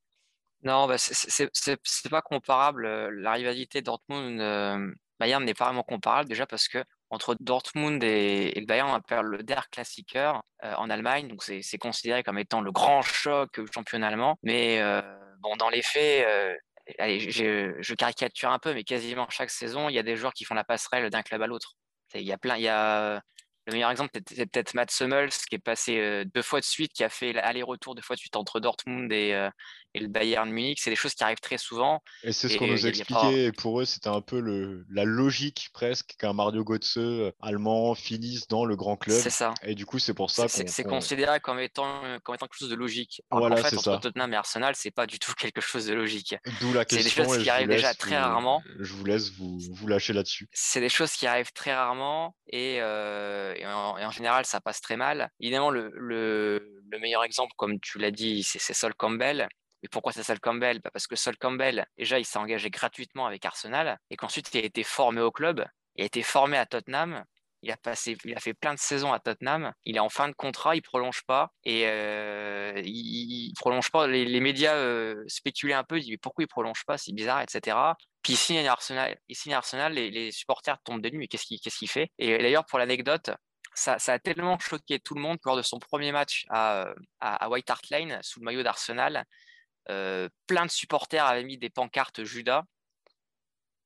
Non, 0.63 0.87
bah, 0.87 0.97
c'est 0.97 2.09
pas 2.09 2.21
comparable. 2.21 2.87
La 3.21 3.33
rivalité 3.33 3.81
Dortmund-Bayern 3.81 5.43
n'est 5.43 5.53
pas 5.53 5.65
vraiment 5.65 5.83
comparable 5.83 6.29
déjà 6.29 6.45
parce 6.45 6.67
que 6.67 6.83
entre 7.09 7.35
Dortmund 7.39 8.03
et, 8.03 8.63
Bayern, 8.67 8.89
on 8.89 8.95
appelle 8.95 9.25
le 9.25 9.43
Der 9.43 9.69
Klassiker 9.69 10.41
en 10.63 10.89
Allemagne, 10.89 11.27
donc 11.27 11.43
c'est 11.43 11.77
considéré 11.77 12.23
comme 12.23 12.39
étant 12.39 12.61
le 12.61 12.71
grand 12.71 13.03
choc 13.03 13.59
championnat 13.71 14.07
allemand. 14.07 14.39
Mais 14.41 14.81
bon, 15.41 15.55
dans 15.57 15.69
les 15.69 15.83
faits, 15.83 16.25
allez, 16.97 17.19
je, 17.19 17.93
caricature 17.93 18.49
un 18.49 18.59
peu, 18.59 18.73
mais 18.73 18.83
quasiment 18.83 19.27
chaque 19.29 19.51
saison, 19.51 19.89
il 19.89 19.95
y 19.95 19.99
a 19.99 20.03
des 20.03 20.15
joueurs 20.15 20.33
qui 20.33 20.45
font 20.45 20.55
la 20.55 20.63
passerelle 20.63 21.09
d'un 21.11 21.21
club 21.21 21.41
à 21.43 21.47
l'autre. 21.47 21.75
Il 22.15 22.21
y 22.21 22.31
a 22.31 22.37
plein, 22.37 22.57
il 22.57 22.63
y 22.63 22.67
a 22.67 23.21
le 23.65 23.73
meilleur 23.73 23.91
exemple, 23.91 24.11
c'est 24.27 24.45
peut-être 24.45 24.73
Matt 24.73 24.91
Summels, 24.91 25.29
qui 25.29 25.55
est 25.55 25.59
passé 25.59 25.97
euh, 25.97 26.25
deux 26.25 26.41
fois 26.41 26.59
de 26.59 26.65
suite, 26.65 26.91
qui 26.91 27.03
a 27.03 27.09
fait 27.09 27.31
l'aller-retour 27.31 27.95
deux 27.95 28.01
fois 28.01 28.15
de 28.15 28.19
suite 28.19 28.35
entre 28.35 28.59
Dortmund 28.59 29.11
et, 29.11 29.33
euh, 29.33 29.49
le 29.99 30.07
Bayern 30.07 30.49
Munich. 30.49 30.79
C'est 30.81 30.89
des 30.89 30.95
choses 30.95 31.13
qui 31.13 31.23
arrivent 31.23 31.39
très 31.41 31.57
souvent. 31.57 32.01
Et 32.23 32.31
c'est 32.31 32.49
ce 32.49 32.57
qu'on 32.57 32.67
nous 32.67 32.87
expliquait. 32.87 33.45
Et 33.45 33.51
pour 33.51 33.81
eux, 33.81 33.85
c'était 33.85 34.09
un 34.09 34.21
peu 34.21 34.39
le, 34.39 34.85
la 34.89 35.03
logique 35.03 35.69
presque 35.73 36.15
qu'un 36.17 36.33
Mario 36.33 36.63
Götze 36.63 36.97
euh, 36.97 37.31
allemand 37.41 37.95
finisse 37.95 38.47
dans 38.47 38.65
le 38.65 38.75
grand 38.75 38.97
club. 38.97 39.17
C'est 39.19 39.29
ça. 39.29 39.53
Et 39.63 39.75
du 39.75 39.85
coup, 39.85 39.99
c'est 39.99 40.13
pour 40.13 40.31
ça 40.31 40.43
qu'on. 40.43 40.67
C'est 40.67 40.83
considéré 40.83 41.39
comme 41.39 41.59
étant, 41.59 42.01
comme 42.23 42.35
étant 42.35 42.47
quelque 42.47 42.59
chose 42.59 42.69
de 42.69 42.75
logique. 42.75 43.21
voilà, 43.31 43.55
en 43.55 43.57
fait, 43.57 43.75
entre 43.77 43.99
Tottenham 43.99 44.33
et 44.33 44.35
Arsenal, 44.35 44.75
c'est 44.75 44.91
pas 44.91 45.05
du 45.05 45.19
tout 45.19 45.33
quelque 45.37 45.61
chose 45.61 45.85
de 45.85 45.93
logique. 45.93 46.35
D'où 46.61 46.73
la 46.73 46.85
question. 46.85 47.09
C'est 47.09 47.21
des 47.21 47.25
choses 47.33 47.43
qui 47.43 47.49
arrivent 47.49 47.67
déjà 47.67 47.93
très 47.93 48.17
rarement. 48.17 48.61
Je 48.79 48.93
vous 48.93 49.05
laisse 49.05 49.31
vous, 49.31 49.59
vous 49.71 49.87
lâcher 49.87 50.13
là-dessus. 50.13 50.47
C'est 50.51 50.81
des 50.81 50.89
choses 50.89 51.11
qui 51.13 51.27
arrivent 51.27 51.53
très 51.53 51.73
rarement 51.73 52.35
et 52.47 52.81
et 53.63 53.65
en, 53.65 54.11
général, 54.11 54.45
ça 54.45 54.61
passe 54.61 54.81
très 54.81 54.97
mal. 54.97 55.29
Évidemment, 55.39 55.69
le, 55.69 56.81
meilleur 57.01 57.23
exemple, 57.23 57.53
comme 57.57 57.79
tu 57.79 57.97
l'as 57.97 58.11
dit, 58.11 58.43
c'est 58.43 58.73
Sol 58.73 58.93
Campbell. 58.95 59.47
Et 59.83 59.89
pourquoi 59.89 60.13
c'est 60.13 60.23
Sol 60.23 60.39
Campbell? 60.39 60.79
Bah, 60.79 60.89
Parce 60.91 61.07
que 61.07 61.15
Sol 61.15 61.37
Campbell, 61.37 61.85
déjà, 61.97 62.17
il 62.17 62.25
s'est 62.25 62.39
engagé 62.39 62.69
gratuitement 62.69 63.27
avec 63.27 63.45
Arsenal 63.45 63.99
et 64.09 64.15
qu'ensuite, 64.15 64.49
il 64.53 64.61
a 64.61 64.65
été 64.65 64.83
formé 64.83 65.21
au 65.21 65.31
club. 65.31 65.65
Il 65.95 66.03
a 66.03 66.05
été 66.05 66.23
formé 66.23 66.57
à 66.57 66.65
Tottenham. 66.65 67.23
Il 67.61 67.71
a, 67.71 67.77
passé, 67.77 68.17
il 68.25 68.35
a 68.35 68.41
fait 68.41 68.53
plein 68.53 68.73
de 68.73 68.79
saisons 68.79 69.13
à 69.13 69.19
Tottenham. 69.19 69.71
Il 69.85 69.95
est 69.95 69.99
en 69.99 70.09
fin 70.09 70.27
de 70.27 70.33
contrat, 70.33 70.75
il 70.75 70.81
prolonge 70.81 71.23
pas. 71.25 71.51
Et 71.63 71.83
euh, 71.85 72.73
il, 72.83 73.53
prolonge 73.57 73.89
pas. 73.91 74.07
Les, 74.07 74.39
médias 74.39 74.75
euh, 74.75 75.23
spéculaient 75.27 75.73
un 75.73 75.83
peu, 75.85 75.97
ils 75.97 76.03
disaient 76.03 76.17
pourquoi 76.17 76.43
il 76.43 76.47
prolonge 76.47 76.83
pas, 76.85 76.97
c'est 76.97 77.13
bizarre, 77.13 77.41
etc. 77.41 77.77
Puis 78.21 78.33
il 78.33 78.37
signe 78.37 78.67
Arsenal, 78.67 79.17
il 79.29 79.35
signe 79.35 79.53
Arsenal 79.53 79.93
les, 79.93 80.31
supporters 80.31 80.77
tombent 80.83 81.01
de 81.01 81.09
nuit, 81.09 81.19
mais 81.19 81.27
qu'est-ce 81.27 81.77
qu'il 81.77 81.89
fait? 81.89 82.11
Et 82.17 82.37
d'ailleurs, 82.37 82.65
pour 82.65 82.79
l'anecdote, 82.79 83.31
ça, 83.75 83.97
a 84.07 84.19
tellement 84.19 84.59
choqué 84.59 84.99
tout 84.99 85.15
le 85.15 85.21
monde 85.21 85.37
lors 85.45 85.57
de 85.57 85.61
son 85.61 85.79
premier 85.79 86.11
match 86.11 86.45
à, 86.49 86.93
à, 87.19 87.49
White 87.49 87.69
Hart 87.69 87.89
Lane, 87.89 88.19
sous 88.21 88.39
le 88.39 88.45
maillot 88.45 88.63
d'Arsenal, 88.63 89.17
euh, 89.17 89.23
plein 89.85 90.65
de 90.65 90.71
supporters 90.71 91.25
avaient 91.25 91.43
mis 91.43 91.57
des 91.57 91.69
pancartes 91.69 92.23
Judas. 92.23 92.63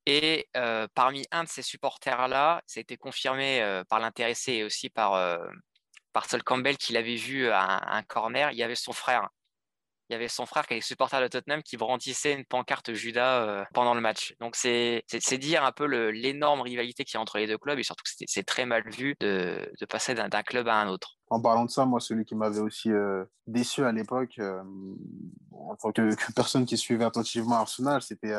Et 0.05 0.47
euh, 0.55 0.87
parmi 0.93 1.25
un 1.31 1.43
de 1.43 1.49
ces 1.49 1.61
supporters-là, 1.61 2.61
ça 2.65 2.79
a 2.79 2.81
été 2.81 2.95
confirmé 2.95 3.61
euh, 3.61 3.83
par 3.83 3.99
l'intéressé 3.99 4.53
et 4.53 4.63
aussi 4.63 4.89
par, 4.89 5.39
par 6.13 6.29
Sol 6.29 6.43
Campbell 6.43 6.77
qui 6.77 6.93
l'avait 6.93 7.15
vu 7.15 7.49
à 7.49 7.93
un, 7.93 8.03
corner, 8.03 8.51
il 8.51 8.57
y 8.57 8.63
avait 8.63 8.75
son 8.75 8.93
frère 8.93 9.29
il 10.09 10.13
y 10.13 10.15
avait 10.15 10.27
son 10.27 10.45
frère 10.45 10.65
qui 10.67 10.75
est 10.75 10.81
supporter 10.81 11.21
de 11.21 11.27
Tottenham 11.27 11.61
qui 11.63 11.77
brandissait 11.77 12.33
une 12.33 12.45
pancarte 12.45 12.93
Judas 12.93 13.43
euh, 13.43 13.65
pendant 13.73 13.93
le 13.93 14.01
match. 14.01 14.35
Donc 14.39 14.55
c'est 14.55 15.03
dire 15.37 15.63
un 15.63 15.71
peu 15.71 15.85
l'énorme 15.85 16.61
rivalité 16.61 17.03
qu'il 17.03 17.15
y 17.15 17.17
a 17.17 17.21
entre 17.21 17.37
les 17.37 17.47
deux 17.47 17.57
clubs 17.57 17.77
et 17.77 17.83
surtout 17.83 18.03
c'est 18.05 18.43
très 18.43 18.65
mal 18.65 18.83
vu 18.89 19.15
de, 19.19 19.69
passer 19.89 20.13
d'un 20.13 20.43
club 20.43 20.67
à 20.67 20.75
un 20.75 20.87
autre. 20.87 21.17
En 21.29 21.41
parlant 21.41 21.65
de 21.65 21.69
ça, 21.69 21.85
moi, 21.85 21.99
celui 21.99 22.23
qui 22.23 22.35
m'avait 22.35 22.61
aussi 22.61 22.89
euh, 22.89 23.25
déçu 23.47 23.83
à 23.83 23.91
l'époque, 23.91 24.35
euh, 24.39 24.63
en 25.51 25.75
tant 25.75 25.91
que, 25.91 26.09
personne 26.35 26.65
qui 26.65 26.77
suivait 26.77 27.03
attentivement 27.03 27.55
Arsenal, 27.55 28.01
c'était 28.01 28.33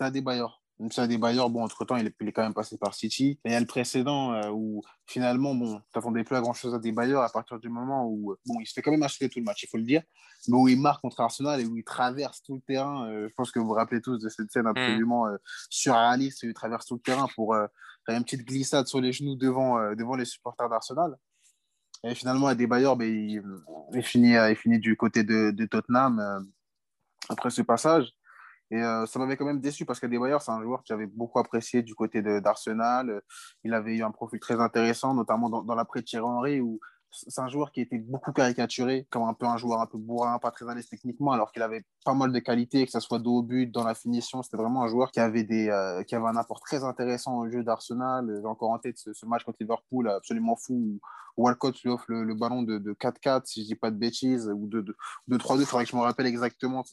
Adebayor. 0.00 0.63
Ça, 0.90 1.06
des 1.06 1.18
bailleurs, 1.18 1.50
bon, 1.50 1.62
entre-temps, 1.62 1.96
il, 1.96 2.06
est 2.06 2.32
quand 2.32 2.42
même 2.42 2.52
passé 2.52 2.76
par 2.76 2.94
City. 2.94 3.38
Et 3.44 3.50
il 3.50 3.52
y 3.52 3.54
a 3.54 3.60
le 3.60 3.66
précédent 3.66 4.32
euh, 4.32 4.50
où, 4.50 4.82
finalement, 5.06 5.54
bon, 5.54 5.78
tu 5.78 5.84
n'attendais 5.94 6.24
plus 6.24 6.34
à 6.34 6.40
grand-chose 6.40 6.74
à 6.74 6.80
des 6.80 6.90
bailleurs 6.90 7.22
à 7.22 7.28
partir 7.28 7.60
du 7.60 7.68
moment 7.68 8.08
où, 8.08 8.32
euh, 8.32 8.38
bon, 8.46 8.60
il 8.60 8.66
se 8.66 8.72
fait 8.72 8.82
quand 8.82 8.90
même 8.90 9.04
acheter 9.04 9.28
tout 9.28 9.38
le 9.38 9.44
match, 9.44 9.62
il 9.62 9.68
faut 9.68 9.76
le 9.76 9.84
dire, 9.84 10.02
mais 10.48 10.56
où 10.56 10.66
il 10.66 10.80
marque 10.80 11.00
contre 11.00 11.20
Arsenal 11.20 11.60
et 11.60 11.64
où 11.64 11.76
il 11.76 11.84
traverse 11.84 12.42
tout 12.42 12.56
le 12.56 12.60
terrain. 12.60 13.08
Euh, 13.08 13.28
je 13.28 13.34
pense 13.34 13.52
que 13.52 13.60
vous 13.60 13.66
vous 13.66 13.72
rappelez 13.72 14.00
tous 14.00 14.18
de 14.18 14.28
cette 14.28 14.50
scène 14.50 14.64
mm. 14.64 14.76
absolument 14.76 15.26
surréaliste 15.70 16.42
où 16.42 16.46
il 16.46 16.54
traverse 16.54 16.86
tout 16.86 16.96
le 16.96 17.00
terrain 17.00 17.28
pour 17.36 17.54
faire 18.04 18.16
une 18.16 18.24
petite 18.24 18.44
glissade 18.44 18.88
sur 18.88 19.00
les 19.00 19.12
genoux 19.12 19.36
devant, 19.36 19.94
devant 19.94 20.16
les 20.16 20.24
supporters 20.24 20.68
d'Arsenal. 20.68 21.14
Et 22.02 22.16
finalement, 22.16 22.48
à 22.48 22.56
des 22.56 22.66
bailleurs, 22.66 22.96
ben, 22.96 23.08
il, 23.08 24.02
finit, 24.02 24.34
il 24.34 24.56
finit 24.56 24.80
du 24.80 24.96
côté 24.96 25.22
de, 25.22 25.52
de 25.52 25.64
Tottenham 25.66 26.50
après 27.28 27.50
ce 27.50 27.62
passage. 27.62 28.12
Et 28.70 28.82
euh, 28.82 29.06
ça 29.06 29.18
m'avait 29.18 29.36
quand 29.36 29.44
même 29.44 29.60
déçu 29.60 29.84
parce 29.84 30.00
qu'Adebayor, 30.00 30.42
c'est 30.42 30.52
un 30.52 30.62
joueur 30.62 30.80
que 30.80 30.86
j'avais 30.88 31.06
beaucoup 31.06 31.38
apprécié 31.38 31.82
du 31.82 31.94
côté 31.94 32.22
d'Arsenal. 32.22 33.20
Il 33.62 33.74
avait 33.74 33.96
eu 33.96 34.02
un 34.02 34.10
profil 34.10 34.40
très 34.40 34.60
intéressant, 34.60 35.14
notamment 35.14 35.50
dans, 35.50 35.62
dans 35.62 35.74
l'après-Thierry 35.74 36.24
Henry, 36.24 36.60
c'est 37.14 37.40
un 37.40 37.48
joueur 37.48 37.70
qui 37.70 37.80
était 37.80 37.98
beaucoup 37.98 38.32
caricaturé, 38.32 39.06
comme 39.10 39.22
un 39.22 39.34
peu 39.34 39.46
un 39.46 39.56
joueur 39.56 39.80
un 39.80 39.86
peu 39.86 39.98
bourrin, 39.98 40.38
pas 40.38 40.50
très 40.50 40.68
à 40.68 40.74
techniquement, 40.82 41.32
alors 41.32 41.52
qu'il 41.52 41.62
avait 41.62 41.84
pas 42.04 42.14
mal 42.14 42.32
de 42.32 42.38
qualités, 42.40 42.84
que 42.84 42.90
ce 42.90 43.00
soit 43.00 43.18
dos 43.18 43.38
au 43.38 43.42
but, 43.42 43.70
dans 43.70 43.84
la 43.84 43.94
finition. 43.94 44.42
C'était 44.42 44.56
vraiment 44.56 44.82
un 44.82 44.88
joueur 44.88 45.12
qui 45.12 45.20
avait, 45.20 45.44
des, 45.44 45.68
euh, 45.68 46.02
qui 46.02 46.14
avait 46.14 46.26
un 46.26 46.36
apport 46.36 46.60
très 46.60 46.82
intéressant 46.82 47.38
au 47.38 47.48
jeu 47.48 47.62
d'Arsenal. 47.62 48.38
J'ai 48.40 48.46
encore 48.46 48.70
en 48.70 48.78
tête 48.78 48.98
ce, 48.98 49.26
match 49.26 49.44
contre 49.44 49.58
Liverpool 49.60 50.08
absolument 50.08 50.56
fou 50.56 50.74
où 50.74 51.00
Walcott 51.36 51.80
lui 51.82 51.90
offre 51.90 52.06
le, 52.08 52.34
ballon 52.34 52.62
de, 52.62 52.78
4-4, 52.94 53.42
si 53.44 53.62
je 53.62 53.68
dis 53.68 53.74
pas 53.74 53.90
de 53.90 53.96
bêtises, 53.96 54.50
ou 54.54 54.66
de, 54.66 54.82
3-2, 55.30 55.60
il 55.60 55.66
faudrait 55.66 55.84
que 55.84 55.90
je 55.90 55.96
me 55.96 56.02
rappelle 56.02 56.26
exactement. 56.26 56.84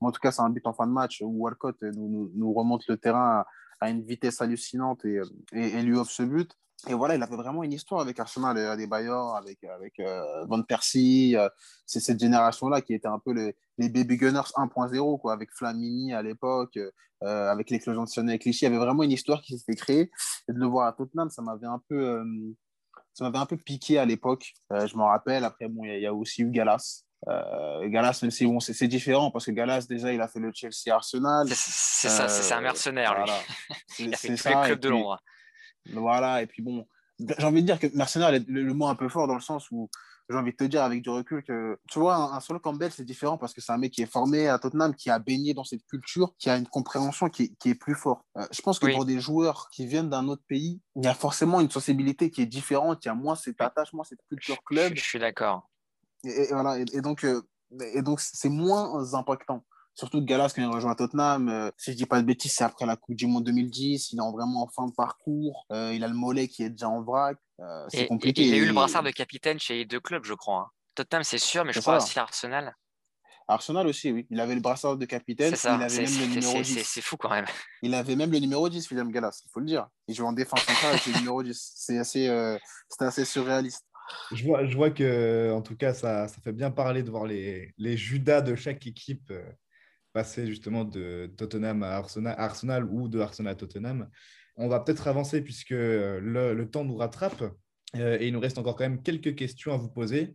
En 0.00 0.10
tout 0.10 0.20
cas, 0.20 0.32
c'est 0.32 0.42
un 0.42 0.50
but 0.50 0.66
en 0.66 0.72
fin 0.72 0.86
de 0.86 0.92
match 0.92 1.22
où 1.22 1.28
Walcott 1.28 1.80
nous, 1.82 2.30
nous, 2.34 2.52
remonte 2.52 2.86
le 2.88 2.96
terrain 2.96 3.44
à, 3.80 3.90
une 3.90 4.02
vitesse 4.02 4.40
hallucinante 4.40 5.04
et, 5.04 5.20
et 5.52 5.82
lui 5.82 5.96
offre 5.96 6.10
ce 6.10 6.22
but. 6.22 6.54
Et 6.88 6.94
voilà, 6.94 7.14
il 7.14 7.22
avait 7.22 7.36
vraiment 7.36 7.62
une 7.62 7.72
histoire 7.72 8.00
avec 8.00 8.18
Arsenal, 8.18 8.56
et 8.56 8.76
des 8.76 8.86
Bayor, 8.86 9.36
avec, 9.36 9.62
avec 9.64 10.00
euh, 10.00 10.44
Van 10.46 10.62
Persie. 10.62 11.36
Euh, 11.36 11.48
c'est 11.84 12.00
cette 12.00 12.18
génération-là 12.18 12.80
qui 12.80 12.94
était 12.94 13.08
un 13.08 13.18
peu 13.18 13.32
les, 13.32 13.54
les 13.76 13.88
Baby 13.90 14.16
Gunners 14.16 14.48
1.0, 14.56 15.20
quoi, 15.20 15.32
avec 15.34 15.50
Flamini 15.52 16.14
à 16.14 16.22
l'époque, 16.22 16.76
euh, 16.76 17.48
avec 17.50 17.70
l'éclosion 17.70 18.04
de 18.04 18.08
Sonny 18.08 18.32
et 18.32 18.38
Clichy. 18.38 18.64
Il 18.64 18.68
y 18.68 18.74
avait 18.74 18.78
vraiment 18.82 19.02
une 19.02 19.12
histoire 19.12 19.42
qui 19.42 19.58
s'était 19.58 19.74
créée. 19.74 20.10
Et 20.48 20.52
de 20.52 20.58
le 20.58 20.66
voir 20.66 20.86
à 20.86 20.92
Tottenham, 20.92 21.28
ça 21.28 21.42
m'avait 21.42 21.66
un 21.66 21.82
peu, 21.86 22.24
ça 23.12 23.24
m'avait 23.24 23.38
un 23.38 23.46
peu 23.46 23.58
piqué 23.58 23.98
à 23.98 24.06
l'époque. 24.06 24.54
je 24.70 24.96
m'en 24.96 25.08
rappelle. 25.08 25.44
Après, 25.44 25.68
bon, 25.68 25.84
il 25.84 26.00
y, 26.00 26.06
a 26.06 26.14
aussi 26.14 26.42
eu 26.42 26.50
Galas. 26.50 27.04
Galas, 27.26 28.18
même 28.22 28.30
si 28.30 28.46
bon, 28.46 28.58
c'est 28.58 28.88
différent 28.88 29.30
parce 29.30 29.44
que 29.44 29.50
Galas, 29.50 29.86
déjà, 29.86 30.14
il 30.14 30.20
a 30.22 30.28
fait 30.28 30.40
le 30.40 30.50
Chelsea 30.54 30.94
Arsenal. 30.94 31.46
C'est 31.50 32.08
ça, 32.08 32.26
c'est 32.26 32.54
un 32.54 32.62
mercenaire, 32.62 33.22
lui. 33.22 33.30
il 33.98 34.14
a 34.14 34.16
fait 34.16 34.34
tous 34.34 34.48
les 34.48 34.54
clubs 34.64 34.80
de 34.80 34.88
Londres. 34.88 35.20
Voilà, 35.92 36.42
et 36.42 36.46
puis 36.46 36.62
bon, 36.62 36.86
j'ai 37.18 37.44
envie 37.44 37.62
de 37.62 37.66
dire 37.66 37.78
que 37.78 37.86
mercenaire 37.96 38.32
est 38.34 38.46
le, 38.48 38.74
mot 38.74 38.86
un 38.86 38.94
peu 38.94 39.08
fort 39.08 39.26
dans 39.26 39.34
le 39.34 39.40
sens 39.40 39.70
où 39.70 39.90
j'ai 40.28 40.36
envie 40.36 40.52
de 40.52 40.56
te 40.56 40.64
dire 40.64 40.84
avec 40.84 41.02
du 41.02 41.10
recul 41.10 41.42
que, 41.42 41.78
tu 41.88 41.98
vois, 41.98 42.14
un, 42.14 42.40
solo 42.40 42.60
Campbell, 42.60 42.92
c'est 42.92 43.04
différent 43.04 43.36
parce 43.36 43.52
que 43.52 43.60
c'est 43.60 43.72
un 43.72 43.78
mec 43.78 43.92
qui 43.92 44.02
est 44.02 44.10
formé 44.10 44.48
à 44.48 44.58
Tottenham, 44.58 44.94
qui 44.94 45.10
a 45.10 45.18
baigné 45.18 45.54
dans 45.54 45.64
cette 45.64 45.84
culture, 45.86 46.34
qui 46.38 46.48
a 46.48 46.56
une 46.56 46.68
compréhension 46.68 47.28
qui 47.28 47.56
est, 47.64 47.74
plus 47.74 47.96
forte. 47.96 48.24
Euh, 48.36 48.46
je 48.52 48.62
pense 48.62 48.78
que 48.78 48.92
pour 48.92 49.04
des 49.04 49.20
joueurs 49.20 49.68
qui 49.72 49.86
viennent 49.86 50.08
d'un 50.08 50.28
autre 50.28 50.42
pays, 50.46 50.80
il 50.94 51.04
y 51.04 51.08
a 51.08 51.14
forcément 51.14 51.60
une 51.60 51.70
sensibilité 51.70 52.30
qui 52.30 52.42
est 52.42 52.46
différente, 52.46 53.04
il 53.04 53.08
y 53.08 53.10
a 53.10 53.14
moins 53.14 53.34
cet 53.34 53.60
attachement, 53.60 54.04
cette 54.04 54.22
culture 54.28 54.62
club. 54.62 54.92
Je, 54.94 55.02
suis 55.02 55.18
d'accord. 55.18 55.68
Et, 56.24 56.48
voilà, 56.52 56.78
et, 56.78 57.00
donc, 57.00 57.24
euh, 57.24 57.42
et 57.92 58.02
donc 58.02 58.20
c'est 58.20 58.50
moins 58.50 59.12
impactant. 59.14 59.64
Surtout 59.94 60.22
Galas, 60.22 60.52
quand 60.54 60.62
il 60.62 60.68
rejoint 60.68 60.94
Tottenham, 60.94 61.48
euh, 61.48 61.70
si 61.76 61.92
je 61.92 61.96
dis 61.96 62.06
pas 62.06 62.20
de 62.20 62.26
bêtises, 62.26 62.52
c'est 62.52 62.64
après 62.64 62.86
la 62.86 62.96
Coupe 62.96 63.16
du 63.16 63.26
Monde 63.26 63.44
2010. 63.44 64.12
Il 64.12 64.18
est 64.18 64.32
vraiment 64.32 64.62
en 64.62 64.68
fin 64.68 64.86
de 64.86 64.94
parcours. 64.94 65.66
Euh, 65.72 65.92
il 65.94 66.04
a 66.04 66.08
le 66.08 66.14
mollet 66.14 66.48
qui 66.48 66.62
est 66.62 66.70
déjà 66.70 66.88
en 66.88 67.02
vrac. 67.02 67.36
Euh, 67.60 67.84
c'est 67.88 68.06
compliqué. 68.06 68.46
il 68.46 68.54
a 68.54 68.56
eu 68.56 68.66
le 68.66 68.72
brassard 68.72 69.02
de 69.02 69.10
capitaine 69.10 69.58
chez 69.58 69.74
les 69.74 69.84
deux 69.84 70.00
clubs, 70.00 70.24
je 70.24 70.34
crois. 70.34 70.60
Hein. 70.60 70.70
Tottenham, 70.94 71.24
c'est 71.24 71.38
sûr, 71.38 71.64
mais 71.64 71.72
je 71.72 71.80
crois 71.80 71.98
aussi 71.98 72.18
Arsenal. 72.18 72.74
Arsenal 73.48 73.88
aussi, 73.88 74.12
oui. 74.12 74.26
Il 74.30 74.38
avait 74.38 74.54
le 74.54 74.60
brassard 74.60 74.96
de 74.96 75.04
capitaine. 75.06 75.50
C'est 75.50 75.56
ça, 75.56 75.88
c'est 75.88 77.00
fou 77.02 77.16
quand 77.16 77.30
même. 77.30 77.46
Il 77.82 77.94
avait 77.94 78.14
même 78.14 78.30
le 78.30 78.38
numéro 78.38 78.68
10, 78.68 78.88
William 78.90 79.10
Gallas, 79.10 79.42
il 79.44 79.50
faut 79.50 79.58
le 79.58 79.66
dire. 79.66 79.88
Il 80.06 80.14
joue 80.14 80.24
en 80.24 80.32
défense 80.32 80.62
centrale 80.62 80.92
avec 80.92 81.06
le 81.06 81.14
numéro 81.14 81.42
10. 81.42 81.72
C'est 81.74 81.98
assez, 81.98 82.28
assez 83.00 83.24
surréaliste. 83.24 83.84
Je 84.32 84.44
vois, 84.44 84.66
je 84.66 84.76
vois 84.76 84.90
que, 84.90 85.52
en 85.52 85.62
tout 85.62 85.76
cas, 85.76 85.94
ça, 85.94 86.28
ça 86.28 86.36
fait 86.42 86.52
bien 86.52 86.70
parler 86.70 87.02
de 87.02 87.10
voir 87.10 87.26
les, 87.26 87.74
les 87.76 87.96
Judas 87.96 88.40
de 88.40 88.54
chaque 88.54 88.86
équipe 88.86 89.32
passer 90.12 90.46
justement 90.46 90.84
de 90.84 91.32
Tottenham 91.36 91.82
à 91.82 91.96
Arsenal, 91.96 92.84
ou 92.90 93.08
de 93.08 93.20
Arsenal 93.20 93.52
à 93.52 93.54
Tottenham. 93.54 94.08
On 94.56 94.68
va 94.68 94.80
peut-être 94.80 95.08
avancer 95.08 95.42
puisque 95.42 95.70
le, 95.70 96.64
temps 96.64 96.84
nous 96.84 96.96
rattrape 96.96 97.44
euh, 97.96 98.18
et 98.20 98.28
il 98.28 98.32
nous 98.32 98.40
reste 98.40 98.58
encore 98.58 98.76
quand 98.76 98.84
même 98.84 99.02
quelques 99.02 99.34
questions 99.34 99.72
à 99.72 99.76
vous 99.76 99.90
poser. 99.90 100.32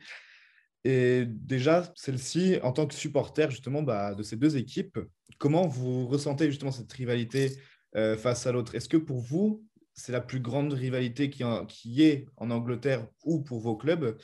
Et 0.84 1.26
déjà, 1.28 1.92
celle-ci, 1.96 2.58
en 2.62 2.72
tant 2.72 2.86
que 2.86 2.94
supporter 2.94 3.50
justement 3.50 3.82
bah, 3.82 4.14
de 4.14 4.24
ces 4.24 4.36
deux 4.36 4.58
équipes, 4.58 5.00
comment 5.38 5.68
vous 5.68 6.08
ressentez 6.08 6.50
justement 6.50 6.72
cette 6.72 6.92
rivalité 6.94 7.58
euh, 7.96 8.18
face 8.18 8.46
à 8.46 8.52
l'autre? 8.52 8.76
Est-ce 8.76 8.90
que 8.90 8.98
pour 8.98 9.20
vous, 9.20 9.66
c'est 9.94 10.12
la 10.12 10.22
plus 10.22 10.40
grande 10.40 10.74
rivalité 10.74 11.30
qui, 11.30 11.44
qui, 11.68 12.04
est 12.04 12.28
en 12.38 12.52
Angleterre 12.52 13.08
ou 13.24 13.42
pour 13.42 13.60
vos 13.60 13.76
clubs? 13.76 14.18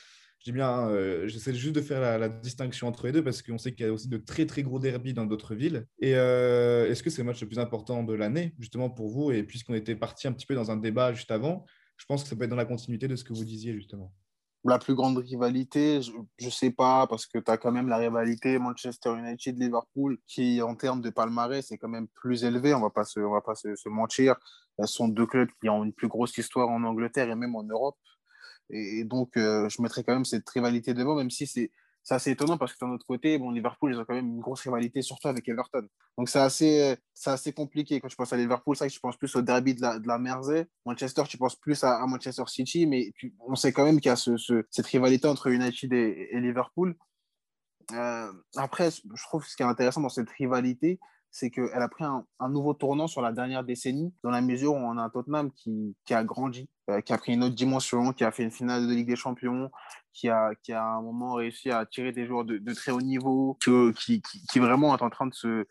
Je 0.45 0.51
bien, 0.51 0.87
euh, 0.87 1.27
j'essaie 1.27 1.53
juste 1.53 1.75
de 1.75 1.81
faire 1.81 2.17
la, 2.17 2.29
distinction 2.29 2.87
entre 2.87 3.05
les 3.05 3.11
deux 3.11 3.23
parce 3.23 3.41
qu'on 3.41 3.57
sait 3.57 3.73
qu'il 3.73 3.85
y 3.85 3.89
a 3.89 3.93
aussi 3.93 4.07
de 4.07 4.17
très 4.17 4.45
très 4.45 4.63
gros 4.63 4.79
derbies 4.79 5.13
dans 5.13 5.25
d'autres 5.25 5.53
villes. 5.53 5.85
Et 5.99 6.15
euh, 6.15 6.89
est-ce 6.89 7.03
que 7.03 7.09
c'est 7.09 7.21
le 7.21 7.27
match 7.27 7.41
le 7.41 7.47
plus 7.47 7.59
important 7.59 8.03
de 8.03 8.13
l'année 8.13 8.55
justement 8.57 8.89
pour 8.89 9.09
vous? 9.09 9.31
Et 9.31 9.43
puisqu'on 9.43 9.75
était 9.75 9.95
parti 9.95 10.27
un 10.27 10.33
petit 10.33 10.47
peu 10.47 10.55
dans 10.55 10.71
un 10.71 10.77
débat 10.77 11.13
juste 11.13 11.31
avant, 11.31 11.65
je 11.97 12.05
pense 12.05 12.23
que 12.23 12.29
ça 12.29 12.35
peut 12.35 12.45
être 12.45 12.49
dans 12.49 12.55
la 12.55 12.65
continuité 12.65 13.07
de 13.07 13.15
ce 13.15 13.23
que 13.23 13.33
vous 13.33 13.45
disiez 13.45 13.73
justement. 13.73 14.11
La 14.63 14.77
plus 14.77 14.93
grande 14.93 15.17
rivalité, 15.17 16.01
je 16.01 16.11
ne 16.45 16.51
sais 16.51 16.69
pas, 16.69 17.07
parce 17.07 17.25
que 17.25 17.39
tu 17.39 17.49
as 17.49 17.57
quand 17.57 17.71
même 17.71 17.87
la 17.87 17.97
rivalité 17.97 18.59
Manchester 18.59 19.11
United-Liverpool, 19.17 20.19
qui 20.27 20.61
en 20.61 20.75
termes 20.75 21.01
de 21.01 21.09
palmarès 21.09 21.71
est 21.71 21.77
quand 21.79 21.89
même 21.89 22.07
plus 22.09 22.43
élevée, 22.43 22.75
on 22.75 22.77
ne 22.77 22.83
va 22.83 22.91
pas, 22.91 23.03
va 23.15 23.41
pas 23.41 23.55
se 23.55 23.89
mentir. 23.89 24.35
Ce 24.79 24.85
sont 24.85 25.07
deux 25.07 25.25
clubs 25.25 25.49
qui 25.61 25.69
ont 25.69 25.83
une 25.83 25.93
plus 25.93 26.07
grosse 26.07 26.37
histoire 26.37 26.69
en 26.69 26.83
Angleterre 26.83 27.29
et 27.29 27.35
même 27.35 27.55
en 27.55 27.63
Europe. 27.63 27.97
Et, 28.71 29.03
donc, 29.03 29.37
euh, 29.37 29.69
je 29.69 29.81
mettrais 29.81 30.03
quand 30.03 30.13
même 30.13 30.25
cette 30.25 30.49
rivalité 30.49 30.93
devant, 30.93 31.15
même 31.15 31.29
si 31.29 31.45
c'est 31.45 31.71
assez 32.09 32.31
étonnant 32.31 32.57
parce 32.57 32.73
que 32.73 32.83
d'un 32.83 32.91
autre 32.91 33.05
côté, 33.05 33.37
bon, 33.37 33.51
Liverpool, 33.51 33.93
ils 33.93 33.99
ont 33.99 34.05
quand 34.05 34.15
même 34.15 34.27
une 34.27 34.39
grosse 34.39 34.61
rivalité, 34.61 35.01
surtout 35.01 35.27
avec 35.27 35.47
Everton. 35.47 35.87
Donc, 36.17 36.29
c'est 36.29 36.39
assez, 36.39 36.97
assez 37.25 37.53
compliqué. 37.53 37.99
Quand 37.99 38.07
tu 38.07 38.15
penses 38.15 38.33
à 38.33 38.37
Liverpool, 38.37 38.75
c'est 38.75 38.85
vrai 38.85 38.89
que 38.89 38.93
tu 38.93 38.99
penses 38.99 39.17
plus 39.17 39.35
au 39.35 39.41
derby 39.41 39.75
de 39.75 39.81
la, 39.81 39.99
de 39.99 40.07
la 40.07 40.17
Mersey. 40.17 40.67
Manchester, 40.85 41.23
tu 41.27 41.37
penses 41.37 41.55
plus 41.55 41.83
à, 41.83 42.05
Manchester 42.07 42.43
City, 42.47 42.87
mais 42.87 43.13
on 43.47 43.55
sait 43.55 43.71
quand 43.71 43.85
même 43.85 43.99
qu'il 43.99 44.09
y 44.09 44.13
a 44.13 44.15
ce, 44.15 44.35
cette 44.69 44.87
rivalité 44.87 45.27
entre 45.27 45.47
United 45.47 45.93
et, 45.93 46.39
Liverpool. 46.39 46.95
Euh, 47.93 48.31
après, 48.55 48.89
je 48.91 49.23
trouve 49.23 49.45
ce 49.45 49.55
qui 49.55 49.63
est 49.63 49.65
intéressant 49.65 50.01
dans 50.01 50.09
cette 50.09 50.29
rivalité, 50.29 50.99
c'est 51.31 51.49
qu'elle 51.49 51.81
a 51.81 51.87
pris 51.87 52.03
un, 52.03 52.25
nouveau 52.49 52.73
tournant 52.73 53.07
sur 53.07 53.21
la 53.21 53.31
dernière 53.31 53.63
décennie, 53.63 54.13
dans 54.23 54.29
la 54.29 54.41
mesure 54.41 54.73
où 54.73 54.77
on 54.77 54.97
a 54.97 55.01
un 55.01 55.09
Tottenham 55.09 55.51
qui, 55.51 55.95
qui 56.05 56.13
a 56.13 56.23
grandi, 56.23 56.69
euh, 56.89 56.99
qui 56.99 57.13
a 57.13 57.17
pris 57.17 57.33
une 57.33 57.43
autre 57.43 57.55
dimension, 57.55 58.11
qui 58.11 58.25
a 58.25 58.31
fait 58.31 58.43
une 58.43 58.51
finale 58.51 58.87
de 58.87 58.93
Ligue 58.93 59.07
des 59.07 59.15
Champions, 59.15 59.71
qui 60.13 60.27
a, 60.29 60.53
qui 60.61 60.73
a 60.73 60.83
à 60.83 60.97
un 60.97 61.01
moment 61.01 61.33
réussi 61.33 61.71
à 61.71 61.79
attirer 61.79 62.11
des 62.11 62.25
joueurs 62.25 62.43
de, 62.43 62.57
de 62.57 62.73
très 62.73 62.91
haut 62.91 63.01
niveau, 63.01 63.57
qui, 63.61 64.21
qui, 64.21 64.21
qui, 64.21 64.59
vraiment 64.59 64.95
est 64.95 65.01
en 65.01 65.09
train 65.09 65.27
de, 65.27 65.33
se, 65.33 65.65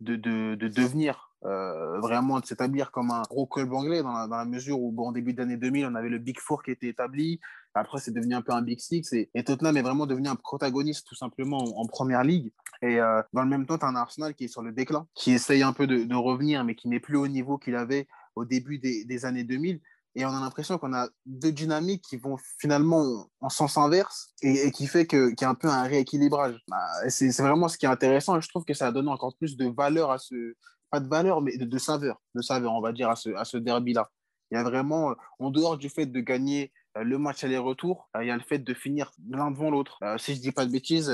de, 0.00 0.16
de, 0.16 0.54
de 0.54 0.68
devenir 0.68 1.26
euh, 1.44 2.00
vraiment 2.00 2.40
de 2.40 2.46
s'établir 2.46 2.90
comme 2.90 3.10
un 3.10 3.22
gros 3.22 3.46
club 3.46 3.72
anglais 3.72 4.02
dans 4.02 4.12
la, 4.12 4.26
dans 4.26 4.36
la 4.36 4.44
mesure 4.44 4.80
où, 4.80 4.90
bon, 4.90 5.08
en 5.08 5.12
début 5.12 5.32
d'année 5.32 5.56
2000, 5.56 5.86
on 5.86 5.94
avait 5.94 6.08
le 6.08 6.18
Big 6.18 6.40
Four 6.40 6.62
qui 6.62 6.72
était 6.72 6.88
établi. 6.88 7.40
Après, 7.76 7.98
c'est 8.00 8.10
devenu 8.10 8.34
un 8.34 8.42
peu 8.42 8.52
un 8.52 8.62
Big 8.62 8.80
Six. 8.80 9.12
Et, 9.12 9.44
Tottenham 9.44 9.76
est 9.76 9.82
vraiment 9.82 10.06
devenu 10.06 10.28
un 10.28 10.36
protagoniste, 10.36 11.06
tout 11.06 11.14
simplement, 11.14 11.58
en, 11.58 11.86
première 11.86 12.24
ligue. 12.24 12.50
Et 12.82 13.00
euh, 13.00 13.22
dans 13.32 13.42
le 13.42 13.48
même 13.48 13.66
temps, 13.66 13.78
tu 13.78 13.84
as 13.84 13.88
un 13.88 13.96
Arsenal 13.96 14.34
qui 14.34 14.44
est 14.44 14.48
sur 14.48 14.62
le 14.62 14.72
déclin, 14.72 15.06
qui 15.14 15.32
essaye 15.32 15.62
un 15.62 15.72
peu 15.72 15.86
de, 15.86 16.04
de 16.04 16.14
revenir, 16.14 16.64
mais 16.64 16.74
qui 16.74 16.88
n'est 16.88 17.00
plus 17.00 17.16
au 17.16 17.28
niveau 17.28 17.58
qu'il 17.58 17.76
avait 17.76 18.08
au 18.34 18.44
début 18.44 18.78
des, 18.78 19.04
des 19.04 19.24
années 19.24 19.44
2000. 19.44 19.80
Et 20.18 20.24
on 20.24 20.30
a 20.30 20.40
l'impression 20.40 20.78
qu'on 20.78 20.94
a 20.94 21.08
deux 21.26 21.52
dynamiques 21.52 22.02
qui 22.08 22.16
vont 22.16 22.38
finalement 22.58 23.28
en 23.40 23.50
sens 23.50 23.76
inverse 23.76 24.32
et, 24.40 24.70
qui 24.70 24.86
fait 24.86 25.06
qu'il 25.06 25.34
y 25.38 25.44
a 25.44 25.50
un 25.50 25.54
peu 25.54 25.68
un 25.68 25.82
rééquilibrage. 25.82 26.58
Bah, 26.68 26.78
c'est 27.08 27.36
vraiment 27.42 27.68
ce 27.68 27.76
qui 27.76 27.84
est 27.84 27.90
intéressant 27.90 28.38
et 28.38 28.40
je 28.40 28.48
trouve 28.48 28.64
que 28.64 28.72
ça 28.72 28.86
a 28.86 28.92
donné 28.92 29.10
encore 29.10 29.36
plus 29.36 29.58
de 29.58 29.66
valeur 29.66 30.10
à 30.10 30.16
ce, 30.16 30.54
pas 30.90 31.00
de 31.00 31.08
valeur, 31.08 31.42
mais 31.42 31.58
de, 31.58 31.78
saveur, 31.78 32.22
de 32.34 32.40
saveur, 32.40 32.72
on 32.72 32.80
va 32.80 32.92
dire, 32.92 33.10
à 33.10 33.16
ce, 33.16 33.28
à 33.34 33.44
ce 33.44 33.58
derby-là. 33.58 34.10
Il 34.50 34.54
y 34.54 34.58
a 34.58 34.62
vraiment, 34.62 35.14
en 35.38 35.50
dehors 35.50 35.76
du 35.76 35.90
fait 35.90 36.06
de 36.06 36.20
gagner 36.20 36.72
le 37.02 37.18
match 37.18 37.44
aller-retour, 37.44 38.08
euh, 38.16 38.24
il 38.24 38.28
y 38.28 38.30
a 38.30 38.36
le 38.36 38.42
fait 38.42 38.58
de 38.58 38.74
finir 38.74 39.12
l'un 39.28 39.50
devant 39.50 39.70
l'autre. 39.70 39.98
Euh, 40.02 40.18
si 40.18 40.34
je 40.34 40.40
dis 40.40 40.52
pas 40.52 40.66
de 40.66 40.70
bêtises, 40.70 41.12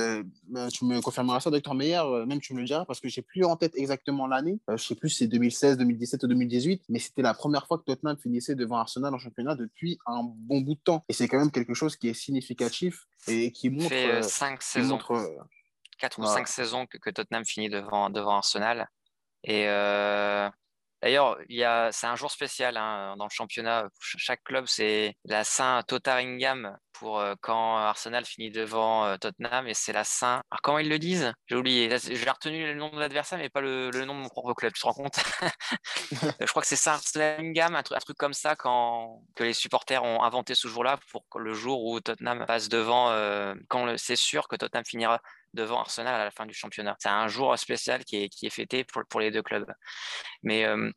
tu 0.72 0.84
me 0.84 1.00
confirmeras 1.00 1.40
ça, 1.40 1.50
docteur 1.50 1.74
Meyer, 1.74 2.02
même 2.26 2.40
tu 2.40 2.54
me 2.54 2.60
le 2.60 2.66
diras, 2.66 2.84
parce 2.84 3.00
que 3.00 3.08
j'ai 3.08 3.22
plus 3.22 3.44
en 3.44 3.56
tête 3.56 3.72
exactement 3.76 4.26
l'année. 4.26 4.60
je 4.68 4.76
sais 4.76 4.94
plus 4.94 5.10
si 5.10 5.18
c'est 5.18 5.26
2016, 5.28 5.78
2017 5.78 6.24
ou 6.24 6.26
2018, 6.26 6.84
mais 6.88 6.98
c'était 6.98 7.22
la 7.22 7.34
première 7.34 7.66
fois 7.66 7.78
que 7.78 7.84
Tottenham 7.84 8.16
finissait 8.18 8.54
devant 8.54 8.76
Arsenal 8.76 9.14
en 9.14 9.18
championnat 9.18 9.54
depuis 9.54 9.98
un 10.06 10.22
bon 10.22 10.60
bout 10.60 10.74
de 10.74 10.80
temps. 10.80 11.04
Et 11.08 11.12
c'est 11.12 11.28
quand 11.28 11.38
même 11.38 11.50
quelque 11.50 11.74
chose 11.74 11.96
qui 11.96 12.08
est 12.08 12.14
significatif 12.14 13.06
et 13.28 13.52
qui 13.52 13.70
montre. 13.70 13.88
Fait 13.88 14.22
5 14.22 14.62
saisons. 14.62 14.98
4 15.98 16.18
ou 16.18 16.26
5 16.26 16.48
saisons 16.48 16.86
que, 16.86 16.98
que, 16.98 17.10
Tottenham 17.10 17.44
finit 17.44 17.68
devant, 17.68 18.10
devant 18.10 18.36
Arsenal. 18.36 18.88
Et 19.44 19.68
euh, 19.68 20.48
D'ailleurs, 21.02 21.36
c'est 21.92 22.06
un 22.06 22.16
jour 22.16 22.30
spécial 22.30 22.76
hein, 22.76 23.16
dans 23.18 23.24
le 23.24 23.30
championnat. 23.30 23.88
Chaque 24.00 24.44
club, 24.44 24.66
c'est 24.66 25.16
la 25.24 25.42
Saint 25.42 25.82
Totaringham 25.82 26.76
pour 27.02 27.18
euh, 27.18 27.34
quand 27.40 27.78
Arsenal 27.78 28.24
finit 28.24 28.52
devant 28.52 29.04
euh, 29.04 29.16
Tottenham 29.16 29.66
et 29.66 29.74
c'est 29.74 29.92
la 29.92 30.04
Saint. 30.04 30.40
Alors, 30.50 30.62
comment 30.62 30.78
ils 30.78 30.88
le 30.88 31.00
disent? 31.00 31.32
J'ai 31.46 31.56
oublié. 31.56 31.90
J'ai 31.98 32.30
retenu 32.30 32.64
le 32.64 32.74
nom 32.74 32.90
de 32.90 33.00
l'adversaire, 33.00 33.38
mais 33.38 33.50
pas 33.50 33.60
le, 33.60 33.90
nom 34.04 34.14
de 34.14 34.20
mon 34.20 34.28
propre 34.28 34.54
club. 34.54 34.72
Tu 34.72 34.80
te 34.80 34.86
rends 34.86 34.94
compte? 34.94 35.16
Je 36.40 36.46
crois 36.46 36.62
que 36.62 36.68
c'est 36.68 36.76
Saint 36.76 36.98
Totaringham, 36.98 37.74
un, 37.74 37.82
truc 37.82 38.16
comme 38.16 38.32
ça, 38.32 38.54
quand 38.54 39.20
que 39.34 39.42
les 39.42 39.52
supporters 39.52 40.04
ont 40.04 40.22
inventé 40.22 40.54
ce 40.54 40.68
jour-là 40.68 40.98
pour 41.10 41.24
le 41.40 41.52
jour 41.52 41.84
où 41.84 42.00
Tottenham 42.00 42.46
passe 42.46 42.68
devant. 42.68 43.10
Euh, 43.10 43.54
quand 43.68 43.98
c'est 43.98 44.16
sûr 44.16 44.46
que 44.46 44.54
Tottenham 44.54 44.84
finira 44.86 45.20
devant 45.54 45.80
Arsenal 45.80 46.14
à 46.14 46.24
la 46.24 46.30
fin 46.30 46.46
du 46.46 46.54
championnat. 46.54 46.96
C'est 47.00 47.08
un 47.08 47.26
jour 47.26 47.58
spécial 47.58 48.04
qui 48.04 48.22
est, 48.22 48.28
qui 48.28 48.46
est 48.46 48.50
fêté 48.50 48.84
pour, 48.84 49.02
pour 49.08 49.18
les 49.18 49.32
deux 49.32 49.42
clubs. 49.42 49.70
Mais 50.44 50.64
euh, 50.66 50.90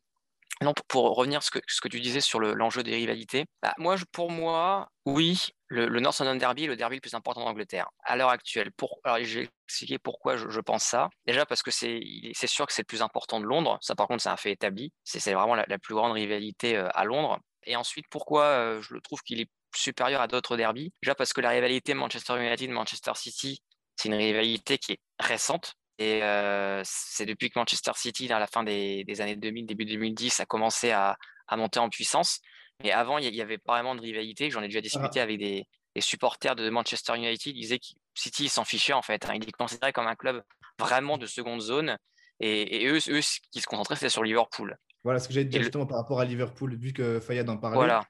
non, 0.62 0.72
pour, 0.88 1.14
revenir 1.16 1.42
sur 1.42 1.54
ce 1.54 1.58
que, 1.58 1.64
ce 1.66 1.80
que 1.80 1.88
tu 1.88 2.00
disais 2.00 2.20
sur 2.20 2.40
l'enjeu 2.40 2.82
des 2.82 2.94
rivalités, 2.94 3.44
bah, 3.62 3.74
moi, 3.78 3.96
pour 4.12 4.30
moi, 4.30 4.88
oui, 5.04 5.48
le, 5.68 5.88
North 6.00 6.18
London 6.20 6.36
Derby 6.36 6.64
est 6.64 6.68
le 6.68 6.76
derby 6.76 6.96
le 6.96 7.00
plus 7.00 7.14
important 7.14 7.44
d'Angleterre 7.44 7.90
à 8.04 8.16
l'heure 8.16 8.30
actuelle. 8.30 8.72
Pour, 8.72 9.00
alors, 9.04 9.18
je 9.22 9.40
vais 9.40 9.48
expliquer 9.68 9.98
pourquoi 9.98 10.36
je, 10.36 10.60
pense 10.60 10.84
ça. 10.84 11.10
Déjà 11.26 11.44
parce 11.44 11.62
que 11.62 11.70
c'est 11.70 12.00
sûr 12.46 12.66
que 12.66 12.72
c'est 12.72 12.82
le 12.82 12.86
plus 12.86 13.02
important 13.02 13.40
de 13.40 13.46
Londres. 13.46 13.78
Ça, 13.80 13.94
par 13.94 14.08
contre, 14.08 14.22
c'est 14.22 14.28
un 14.28 14.36
fait 14.36 14.52
établi. 14.52 14.92
C'est 15.04 15.32
vraiment 15.32 15.54
la, 15.54 15.78
plus 15.78 15.94
grande 15.94 16.12
rivalité 16.12 16.76
euh, 16.76 16.88
à 16.94 17.04
Londres. 17.04 17.38
Et 17.64 17.76
ensuite, 17.76 18.06
pourquoi 18.10 18.44
euh, 18.44 18.80
je 18.80 18.94
le 18.94 19.00
trouve 19.00 19.20
qu'il 19.22 19.40
est 19.40 19.50
supérieur 19.74 20.20
à 20.20 20.26
d'autres 20.26 20.56
derbys 20.56 20.92
Déjà 21.02 21.14
parce 21.14 21.32
que 21.32 21.40
la 21.40 21.50
rivalité 21.50 21.92
Manchester 21.92 22.40
United-Manchester 22.40 23.12
City 23.14 23.60
c'est 23.96 24.08
une 24.08 24.14
rivalité 24.14 24.78
qui 24.78 24.92
est 24.92 25.00
récente. 25.18 25.74
Et 25.98 26.22
euh, 26.22 26.82
c'est 26.84 27.24
depuis 27.24 27.50
que 27.50 27.58
Manchester 27.58 27.92
City, 27.94 28.28
dans 28.28 28.38
la 28.38 28.46
fin 28.46 28.62
des, 28.62 29.04
années 29.20 29.36
2000, 29.36 29.66
début 29.66 29.84
2010, 29.86 30.40
a 30.40 30.46
commencé 30.46 30.90
à, 30.90 31.16
monter 31.56 31.78
en 31.78 31.88
puissance. 31.88 32.40
Mais 32.82 32.92
avant, 32.92 33.18
il 33.18 33.30
n'y 33.32 33.40
avait 33.40 33.58
pas 33.58 33.74
vraiment 33.74 33.94
de 33.94 34.00
rivalité. 34.00 34.50
J'en 34.50 34.62
ai 34.62 34.66
déjà 34.66 34.80
discuté 34.80 35.20
ah. 35.20 35.22
avec 35.22 35.38
des, 35.38 35.66
supporters 35.98 36.54
de 36.54 36.68
Manchester 36.68 37.16
United. 37.16 37.56
Ils 37.56 37.60
disaient 37.60 37.78
que 37.78 37.86
City 38.14 38.50
s'en 38.50 38.64
fichait 38.64 38.92
en 38.92 39.00
fait. 39.00 39.24
Hein. 39.26 39.34
Ils 39.36 39.46
le 39.46 39.52
considéraient 39.52 39.94
comme 39.94 40.06
un 40.06 40.14
club 40.14 40.42
vraiment 40.78 41.16
de 41.16 41.24
seconde 41.24 41.62
zone. 41.62 41.96
Et, 42.38 42.86
eux, 42.86 42.98
eux, 43.08 43.22
ce 43.22 43.38
qui 43.50 43.62
se 43.62 43.66
concentraient, 43.66 43.94
c'était 43.94 44.10
sur 44.10 44.22
Liverpool. 44.22 44.76
Voilà 45.04 45.20
ce 45.20 45.28
que 45.28 45.32
j'ai 45.32 45.44
dit 45.46 45.58
justement 45.58 45.86
par 45.86 45.96
rapport 45.96 46.20
à 46.20 46.26
Liverpool, 46.26 46.76
vu 46.76 46.92
que 46.92 47.18
Fayad 47.20 47.48
en 47.48 47.56
parlait. 47.56 47.76
Voilà. 47.76 48.04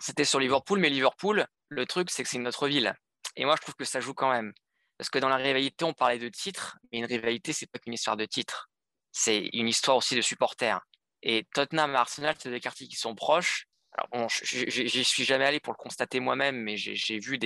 C'était 0.00 0.24
sur 0.24 0.40
Liverpool, 0.40 0.80
mais 0.80 0.90
Liverpool, 0.90 1.46
le 1.68 1.86
truc, 1.86 2.10
c'est 2.10 2.24
que 2.24 2.28
c'est 2.28 2.38
notre 2.38 2.66
ville. 2.66 2.92
Et 3.36 3.44
moi, 3.44 3.54
je 3.56 3.62
trouve 3.62 3.74
que 3.74 3.84
ça 3.84 4.00
joue 4.00 4.14
quand 4.14 4.32
même. 4.32 4.52
Parce 4.98 5.10
que 5.10 5.18
dans 5.18 5.28
la 5.28 5.36
rivalité, 5.36 5.84
on 5.84 5.94
parlait 5.94 6.18
de 6.18 6.28
titres, 6.28 6.76
mais 6.92 6.98
une 6.98 7.04
rivalité, 7.04 7.52
c'est 7.52 7.70
pas 7.70 7.78
qu'une 7.78 7.94
histoire 7.94 8.16
de 8.16 8.24
titres. 8.24 8.68
C'est 9.12 9.48
une 9.52 9.68
histoire 9.68 9.96
aussi 9.96 10.16
de 10.16 10.20
supporters. 10.20 10.80
Et 11.22 11.46
Tottenham 11.54 11.92
et 11.92 11.96
Arsenal, 11.96 12.34
c'est 12.38 12.50
des 12.50 12.60
quartiers 12.60 12.88
qui 12.88 12.96
sont 12.96 13.14
proches. 13.14 13.66
Alors 13.92 14.08
bon, 14.12 14.28
j'y 14.28 15.04
suis 15.04 15.24
jamais 15.24 15.46
allé 15.46 15.60
pour 15.60 15.72
le 15.72 15.78
constater 15.78 16.20
moi-même, 16.20 16.56
mais 16.56 16.76
j'ai 16.76 17.18
vu 17.18 17.38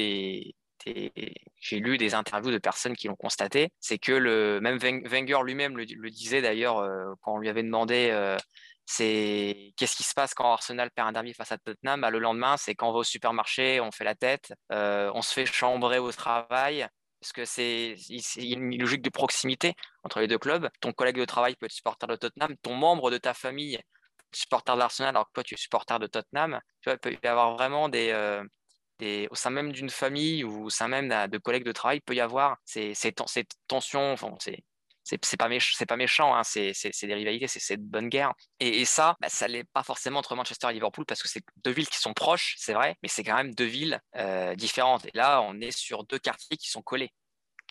j'ai 0.84 1.78
lu 1.78 1.96
des 1.96 2.14
interviews 2.14 2.50
de 2.50 2.58
personnes 2.58 2.96
qui 2.96 3.06
l'ont 3.06 3.16
constaté. 3.16 3.70
C'est 3.80 3.98
que 3.98 4.12
le 4.12 4.60
même 4.60 4.78
Wenger 4.78 5.38
lui-même 5.44 5.76
le, 5.76 6.10
disait 6.10 6.42
d'ailleurs 6.42 6.78
euh, 6.78 7.14
quand 7.20 7.34
on 7.34 7.38
lui 7.38 7.48
avait 7.48 7.62
demandé 7.62 8.08
euh, 8.10 8.36
c'est 8.84 9.72
qu'est-ce 9.76 9.96
qui 9.96 10.02
se 10.02 10.14
passe 10.14 10.34
quand 10.34 10.52
Arsenal 10.52 10.90
perd 10.90 11.08
un 11.08 11.12
derby 11.12 11.32
face 11.34 11.52
à 11.52 11.58
Tottenham? 11.58 12.00
Bah, 12.00 12.10
Le 12.10 12.18
lendemain, 12.18 12.56
c'est 12.56 12.74
quand 12.74 12.88
on 12.90 12.92
va 12.92 12.98
au 12.98 13.04
supermarché, 13.04 13.80
on 13.80 13.90
fait 13.92 14.04
la 14.04 14.14
tête, 14.14 14.52
euh, 14.72 15.10
on 15.14 15.22
se 15.22 15.32
fait 15.32 15.46
chambrer 15.46 15.98
au 15.98 16.10
travail, 16.12 16.86
parce 17.22 17.32
que 17.32 17.44
c'est 17.44 17.94
une 18.36 18.76
logique 18.76 19.02
de 19.02 19.08
proximité 19.08 19.74
entre 20.02 20.18
les 20.18 20.26
deux 20.26 20.38
clubs. 20.38 20.68
Ton 20.80 20.92
collègue 20.92 21.18
de 21.18 21.24
travail 21.24 21.54
peut 21.54 21.66
être 21.66 21.72
supporter 21.72 22.08
de 22.08 22.16
Tottenham, 22.16 22.56
ton 22.62 22.74
membre 22.74 23.12
de 23.12 23.18
ta 23.18 23.32
famille 23.32 23.78
supporter 24.32 24.74
de 24.74 24.78
l'Arsenal 24.80 25.10
alors 25.10 25.26
que 25.28 25.32
toi 25.34 25.44
tu 25.44 25.54
es 25.54 25.56
supporter 25.56 26.00
de 26.00 26.08
Tottenham. 26.08 26.58
Tu 26.80 26.90
vois, 26.90 26.94
il 26.94 26.98
peut 26.98 27.16
y 27.22 27.26
avoir 27.28 27.54
vraiment 27.54 27.88
des, 27.88 28.10
euh, 28.10 28.42
au 29.30 29.34
sein 29.36 29.50
même 29.50 29.70
d'une 29.70 29.90
famille 29.90 30.42
ou 30.42 30.64
au 30.64 30.70
sein 30.70 30.88
même 30.88 31.08
de 31.28 31.38
collègues 31.38 31.64
de 31.64 31.72
travail, 31.72 31.98
il 31.98 32.02
peut 32.02 32.14
y 32.14 32.20
avoir 32.20 32.56
ces, 32.64 32.92
ces, 32.94 33.14
ces 33.26 33.44
tensions, 33.68 34.16
c'est 35.04 35.36
pas, 35.36 35.48
pas 35.88 35.96
méchant, 35.96 36.34
hein, 36.34 36.42
c'est 36.44 36.72
des 37.02 37.14
rivalités, 37.14 37.48
c'est 37.48 37.76
de 37.76 37.82
bonne 37.82 38.08
guerre. 38.08 38.32
Et, 38.60 38.84
ça, 38.84 39.16
bah, 39.20 39.28
ça 39.28 39.48
l'est 39.48 39.64
pas 39.64 39.82
forcément 39.82 40.20
entre 40.20 40.34
Manchester 40.36 40.68
et 40.70 40.74
Liverpool 40.74 41.04
parce 41.06 41.22
que 41.22 41.28
c'est 41.28 41.42
deux 41.64 41.72
villes 41.72 41.88
qui 41.88 41.98
sont 41.98 42.14
proches, 42.14 42.54
c'est 42.58 42.74
vrai, 42.74 42.96
mais 43.02 43.08
c'est 43.08 43.24
quand 43.24 43.34
même 43.34 43.54
deux 43.54 43.64
villes 43.64 44.00
euh, 44.16 44.54
différentes. 44.54 45.04
Et 45.06 45.10
là, 45.14 45.42
on 45.42 45.60
est 45.60 45.76
sur 45.76 46.04
deux 46.04 46.18
quartiers 46.18 46.56
qui 46.56 46.70
sont 46.70 46.82
collés. 46.82 47.10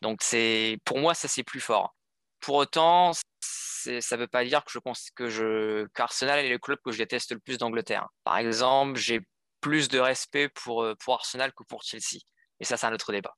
Donc 0.01 0.21
c'est 0.23 0.77
pour 0.85 0.99
moi, 0.99 1.13
ça 1.13 1.27
c'est 1.27 1.43
plus 1.43 1.61
fort. 1.61 1.95
Pour 2.39 2.55
autant, 2.55 3.13
ça 3.41 4.15
ne 4.15 4.21
veut 4.21 4.27
pas 4.27 4.43
dire 4.43 4.63
que 4.63 4.71
je 4.71 4.79
pense 4.79 5.09
que 5.11 5.29
je 5.29 5.87
qu'Arsenal 5.93 6.39
est 6.39 6.49
le 6.49 6.57
club 6.57 6.79
que 6.83 6.91
je 6.91 6.97
déteste 6.97 7.31
le 7.31 7.39
plus 7.39 7.57
d'Angleterre. 7.57 8.07
Par 8.23 8.37
exemple, 8.37 8.97
j'ai 8.99 9.21
plus 9.61 9.87
de 9.89 9.99
respect 9.99 10.49
pour, 10.49 10.83
euh, 10.83 10.95
pour 10.95 11.13
Arsenal 11.13 11.53
que 11.53 11.63
pour 11.63 11.83
Chelsea. 11.83 12.19
Et 12.59 12.65
ça, 12.65 12.77
c'est 12.77 12.87
un 12.87 12.93
autre 12.93 13.11
débat. 13.11 13.35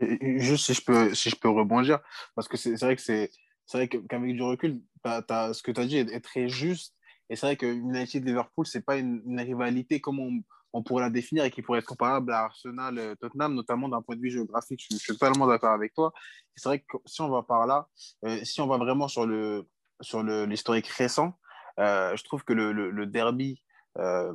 Juste 0.00 0.66
si 0.66 0.74
je 0.74 0.84
peux, 0.84 1.14
si 1.14 1.30
je 1.30 1.36
peux 1.36 1.48
rebondir, 1.48 1.98
parce 2.34 2.48
que 2.48 2.56
c'est 2.56 2.76
vrai 2.76 2.96
que 2.96 3.02
c'est 3.02 3.30
vrai 3.72 3.88
qu'avec 3.88 4.34
du 4.34 4.42
recul, 4.42 4.80
ce 5.04 5.62
que 5.62 5.70
tu 5.72 5.80
as 5.80 5.86
dit 5.86 5.98
est, 5.98 6.20
très 6.20 6.48
juste. 6.48 6.94
Et 7.30 7.36
c'est 7.36 7.46
vrai 7.46 7.56
que 7.56 7.66
United-Liverpool, 7.66 8.66
ce 8.66 8.78
n'est 8.78 8.82
pas 8.82 8.96
une, 8.96 9.40
rivalité 9.40 10.00
comme 10.00 10.18
on, 10.18 10.40
on, 10.72 10.82
pourrait 10.82 11.02
la 11.02 11.10
définir 11.10 11.44
et 11.44 11.50
qui 11.50 11.60
pourrait 11.60 11.80
être 11.80 11.86
comparable 11.86 12.32
à 12.32 12.44
Arsenal-Tottenham, 12.44 13.54
notamment 13.54 13.88
d'un 13.88 14.00
point 14.00 14.16
de 14.16 14.22
vue 14.22 14.30
géographique. 14.30 14.82
Je, 14.90 14.96
suis 14.96 15.12
totalement 15.12 15.46
d'accord 15.46 15.72
avec 15.72 15.92
toi. 15.92 16.12
C'est 16.56 16.68
vrai 16.68 16.78
que 16.80 16.96
si 17.04 17.20
on 17.20 17.28
va 17.28 17.42
par 17.42 17.66
là, 17.66 17.88
euh, 18.24 18.38
si 18.44 18.60
on 18.60 18.66
va 18.66 18.78
vraiment 18.78 19.08
sur 19.08 19.26
le 19.26 19.68
sur 20.00 20.22
l'historique 20.22 20.86
récent, 20.86 21.36
euh, 21.78 22.16
je 22.16 22.24
trouve 22.24 22.44
que 22.44 22.52
le, 22.52 22.72
le, 22.72 23.06
derby 23.06 23.62
euh, 23.98 24.32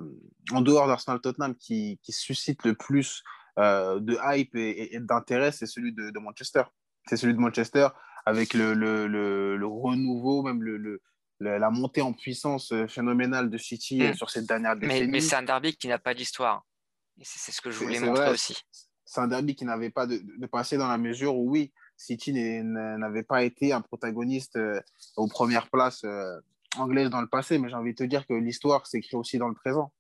en 0.51 0.61
dehors 0.61 0.88
d'Arsenal-Tottenham 0.88 1.55
qui, 1.55 1.99
qui, 2.03 2.11
suscite 2.11 2.64
le 2.64 2.74
plus 2.74 3.24
euh, 3.60 3.99
de 3.99 4.18
hype 4.24 4.56
et, 4.56 4.97
d'intérêt, 4.99 5.51
c'est 5.51 5.66
celui 5.66 5.93
de, 5.93 6.20
Manchester. 6.20 6.64
C'est 7.08 7.18
celui 7.18 7.34
de 7.34 7.39
Manchester 7.39 7.89
avec 8.26 8.54
le, 8.54 8.74
le, 8.74 9.08
le, 9.08 9.68
renouveau, 9.68 10.41
même 10.43 10.64
le, 10.64 11.01
la 11.39 11.70
montée 11.70 12.01
en 12.01 12.14
puissance 12.14 12.72
euh, 12.72 12.88
phénoménale 12.88 13.49
de 13.49 13.58
City 13.58 14.01
euh, 14.01 14.12
hmm. 14.12 14.16
sur 14.16 14.30
cette 14.30 14.47
dernière 14.47 14.76
décennie. 14.76 15.08
Mais, 15.08 15.20
c'est 15.20 15.36
un 15.36 15.43
derby 15.43 15.76
qui 15.76 15.88
n'a 15.88 15.99
pas 15.99 16.14
d'histoire. 16.14 16.66
C'est 17.22 17.51
ce 17.51 17.62
que 17.62 17.70
je 17.70 17.78
voulais 17.78 17.99
montrer 17.99 18.32
aussi. 18.32 18.58
C'est 19.06 19.22
un 19.22 19.28
derby 19.28 19.56
qui 19.56 19.66
n'avait 19.66 19.91
pas 19.91 20.08
de, 20.08 20.20
de, 20.39 20.47
passé 20.47 20.78
dans 20.78 20.88
la 20.88 20.97
mesure 20.97 21.36
où, 21.36 21.51
oui, 21.51 21.72
City 21.95 22.34
n'avait 22.34 23.24
pas 23.24 23.43
été 23.43 23.72
un 23.72 23.82
protagoniste 23.82 24.58
aux 25.16 25.28
premières 25.28 25.70
places 25.70 26.04
anglaises 26.78 27.12
dans 27.12 27.22
le 27.22 27.28
passé, 27.28 27.60
mais 27.60 27.70
j'ai 27.70 27.76
envie 27.76 27.91
de 27.91 27.97
te 27.97 28.04
dire 28.04 28.26
que 28.26 28.34
l'histoire 28.34 28.88
s'écrit 28.88 29.16
aussi 29.16 29.38
dans 29.38 29.47
le 29.47 29.54
présent. 29.54 29.93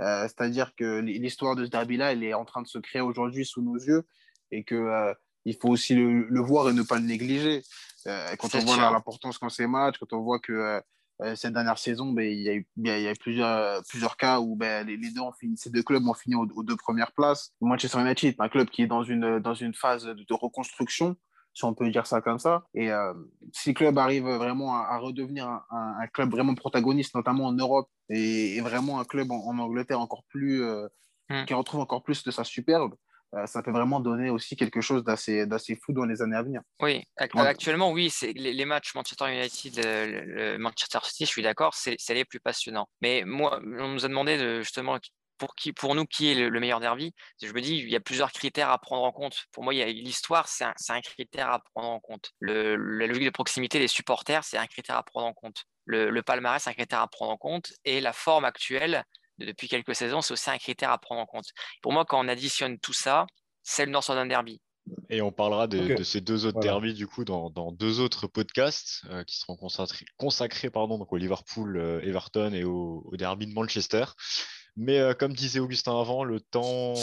Euh, 0.00 0.22
c'est-à-dire 0.22 0.74
que 0.74 1.00
l'histoire 1.00 1.56
de 1.56 1.64
ce 1.64 1.70
derby-là, 1.70 2.12
elle 2.12 2.24
est 2.24 2.34
en 2.34 2.44
train 2.44 2.62
de 2.62 2.66
se 2.66 2.78
créer 2.78 3.02
aujourd'hui 3.02 3.44
sous 3.44 3.62
nos 3.62 3.76
yeux 3.76 4.06
et 4.50 4.64
que 4.64 4.74
euh, 4.74 5.14
il 5.44 5.56
faut 5.56 5.68
aussi 5.68 5.94
le, 5.94 6.40
voir 6.40 6.68
et 6.70 6.72
ne 6.72 6.82
pas 6.82 6.96
le 6.96 7.04
négliger. 7.04 7.62
quand 8.04 8.54
on 8.54 8.58
voit 8.60 8.76
l'importance 8.76 9.38
quand 9.38 9.48
ces 9.48 9.66
matchs, 9.66 9.98
quand 9.98 10.12
on 10.12 10.22
voit 10.22 10.38
que 10.38 10.80
cette 11.34 11.52
dernière 11.52 11.78
saison, 11.78 12.12
ben, 12.12 12.24
il, 12.24 12.42
y 12.42 12.48
a 12.48 12.54
eu, 12.54 12.66
il 12.76 12.86
y 12.86 13.08
a 13.08 13.14
plusieurs, 13.14 13.82
plusieurs 13.88 14.16
cas 14.16 14.40
où 14.40 14.56
ben, 14.56 14.86
les, 14.86 14.96
deux 14.96 15.20
ont 15.20 15.32
fini, 15.32 15.56
ces 15.56 15.70
deux 15.70 15.82
clubs 15.82 16.06
ont 16.06 16.14
fini 16.14 16.36
aux, 16.36 16.62
deux 16.62 16.76
premières 16.76 17.12
places. 17.12 17.52
Manchester 17.60 18.00
United, 18.00 18.36
un 18.38 18.48
club 18.48 18.68
qui 18.70 18.82
est 18.82 18.86
dans 18.86 19.02
une, 19.02 19.40
dans 19.40 19.54
une 19.54 19.74
phase 19.74 20.04
de 20.04 20.34
reconstruction, 20.34 21.16
si 21.54 21.64
on 21.64 21.74
peut 21.74 21.90
dire 21.90 22.06
ça 22.06 22.20
comme 22.20 22.38
ça. 22.38 22.64
Et 22.74 22.90
euh, 22.90 23.12
si 23.52 23.70
le 23.70 23.74
club 23.74 23.98
arrive 23.98 24.24
vraiment 24.24 24.74
à, 24.74 24.98
redevenir 24.98 25.46
un, 25.70 26.06
club 26.12 26.30
vraiment 26.30 26.54
protagoniste, 26.54 27.14
notamment 27.14 27.46
en 27.46 27.52
Europe, 27.52 27.88
et, 28.08 28.60
vraiment 28.60 29.00
un 29.00 29.04
club 29.04 29.30
en, 29.30 29.58
Angleterre 29.58 30.00
encore 30.00 30.24
plus, 30.28 30.62
euh, 30.62 30.88
hmm. 31.28 31.44
qui 31.44 31.54
retrouve 31.54 31.80
encore 31.80 32.02
plus 32.02 32.24
de 32.24 32.30
sa 32.30 32.44
superbe, 32.44 32.94
euh, 33.34 33.46
ça 33.46 33.62
peut 33.62 33.70
vraiment 33.70 34.00
donner 34.00 34.28
aussi 34.28 34.56
quelque 34.56 34.80
chose 34.80 35.04
d'assez, 35.04 35.46
d'assez 35.46 35.76
fou 35.76 35.92
dans 35.92 36.04
les 36.04 36.20
années 36.20 36.36
à 36.36 36.42
venir. 36.42 36.60
Oui, 36.80 37.02
actuellement, 37.16 37.90
oui, 37.90 38.10
c'est 38.10 38.32
les, 38.32 38.52
les, 38.52 38.64
matchs 38.66 38.94
Manchester 38.94 39.32
United, 39.32 39.80
le, 39.84 40.58
Manchester 40.58 40.98
City, 41.04 41.24
je 41.24 41.30
suis 41.30 41.42
d'accord, 41.42 41.74
c'est, 41.74 41.96
c'est 41.98 42.14
les 42.14 42.26
plus 42.26 42.40
passionnants. 42.40 42.88
Mais 43.00 43.24
moi, 43.24 43.58
on 43.62 43.88
nous 43.88 44.04
a 44.04 44.08
demandé 44.08 44.36
de, 44.36 44.60
justement 44.60 44.98
pour, 45.42 45.56
qui, 45.56 45.72
pour 45.72 45.96
nous, 45.96 46.04
qui 46.06 46.30
est 46.30 46.34
le, 46.36 46.60
meilleur 46.60 46.78
derby 46.78 47.12
Je 47.42 47.52
me 47.52 47.60
dis, 47.60 47.78
il 47.78 47.90
y 47.90 47.96
a 47.96 48.00
plusieurs 48.00 48.30
critères 48.30 48.70
à 48.70 48.78
prendre 48.78 49.02
en 49.02 49.10
compte. 49.10 49.46
Pour 49.50 49.64
moi, 49.64 49.72
l'histoire, 49.72 50.46
c'est 50.46 50.62
un, 50.62 50.72
un, 50.90 51.00
critère 51.00 51.50
à 51.50 51.58
prendre 51.58 51.88
en 51.88 51.98
compte. 51.98 52.30
Le, 52.38 52.76
la 52.76 53.08
logique 53.08 53.24
de 53.24 53.30
proximité 53.30 53.80
des 53.80 53.88
supporters, 53.88 54.44
c'est 54.44 54.56
un 54.56 54.68
critère 54.68 54.96
à 54.96 55.02
prendre 55.02 55.26
en 55.26 55.32
compte. 55.32 55.64
Le, 55.84 56.20
palmarès, 56.20 56.62
c'est 56.62 56.70
un 56.70 56.74
critère 56.74 57.00
à 57.00 57.08
prendre 57.08 57.32
en 57.32 57.36
compte. 57.36 57.72
Et 57.84 58.00
la 58.00 58.12
forme 58.12 58.44
actuelle, 58.44 59.02
depuis 59.38 59.66
quelques 59.66 59.96
saisons, 59.96 60.20
c'est 60.20 60.32
aussi 60.32 60.48
un 60.48 60.58
critère 60.58 60.92
à 60.92 60.98
prendre 60.98 61.20
en 61.20 61.26
compte. 61.26 61.46
Pour 61.82 61.92
moi, 61.92 62.04
quand 62.04 62.24
on 62.24 62.28
additionne 62.28 62.78
tout 62.78 62.92
ça, 62.92 63.26
c'est 63.64 63.84
le 63.84 63.90
North 63.90 64.06
London 64.10 64.26
Derby. 64.26 64.60
Et 65.10 65.22
on 65.22 65.32
parlera 65.32 65.66
de, 65.66 66.04
ces 66.04 66.20
deux 66.20 66.46
autres 66.46 66.60
derbys 66.60 66.94
du 66.94 67.08
coup 67.08 67.24
dans, 67.24 67.50
deux 67.72 67.98
autres 67.98 68.28
podcasts 68.28 69.02
euh, 69.10 69.22
qui 69.24 69.38
seront 69.38 69.56
consacrés, 69.56 70.04
consacrés 70.16 70.70
pardon, 70.70 70.98
donc 70.98 71.12
au 71.12 71.16
Liverpool, 71.16 71.76
euh, 71.76 72.00
Everton 72.02 72.52
et 72.52 72.64
au, 72.64 73.02
au, 73.06 73.16
derby 73.16 73.46
de 73.46 73.52
Manchester. 73.52 74.04
Mais 74.76 74.98
euh, 74.98 75.14
comme 75.14 75.34
disait 75.34 75.60
Augustin 75.60 75.98
avant, 76.00 76.24
le 76.24 76.40
temps, 76.40 76.94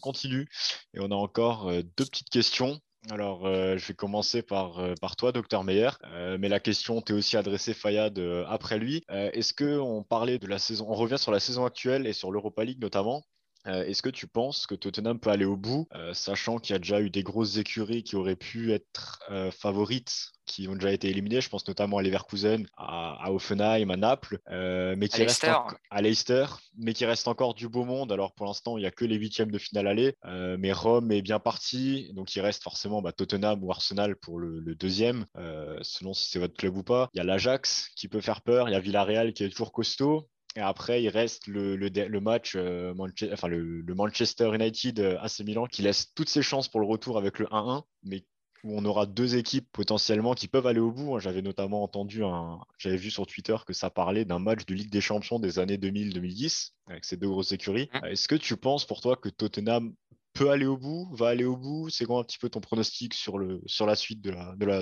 continue 0.00 0.48
et 0.94 1.00
on 1.00 1.10
a 1.10 1.14
encore 1.14 1.68
euh, 1.68 1.82
deux 1.96 2.04
petites 2.04 2.30
questions. 2.30 2.80
Alors, 3.10 3.46
euh, 3.46 3.76
je 3.78 3.86
vais 3.86 3.94
commencer 3.94 4.42
par, 4.42 4.80
par 5.00 5.16
toi, 5.16 5.32
docteur 5.32 5.64
Meyer. 5.64 5.90
mais 6.38 6.48
la 6.48 6.60
question 6.60 7.00
t'est 7.00 7.12
aussi 7.12 7.36
adressée, 7.36 7.72
Fayad, 7.72 8.18
après 8.48 8.78
lui. 8.78 9.04
Est-ce 9.08 9.54
qu'on 9.54 10.02
parlait 10.02 10.38
de 10.38 10.46
la 10.46 10.58
saison, 10.58 10.86
on 10.88 10.94
revient 10.94 11.18
sur 11.18 11.32
la 11.32 11.40
saison 11.40 11.64
actuelle 11.64 12.06
et 12.06 12.12
sur 12.12 12.30
l'Europa 12.32 12.64
League 12.64 12.80
notamment 12.80 13.22
Est-ce 13.64 14.02
que 14.02 14.10
tu 14.10 14.26
penses 14.26 14.66
que 14.66 14.74
Tottenham 14.74 15.20
peut 15.20 15.30
aller 15.30 15.44
au 15.44 15.56
bout, 15.56 15.88
sachant 16.12 16.58
qu'il 16.58 16.74
y 16.74 16.76
a 16.76 16.80
déjà 16.80 17.00
eu 17.00 17.08
des 17.08 17.22
grosses 17.22 17.56
écuries 17.56 18.02
qui 18.02 18.16
auraient 18.16 18.36
pu 18.36 18.72
être 18.72 19.20
favorites 19.52 20.32
qui 20.48 20.66
ont 20.66 20.74
déjà 20.74 20.92
été 20.92 21.08
éliminés. 21.08 21.40
Je 21.40 21.48
pense 21.48 21.68
notamment 21.68 21.98
à 21.98 22.02
Leverkusen, 22.02 22.66
à, 22.76 23.30
Offenheim, 23.30 23.90
à 23.90 23.96
Naples, 23.96 24.40
euh, 24.50 24.96
mais 24.96 25.08
qui 25.08 25.22
à 25.22 25.26
reste 25.26 25.46
à 25.90 26.02
Leicester, 26.02 26.46
mais 26.76 26.94
qui 26.94 27.04
reste 27.04 27.28
encore 27.28 27.54
du 27.54 27.68
beau 27.68 27.84
monde. 27.84 28.10
Alors 28.10 28.32
pour 28.32 28.46
l'instant, 28.46 28.76
il 28.78 28.80
n'y 28.80 28.86
a 28.86 28.90
que 28.90 29.04
les 29.04 29.16
huitièmes 29.16 29.52
de 29.52 29.58
finale 29.58 29.86
aller, 29.86 30.16
euh, 30.24 30.56
mais 30.58 30.72
Rome 30.72 31.12
est 31.12 31.22
bien 31.22 31.38
parti, 31.38 32.10
donc 32.14 32.34
il 32.34 32.40
reste 32.40 32.62
forcément 32.64 33.02
bah, 33.02 33.12
Tottenham 33.12 33.62
ou 33.62 33.70
Arsenal 33.70 34.16
pour 34.16 34.38
le, 34.38 34.74
deuxième, 34.74 35.26
euh, 35.36 35.78
selon 35.82 36.14
si 36.14 36.30
c'est 36.30 36.38
votre 36.38 36.54
club 36.54 36.76
ou 36.76 36.82
pas. 36.82 37.08
Il 37.14 37.18
y 37.18 37.20
a 37.20 37.24
l'Ajax 37.24 37.90
qui 37.94 38.08
peut 38.08 38.20
faire 38.20 38.40
peur, 38.40 38.68
il 38.68 38.72
y 38.72 38.76
a 38.76 38.80
Villarreal 38.80 39.32
qui 39.32 39.44
est 39.44 39.50
toujours 39.50 39.72
costaud. 39.72 40.28
Et 40.56 40.60
après, 40.60 41.02
il 41.02 41.08
reste 41.08 41.46
le, 41.46 41.76
le, 41.76 42.20
match, 42.20 42.56
enfin, 42.56 43.48
le, 43.48 43.80
le, 43.80 43.94
Manchester 43.94 44.50
United 44.54 45.18
AC 45.20 45.40
Milan 45.40 45.66
qui 45.66 45.82
laisse 45.82 46.12
toutes 46.14 46.28
ses 46.28 46.42
chances 46.42 46.68
pour 46.68 46.80
le 46.80 46.86
retour 46.86 47.18
avec 47.18 47.38
le 47.38 47.46
1-1, 47.46 47.82
mais 48.02 48.24
où 48.68 48.78
on 48.78 48.84
aura 48.84 49.06
deux 49.06 49.36
équipes 49.36 49.66
potentiellement 49.72 50.34
qui 50.34 50.46
peuvent 50.46 50.66
aller 50.66 50.80
au 50.80 50.92
bout. 50.92 51.18
J'avais 51.18 51.42
notamment 51.42 51.82
entendu, 51.82 52.22
un... 52.22 52.60
j'avais 52.76 52.96
vu 52.96 53.10
sur 53.10 53.26
Twitter 53.26 53.56
que 53.66 53.72
ça 53.72 53.88
parlait 53.88 54.24
d'un 54.24 54.38
match 54.38 54.66
de 54.66 54.74
Ligue 54.74 54.90
des 54.90 55.00
Champions 55.00 55.38
des 55.38 55.58
années 55.58 55.78
2000-2010 55.78 56.72
avec 56.86 57.04
ces 57.04 57.16
deux 57.16 57.28
grosses 57.28 57.52
écuries. 57.52 57.88
Mmh. 57.94 58.06
Est-ce 58.06 58.28
que 58.28 58.34
tu 58.34 58.56
penses 58.56 58.86
pour 58.86 59.00
toi 59.00 59.16
que 59.16 59.30
Tottenham 59.30 59.94
peut 60.34 60.50
aller 60.50 60.66
au 60.66 60.76
bout, 60.76 61.08
va 61.14 61.28
aller 61.28 61.44
au 61.44 61.56
bout? 61.56 61.88
C'est 61.88 62.04
quoi 62.04 62.20
un 62.20 62.24
petit 62.24 62.38
peu 62.38 62.50
ton 62.50 62.60
pronostic 62.60 63.14
sur, 63.14 63.38
le... 63.38 63.62
sur 63.66 63.86
la 63.86 63.96
suite 63.96 64.20
de 64.20 64.30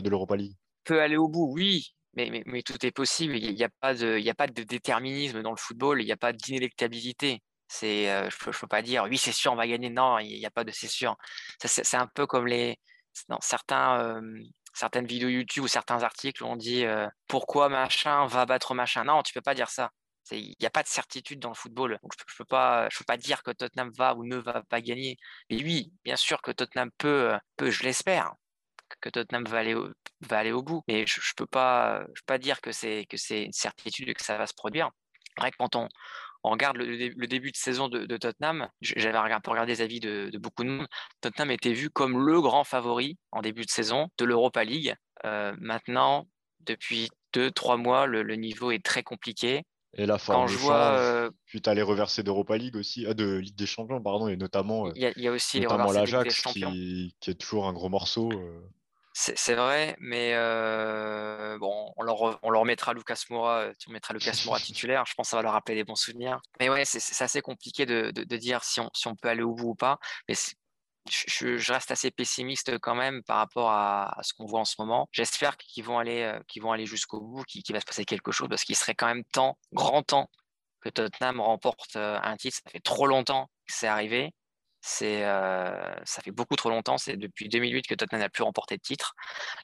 l'Europa 0.09 0.37
de 0.37 0.43
League? 0.43 0.57
Peut 0.85 1.01
aller 1.01 1.17
au 1.17 1.29
bout, 1.29 1.53
oui. 1.53 1.95
Mais, 2.15 2.43
mais, 2.47 2.63
tout 2.63 2.85
est 2.85 2.93
possible. 2.93 3.37
Il 3.37 3.55
n'y 3.55 3.65
a, 3.65 3.69
pas 3.81 3.95
de, 3.95 4.29
a 4.29 4.35
pas 4.35 4.47
de 4.47 4.63
déterminisme 4.63 5.43
dans 5.43 5.51
le 5.51 5.59
football, 5.59 6.01
il 6.01 6.07
n'y 6.07 6.13
a 6.13 6.17
pas 6.17 6.33
d'inélectabilité. 6.33 7.41
C'est, 7.69 8.11
euh, 8.11 8.31
je 8.31 8.49
ne 8.49 8.53
peux, 8.53 8.67
pas 8.67 8.81
dire, 8.81 9.07
oui, 9.09 9.19
c'est 9.19 9.33
sûr, 9.33 9.53
on 9.53 9.57
va 9.57 9.67
gagner. 9.67 9.91
Non, 9.91 10.19
il 10.19 10.39
n'y 10.39 10.47
a 10.47 10.51
pas 10.51 10.65
de 10.65 10.71
c'est 10.71 10.89
sûr. 10.89 11.17
C'est 11.63 11.97
un 11.97 12.07
peu 12.07 12.27
comme 12.27 12.47
les, 12.47 12.79
dans 13.29 13.41
certains, 13.41 14.21
certaines 14.75 15.07
vidéos 15.07 15.29
YouTube 15.29 15.65
ou 15.65 15.69
certains 15.69 16.03
articles 16.03 16.43
où 16.43 16.47
on 16.47 16.57
dit 16.57 16.85
pourquoi 17.29 17.69
machin 17.69 18.27
va 18.27 18.47
battre 18.47 18.75
machin. 18.75 19.05
Non, 19.05 19.23
tu 19.23 19.33
peux 19.33 19.41
pas 19.41 19.55
dire 19.55 19.69
ça. 19.71 19.91
Il 20.33 20.55
n'y 20.59 20.67
a 20.67 20.71
pas 20.71 20.83
de 20.83 20.89
certitude 20.89 21.39
dans 21.39 21.51
le 21.51 21.55
football. 21.55 21.99
Je 22.03 22.07
ne 22.07 22.37
peux, 22.39 22.45
pas, 22.45 22.89
je 22.91 22.99
peux 22.99 23.05
pas 23.05 23.17
dire 23.17 23.43
que 23.43 23.53
Tottenham 23.53 23.91
va 23.97 24.15
ou 24.17 24.25
ne 24.25 24.37
va 24.37 24.63
pas 24.65 24.81
gagner. 24.81 25.17
Mais 25.51 25.63
oui, 25.63 25.93
bien 26.05 26.17
sûr 26.17 26.43
que 26.43 26.51
Tottenham 26.51 26.91
peut, 26.99 27.39
je 27.61 27.83
l'espère, 27.85 28.33
que 29.01 29.09
Tottenham 29.09 29.45
va 29.45 29.59
aller 29.59 29.75
au, 29.75 29.89
va 30.23 30.39
aller 30.39 30.53
au 30.53 30.63
bout. 30.63 30.83
Mais 30.89 31.07
je 31.07 31.21
ne 31.21 31.23
je 31.23 31.33
peux 31.37 31.47
pas 31.47 32.05
dire 32.41 32.61
que 32.61 32.73
c'est 32.73 33.07
une 33.31 33.53
certitude 33.53 34.09
et 34.09 34.15
que 34.15 34.25
ça 34.25 34.37
va 34.37 34.47
se 34.47 34.55
produire. 34.55 34.91
Vrai 35.39 35.51
que 35.51 35.57
quand 35.59 35.77
on, 35.77 35.89
on 36.47 36.51
regarde 36.53 36.77
le, 36.77 37.27
début 37.27 37.51
de 37.51 37.57
saison 37.57 37.89
de, 37.89 38.17
Tottenham, 38.17 38.69
j'avais 38.81 39.19
un 39.19 39.41
peu 39.41 39.51
regardé 39.51 39.73
les 39.73 39.83
avis 39.83 39.99
de, 39.99 40.31
beaucoup 40.39 40.63
de 40.63 40.71
monde, 40.71 40.87
Tottenham 41.21 41.51
était 41.51 41.73
vu 41.73 41.91
comme 41.91 42.25
le 42.25 42.41
grand 42.41 42.63
favori 42.63 43.19
en 43.33 43.43
début 43.43 43.65
de 43.65 43.71
saison 43.71 44.09
de 44.17 44.25
l'Europa 44.25 44.63
League. 44.63 44.95
Euh, 45.25 45.55
maintenant, 45.59 46.29
depuis 46.61 47.11
deux, 47.33 47.51
trois 47.51 47.77
mois, 47.77 48.07
le, 48.07 48.23
niveau 48.37 48.71
est 48.71 48.85
très 48.85 49.03
compliqué. 49.03 49.65
Et 49.95 50.07
la 50.07 50.19
forme 50.19 50.43
Quand 50.43 50.47
je 50.47 50.59
vois, 50.59 50.93
euh, 50.93 51.31
puis 51.47 51.61
tu 51.61 51.69
as 51.69 51.75
les 51.75 51.83
reversés 51.83 52.23
d'Europa 52.23 52.57
League 52.57 52.77
aussi, 52.77 53.07
ah, 53.09 53.15
de 53.15 53.39
Ligue 53.39 53.57
des 53.57 53.67
Champions, 53.67 54.01
pardon, 54.01 54.29
et 54.29 54.37
notamment, 54.37 54.93
il 54.95 55.13
y, 55.17 55.27
a, 55.27 55.33
aussi 55.33 55.61
l'Ajax 55.61 56.43
qui, 56.43 57.15
qui, 57.19 57.31
est 57.31 57.35
toujours 57.35 57.67
un 57.67 57.73
gros 57.73 57.89
morceau. 57.89 58.31
Euh. 58.31 58.61
C'est 59.19 59.55
vrai, 59.55 59.97
mais 59.99 60.35
euh, 60.35 61.57
bon, 61.59 61.91
on 61.97 62.03
leur, 62.03 62.39
on 62.43 62.51
leur 62.51 62.67
mettra 62.67 62.93
Lucas 62.93 63.25
Moura, 63.31 63.61
euh, 63.61 63.73
on 63.89 63.93
mettra 63.93 64.13
Lucas 64.13 64.43
Moura 64.45 64.61
titulaire. 64.61 65.07
Je 65.07 65.15
pense 65.15 65.29
que 65.29 65.31
ça 65.31 65.37
va 65.39 65.43
leur 65.43 65.53
rappeler 65.53 65.75
des 65.75 65.85
bons 65.85 65.97
souvenirs. 65.97 66.39
Mais 66.61 66.69
ouais, 66.69 66.85
c'est 66.85 67.25
assez 67.25 67.41
compliqué 67.41 67.87
de, 67.87 68.11
de, 68.11 68.37
dire 68.37 68.63
si 68.63 68.79
on, 68.79 68.91
si 68.93 69.09
on 69.09 69.17
peut 69.17 69.29
aller 69.29 69.43
au 69.43 69.55
bout 69.55 69.71
ou 69.71 69.75
pas. 69.75 69.99
Mais 70.29 70.35
je, 70.35 71.57
je, 71.57 71.73
reste 71.73 71.91
assez 71.91 72.11
pessimiste 72.11 72.79
quand 72.81 72.95
même 72.95 73.23
par 73.23 73.39
rapport 73.39 73.71
à, 73.71 74.19
ce 74.21 74.35
qu'on 74.35 74.45
voit 74.45 74.61
en 74.61 74.67
ce 74.67 74.75
moment. 74.79 75.09
J'espère 75.13 75.57
qu'ils 75.57 75.83
vont 75.83 75.99
aller, 75.99 76.39
qu'ils 76.47 76.61
vont 76.61 76.73
aller 76.73 76.85
jusqu'au 76.85 77.23
bout, 77.23 77.43
qu'il 77.45 77.65
va 77.73 77.81
se 77.81 77.87
passer 77.87 78.05
quelque 78.05 78.33
chose, 78.33 78.49
parce 78.51 78.65
qu'il 78.65 78.77
serait 78.77 78.95
quand 78.95 79.07
même 79.07 79.25
temps, 79.25 79.57
grand 79.73 80.03
temps, 80.03 80.29
que 80.83 80.91
Tottenham 80.91 81.41
remporte 81.41 81.97
un 81.97 82.37
titre. 82.37 82.59
Ça 82.63 82.71
fait 82.71 82.81
trop 82.81 83.07
longtemps 83.07 83.47
que 83.67 83.73
c'est 83.73 83.89
arrivé. 83.89 84.35
Euh, 85.03 85.95
ça 86.05 86.23
fait 86.23 86.31
beaucoup 86.31 86.57
trop 86.57 86.71
longtemps. 86.71 86.99
C'est 86.99 87.17
depuis 87.17 87.49
2008 87.49 87.87
que 87.87 87.95
Tottenham 87.95 88.21
n'a 88.21 88.29
plus 88.29 88.43
remporté 88.43 88.77
de 88.77 88.83
titre. 88.83 89.15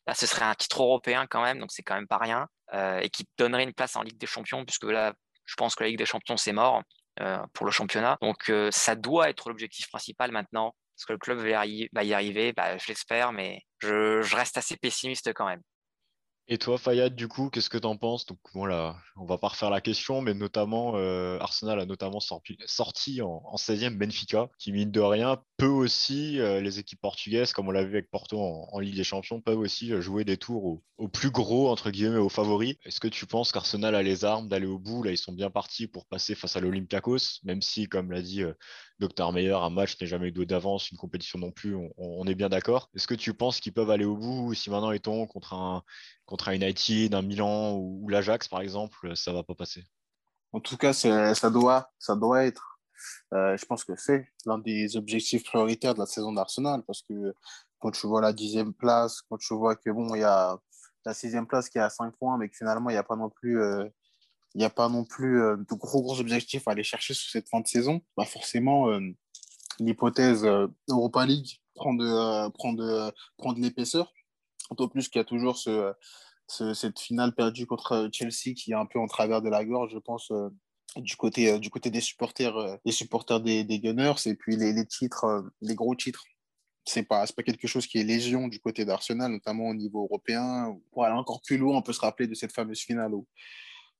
Là, 0.07 0.15
ce 0.15 0.27
serait 0.27 0.45
un 0.45 0.55
titre 0.55 0.83
européen 0.83 1.27
quand 1.27 1.43
même, 1.43 1.59
donc 1.59 1.71
c'est 1.73 1.83
quand 1.83 1.95
même 1.95 2.09
pas 2.09 2.19
rien. 2.19 2.49
Euh, 2.75 3.01
et 3.01 3.11
qui 3.11 3.27
donnerait 3.39 3.65
une 3.65 3.75
place 3.75 3.97
en 3.97 4.03
Ligue 4.03 4.19
des 4.19 4.27
Champions, 4.27 4.65
puisque 4.65 4.85
là, 4.85 5.15
je 5.45 5.55
pense 5.57 5.75
que 5.75 5.85
la 5.85 5.89
Ligue 5.91 5.99
des 5.99 6.07
Champions, 6.07 6.37
c'est 6.37 6.53
mort 6.53 6.83
euh, 7.21 7.39
pour 7.53 7.67
le 7.67 7.73
championnat. 7.73 8.17
Donc, 8.23 8.51
ça 8.71 8.95
doit 8.95 9.29
être 9.31 9.49
l'objectif 9.49 9.89
principal 9.89 10.33
maintenant. 10.33 10.75
Est-ce 10.97 11.07
que 11.07 11.13
le 11.13 11.19
club 11.19 11.39
va 11.39 11.65
y 12.05 12.15
arriver 12.15 12.53
bah, 12.53 12.77
Je 12.79 12.87
l'espère, 12.89 13.33
mais 13.33 13.63
je 13.81 14.35
reste 14.35 14.57
assez 14.57 14.77
pessimiste 14.77 15.33
quand 15.35 15.47
même. 15.47 15.63
Et 16.53 16.59
toi, 16.59 16.77
Fayad, 16.77 17.15
du 17.15 17.29
coup, 17.29 17.49
qu'est-ce 17.49 17.71
que 17.71 17.79
tu 17.79 17.87
en 17.87 17.97
penses? 17.97 18.27
Donc, 18.27 18.37
voilà, 18.53 18.97
on 19.17 19.25
va 19.25 19.39
pas 19.39 19.49
refaire 19.49 19.71
la 19.71 19.81
question, 19.81 20.21
mais 20.21 20.35
notamment, 20.35 20.93
euh, 20.97 21.39
Arsenal 21.41 21.81
a 21.81 21.87
notamment 21.87 22.21
sorti, 22.21 22.59
sorti 22.67 23.23
en, 23.23 23.57
16e 23.57 23.97
Benfica, 23.97 24.51
qui, 24.59 24.71
mine 24.71 24.91
de 24.91 25.01
rien, 25.01 25.43
peut 25.63 25.69
aussi, 25.69 26.39
les 26.39 26.81
équipes 26.81 27.01
portugaises, 27.01 27.53
comme 27.53 27.69
on 27.69 27.71
l'a 27.71 27.85
vu 27.85 27.93
avec 27.93 28.11
Porto 28.11 28.37
en, 28.37 28.81
Ligue 28.81 28.97
des 28.97 29.05
Champions, 29.05 29.41
peuvent 29.41 29.61
aussi 29.61 29.93
jouer 30.03 30.25
des 30.25 30.37
tours 30.37 30.83
au, 30.99 31.09
plus 31.09 31.31
gros, 31.31 31.71
entre 31.71 31.93
guillemets, 31.93 32.19
aux 32.19 32.29
favoris. 32.29 32.75
Est-ce 32.85 32.99
que 32.99 33.07
tu 33.07 33.27
penses 33.27 33.53
qu'Arsenal 33.53 33.95
a 33.95 34.03
les 34.03 34.25
armes 34.25 34.49
d'aller 34.49 34.67
au 34.67 34.81
bout? 34.81 35.05
Là, 35.05 35.13
ils 35.13 35.17
sont 35.17 35.31
bien 35.31 35.51
partis 35.51 35.87
pour 35.87 36.07
passer 36.07 36.35
face 36.35 36.57
à 36.57 36.61
l'Olympiakos, 36.61 37.39
même 37.45 37.63
si, 37.63 37.89
comme 37.89 38.11
l'a 38.11 38.23
dit 38.23 38.43
Docteur 38.99 39.33
Meyer, 39.33 39.53
un 39.53 39.71
match 39.71 40.01
n'est 40.01 40.09
jamais 40.09 40.33
doué 40.33 40.47
d'avance, 40.47 40.91
une 40.91 40.99
compétition 40.99 41.39
non 41.39 41.53
plus, 41.53 41.77
on, 41.97 42.27
est 42.27 42.35
bien 42.35 42.49
d'accord. 42.49 42.91
Est-ce 42.97 43.07
que 43.07 43.15
tu 43.15 43.33
penses 43.33 43.61
qu'ils 43.61 43.73
peuvent 43.73 43.91
aller 43.91 44.05
au 44.05 44.17
bout 44.17 44.55
si 44.55 44.69
maintenant 44.69 44.93
tombent 44.99 45.29
contre 45.29 45.55
un, 45.55 45.85
contre 46.27 46.49
un 46.49 46.55
United, 46.55 47.15
un 47.15 47.23
Milan 47.23 47.77
ou, 47.77 48.09
l'Ajax 48.09 48.49
par 48.49 48.63
exemple, 48.63 49.15
ça 49.15 49.33
va 49.33 49.45
pas 49.45 49.55
passer? 49.55 49.85
En 50.51 50.59
tout 50.59 50.77
cas, 50.77 50.93
ça 50.93 51.51
doit, 51.51 51.93
ça 52.01 52.17
doit 52.17 52.47
être. 52.47 52.72
Euh, 53.33 53.57
je 53.57 53.65
pense 53.67 53.85
que 53.85 53.95
c'est 53.97 54.29
l'un 54.47 54.59
des 54.59 54.97
objectifs 54.97 55.45
prioritaires 55.45 55.95
de 55.95 56.01
la 56.01 56.07
saison 56.07 56.33
d'Arsenal 56.33 56.83
parce 56.87 57.03
que 57.03 57.35
quand 57.79 57.91
tu 57.91 58.07
vois 58.07 58.21
la 58.21 58.33
dixième 58.33 58.73
place, 58.73 59.23
quand 59.29 59.39
tu 59.39 59.55
vois 59.55 59.77
que 59.77 59.91
bon, 59.91 60.15
il 60.15 60.21
y 60.21 60.25
a 60.25 60.59
la 61.05 61.15
sixième 61.15 61.47
place 61.47 61.69
qui 61.69 61.79
est 61.79 61.83
à 61.83 61.91
5 61.91 62.17
points, 62.17 62.39
mais 62.39 62.49
que 62.49 62.57
finalement, 62.57 62.91
il 62.91 62.93
n'y 62.93 62.99
a 62.99 63.03
pas 63.03 63.17
non 63.17 63.29
plus 63.29 63.61
euh, 63.61 63.89
n'y 64.55 64.65
a 64.65 64.71
pas 64.71 64.89
non 64.89 65.05
plus 65.05 65.41
euh, 65.43 65.57
de 65.57 65.75
gros, 65.75 66.03
gros 66.03 66.21
objectifs 66.21 66.69
à 66.69 66.73
aller 66.73 66.83
chercher 66.83 67.15
sur 67.15 67.31
cette 67.31 67.49
fin 67.49 67.61
de 67.61 67.67
saison, 67.67 68.03
bah 68.17 68.25
forcément, 68.25 68.91
euh, 68.91 69.01
l'hypothèse 69.79 70.45
euh, 70.45 70.69
Europa 70.89 71.25
League 71.25 71.61
prend 71.75 71.95
de, 71.95 72.51
prend 72.51 72.73
de, 72.73 73.13
prend 73.39 73.53
de 73.53 73.61
l'épaisseur. 73.61 74.13
D'autant 74.71 74.89
plus 74.89 75.09
qu'il 75.09 75.19
y 75.19 75.23
a 75.23 75.25
toujours 75.25 75.59
ce, 75.59 75.93
cette 76.47 76.99
finale 76.99 77.35
perdue 77.35 77.67
contre 77.67 78.09
Chelsea 78.13 78.55
qui 78.55 78.73
est 78.73 78.75
un 78.75 78.87
peu 78.87 78.99
en 78.99 79.07
travers 79.07 79.43
de 79.43 79.49
la 79.49 79.65
gorge, 79.65 79.93
je 79.93 79.99
pense, 79.99 80.33
du 80.97 81.17
côté, 81.17 81.59
du 81.59 81.71
côté 81.71 81.91
des 81.91 82.01
supporters, 82.01 82.79
des, 82.85 82.93
supporters 82.93 83.41
des, 83.41 83.65
des 83.65 83.81
Gunners. 83.81 84.27
Et 84.27 84.35
puis 84.35 84.57
les, 84.57 84.87
titres, 84.87 85.45
les 85.61 85.75
gros 85.75 85.95
titres 85.95 86.25
c'est 86.85 87.05
pas, 87.05 87.25
pas 87.27 87.43
quelque 87.43 87.69
chose 87.69 87.87
qui 87.87 87.99
est 87.99 88.05
légion 88.05 88.49
du 88.49 88.59
côté 88.59 88.85
d'Arsenal, 88.85 89.31
notamment 89.31 89.69
au 89.69 89.75
niveau 89.75 90.05
européen. 90.05 90.77
Pour 90.91 91.05
aller 91.05 91.15
encore 91.15 91.41
plus 91.43 91.59
loin, 91.59 91.77
on 91.77 91.83
peut 91.83 91.93
se 91.93 92.01
rappeler 92.01 92.27
de 92.27 92.35
cette 92.35 92.53
fameuse 92.53 92.81
finale 92.81 93.15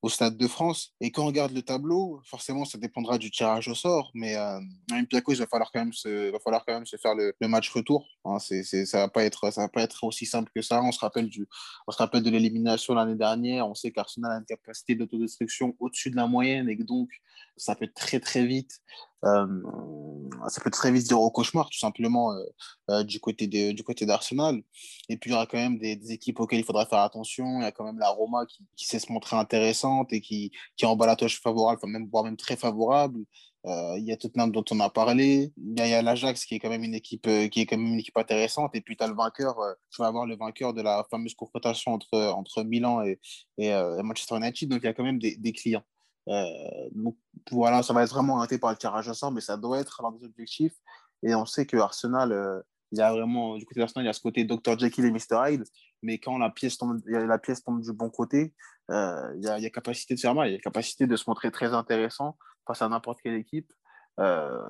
au 0.03 0.09
Stade 0.09 0.37
de 0.37 0.49
France. 0.49 0.93
Et 1.01 1.13
quand 1.13 1.23
on 1.23 1.27
regarde 1.27 1.53
le 1.53 1.63
tableau, 1.63 2.21
forcément, 2.25 2.65
ça 2.65 2.77
dépendra 2.77 3.19
du 3.19 3.31
tirage 3.31 3.69
au 3.69 3.75
sort. 3.75 4.11
Mais 4.15 4.37
euh, 4.37 4.59
à 4.59 4.99
il 4.99 5.37
va 5.37 5.47
falloir 5.47 5.71
quand 5.73 5.79
même 5.79 5.93
se, 5.93 6.31
va 6.31 6.39
falloir 6.41 6.65
quand 6.67 6.75
même 6.75 6.87
se 6.87 6.97
faire 6.97 7.15
le, 7.15 7.33
match 7.49 7.71
retour. 7.71 8.09
Hein, 8.25 8.39
c'est, 8.41 8.65
ça 8.65 8.99
va, 8.99 9.09
pas 9.09 9.25
être, 9.25 9.53
ça 9.53 9.63
va 9.63 9.69
pas 9.69 9.83
être 9.83 10.03
aussi 10.05 10.27
simple 10.27 10.51
que 10.55 10.61
ça. 10.61 10.83
On 10.83 10.91
se 10.91 10.99
rappelle, 10.99 11.29
du, 11.29 11.47
on 11.87 11.93
se 11.93 11.99
rappelle 11.99 12.25
de 12.25 12.31
l'élimination 12.31 12.95
l'année 12.95 13.15
dernière. 13.15 13.69
On 13.69 13.75
sait 13.75 13.93
qu'Arsenal 13.93 14.33
a 14.33 14.37
une 14.39 14.45
capacité 14.45 14.97
d'autodestruction 14.97 15.77
au-dessus 15.79 16.11
de 16.11 16.17
la 16.17 16.27
moyenne 16.27 16.69
et 16.69 16.77
que 16.77 16.83
donc, 16.83 17.09
ça 17.57 17.77
peut 17.77 17.91
très, 17.95 18.19
très 18.19 18.45
vite 18.45 18.81
ça 19.23 20.61
peut 20.63 20.71
très 20.71 20.91
vite 20.91 21.07
dire 21.07 21.21
au 21.21 21.31
cauchemar, 21.31 21.71
tout 21.71 21.79
simplement, 21.79 22.33
euh, 22.33 22.45
euh, 22.91 23.03
du 23.05 23.21
côté 23.21 23.47
du 23.47 23.83
côté 23.85 24.07
d'Arsenal. 24.07 24.63
Et 25.09 25.17
puis, 25.17 25.31
il 25.31 25.33
y 25.33 25.37
aura 25.37 25.47
quand 25.47 25.59
même 25.59 25.79
des, 25.79 26.13
équipes 26.13 26.41
auxquelles 26.41 26.61
il 26.61 26.65
faudra 26.65 26.87
faire 26.87 27.01
attention. 27.01 27.61
Il 27.61 27.63
y 27.63 27.67
a 27.67 27.73
quand 27.73 27.85
même 27.85 27.99
la 27.99 28.09
Roma 28.11 28.47
qui, 28.47 28.87
sait 28.87 28.99
se 28.99 29.13
montrer 29.13 29.37
intéressante 29.37 30.13
et 30.13 30.21
qui, 30.21 30.53
qui 30.77 30.85
est 30.85 30.89
en 30.89 30.97
balatage 30.97 31.41
favorable, 31.41 31.79
enfin 31.83 31.91
même, 31.91 32.09
voire 32.11 32.25
même 32.25 32.37
très 32.37 32.57
favorable. 32.57 33.25
il 33.65 34.05
y 34.05 34.13
a 34.13 34.17
Tottenham 34.17 34.51
dont 34.53 34.65
on 34.71 34.81
a 34.81 34.91
parlé. 34.91 35.53
Il 35.57 35.79
y 35.79 35.95
a, 35.95 36.03
l'Ajax 36.03 36.45
qui 36.45 36.57
est 36.57 36.59
quand 36.59 36.71
même 36.71 36.85
une 36.85 36.95
équipe 36.95 37.29
qui 37.51 37.61
est 37.61 37.67
quand 37.67 37.77
même 37.79 37.93
une 37.95 38.01
équipe 38.01 38.17
intéressante. 38.19 38.75
Et 38.75 38.81
puis 38.81 38.97
tu 38.97 39.05
as 39.05 39.09
le 39.09 39.15
vainqueur. 39.15 39.57
tu 39.91 40.03
vas 40.03 40.09
avoir 40.09 40.27
le 40.27 40.37
vainqueur 40.37 40.75
de 40.75 40.83
la 40.83 41.07
fameuse 41.11 41.35
confrontation 41.35 41.93
entre, 41.93 42.19
entre 42.33 42.65
Milan 42.65 43.03
et, 43.03 43.21
et, 43.59 43.73
Manchester 44.03 44.37
United. 44.37 44.69
Donc 44.69 44.81
il 44.83 44.87
y 44.87 44.89
a 44.89 44.95
quand 44.95 45.05
même 45.05 45.19
des 45.21 45.53
clients. 45.53 45.85
Euh, 46.29 46.89
donc 46.93 47.17
voilà, 47.51 47.83
ça 47.83 47.93
va 47.93 48.03
être 48.03 48.11
vraiment 48.13 48.39
arrêté 48.39 48.59
par 48.59 48.71
le 48.71 48.77
tirage 48.77 49.09
au 49.09 49.15
sort, 49.15 49.33
mais 49.33 49.41
ça 49.41 49.57
doit 49.57 49.79
être 49.79 50.03
l'un 50.03 50.13
des 50.13 50.25
objectifs. 50.25 50.75
Et 51.23 51.35
on 51.35 51.47
sait 51.47 51.67
que 51.67 51.77
Arsenal, 51.77 52.33
euh, 52.33 52.61
il 52.93 53.01
a 53.01 53.13
vraiment, 53.13 53.57
du 53.57 53.65
côté 53.65 53.81
d'Arsenal, 53.81 54.05
il 54.05 54.09
y 54.09 54.11
a 54.11 54.13
ce 54.13 54.21
côté 54.21 54.45
Dr. 54.45 54.79
Jekyll 54.79 55.05
et 55.05 55.11
Mr. 55.11 55.49
Hyde, 55.49 55.65
mais 56.03 56.19
quand 56.19 56.39
la 56.39 56.51
pièce 56.51 56.79
tombe, 56.79 57.01
la 57.07 57.39
pièce 57.39 57.63
tombe 57.65 57.81
du 57.81 57.93
bon 57.93 58.11
côté, 58.11 58.55
euh, 58.91 59.33
il, 59.37 59.45
y 59.45 59.49
a, 59.49 59.71
capacité 59.71 60.15
de 60.15 60.21
faire 60.21 60.35
mal, 60.35 60.49
il 60.49 60.53
y 60.53 60.57
a 60.57 60.61
capacité 60.61 61.07
de 61.07 61.17
se 61.17 61.25
montrer 61.27 61.51
très 61.51 61.73
intéressant 61.73 62.37
face 62.67 62.83
à 62.83 62.89
n'importe 62.89 63.21
quelle 63.23 63.35
équipe. 63.35 63.73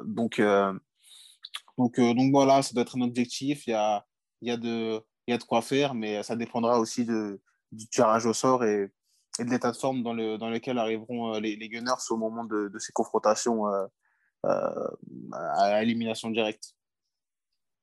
donc, 0.05 0.41
donc, 1.79 1.99
donc 1.99 2.31
voilà, 2.33 2.63
ça 2.63 2.73
doit 2.75 2.83
être 2.83 2.97
un 2.97 3.03
objectif. 3.03 3.67
Il 3.67 3.71
y 3.71 3.75
a, 3.75 4.05
il 4.41 4.49
y 4.49 4.51
a, 4.51 4.57
de, 4.57 5.03
il 5.27 5.33
y 5.33 5.35
a 5.35 5.39
de 5.39 5.43
quoi 5.43 5.63
faire, 5.63 5.95
mais 5.95 6.23
ça 6.23 6.37
dépendra 6.37 6.79
aussi 6.79 7.05
de, 7.05 7.41
du 7.73 7.89
tirage 7.89 8.27
au 8.27 8.33
sort 8.33 8.63
et 9.39 9.45
de 9.45 9.51
l'état 9.51 9.71
de 9.71 9.77
forme 9.77 10.03
dans, 10.03 10.13
le, 10.13 10.39
dans 10.39 10.51
lequel 10.51 10.79
arriveront 10.79 11.35
euh, 11.35 11.41
les, 11.41 11.69
Gunners 11.69 11.93
au 12.11 12.17
moment 12.17 12.45
de, 12.45 12.69
de 12.69 12.79
ces 12.79 12.93
confrontations 12.93 13.67
euh, 13.69 13.87
euh, 14.47 14.89
à 15.57 15.83
élimination 15.83 16.31
directe. 16.31 16.75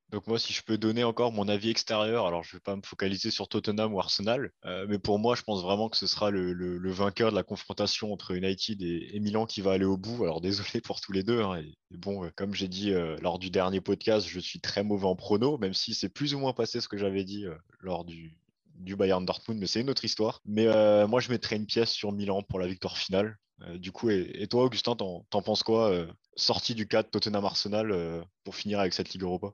Donc 0.09 0.25
moi, 0.25 0.39
si 0.39 0.53
je 0.53 0.63
peux 0.63 0.79
donner 0.79 1.03
encore 1.03 1.31
mon 1.31 1.47
avis 1.47 1.69
extérieur, 1.69 2.25
alors 2.25 2.43
je 2.43 2.55
ne 2.55 2.57
vais 2.57 2.63
pas 2.63 2.75
me 2.75 2.81
focaliser 2.83 3.29
sur 3.29 3.47
Tottenham 3.47 3.93
ou 3.93 3.99
Arsenal, 3.99 4.51
mais 4.87 4.97
pour 4.97 5.19
moi, 5.19 5.35
je 5.35 5.43
pense 5.43 5.61
vraiment 5.61 5.87
que 5.87 5.97
ce 5.97 6.07
sera 6.07 6.31
le, 6.31 6.51
le, 6.51 6.91
vainqueur 6.91 7.29
de 7.29 7.35
la 7.35 7.43
confrontation 7.43 8.11
entre 8.11 8.31
United 8.31 8.81
et, 8.81 9.19
Milan 9.19 9.45
qui 9.45 9.61
va 9.61 9.73
aller 9.73 9.85
au 9.85 9.97
bout. 9.97 10.23
Alors 10.23 10.41
désolé 10.41 10.81
pour 10.81 10.99
tous 10.99 11.11
les 11.11 11.21
deux. 11.21 11.43
Hein, 11.43 11.61
et, 11.61 11.77
bon, 11.91 12.27
comme 12.35 12.55
j'ai 12.55 12.67
dit 12.67 12.91
lors 13.21 13.37
du 13.37 13.51
dernier 13.51 13.81
podcast, 13.81 14.25
je 14.27 14.39
suis 14.39 14.59
très 14.59 14.83
mauvais 14.83 15.05
en 15.05 15.15
prono, 15.15 15.59
même 15.59 15.75
si 15.75 15.93
c'est 15.93 16.09
plus 16.09 16.33
ou 16.33 16.39
moins 16.39 16.53
passé 16.53 16.81
ce 16.81 16.87
que 16.87 16.97
j'avais 16.97 17.23
dit 17.23 17.45
lors 17.79 18.03
du, 18.03 18.38
du 18.79 18.95
Bayern 18.95 19.23
Dortmund, 19.25 19.59
mais 19.59 19.67
c'est 19.67 19.81
une 19.81 19.89
autre 19.89 20.05
histoire. 20.05 20.41
Mais 20.45 20.67
euh, 20.67 21.05
moi, 21.07 21.19
je 21.19 21.29
mettrais 21.29 21.57
une 21.57 21.65
pièce 21.65 21.91
sur 21.91 22.11
Milan 22.11 22.41
pour 22.41 22.59
la 22.59 22.67
victoire 22.67 22.97
finale. 22.97 23.37
Euh, 23.61 23.77
du 23.77 23.91
coup, 23.91 24.09
et, 24.09 24.47
toi, 24.47 24.63
Augustin, 24.63 24.95
t'en, 24.95 25.23
penses 25.29 25.63
quoi 25.63 25.91
euh, 25.91 26.07
Sortie 26.35 26.75
du 26.75 26.87
cadre 26.87 27.09
Tottenham-Arsenal 27.09 28.25
pour 28.43 28.55
finir 28.55 28.79
avec 28.79 28.93
cette 28.93 29.09
Ligue 29.11 29.23
Europa? 29.23 29.49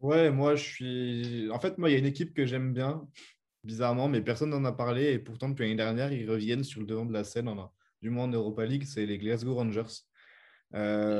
Ouais, 0.00 0.30
moi, 0.30 0.56
je 0.56 0.64
suis. 0.64 1.50
En 1.50 1.60
fait, 1.60 1.76
moi, 1.76 1.90
il 1.90 1.92
y 1.92 1.96
a 1.96 1.98
une 1.98 2.06
équipe 2.06 2.32
que 2.32 2.46
j'aime 2.46 2.72
bien, 2.72 3.06
bizarrement, 3.64 4.08
mais 4.08 4.22
personne 4.22 4.48
n'en 4.48 4.64
a 4.64 4.72
parlé. 4.72 5.12
Et 5.12 5.18
pourtant, 5.18 5.50
depuis 5.50 5.64
l'année 5.64 5.76
dernière, 5.76 6.10
ils 6.12 6.28
reviennent 6.28 6.64
sur 6.64 6.80
le 6.80 6.86
devant 6.86 7.04
de 7.04 7.12
la 7.12 7.24
scène, 7.24 7.50
du 8.00 8.08
moins 8.08 8.24
en 8.24 8.32
Europa 8.32 8.64
League, 8.64 8.84
c'est 8.86 9.04
les 9.04 9.18
Glasgow 9.18 9.54
Rangers. 9.54 9.82
Sûr. 10.72 10.76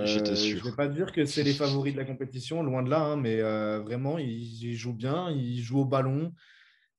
Je 0.07 0.57
ne 0.57 0.63
vais 0.63 0.77
pas 0.77 0.89
dire 0.89 1.13
que 1.13 1.27
c'est 1.27 1.43
les 1.43 1.53
favoris 1.53 1.93
de 1.93 1.99
la 1.99 2.07
compétition, 2.07 2.63
loin 2.63 2.83
de 2.83 2.89
là, 2.89 3.01
hein, 3.01 3.17
mais 3.17 3.43
vraiment, 3.81 4.17
ils, 4.17 4.75
jouent 4.75 4.95
bien, 4.95 5.31
ils 5.31 5.61
jouent 5.61 5.81
au 5.81 5.85
ballon. 5.85 6.33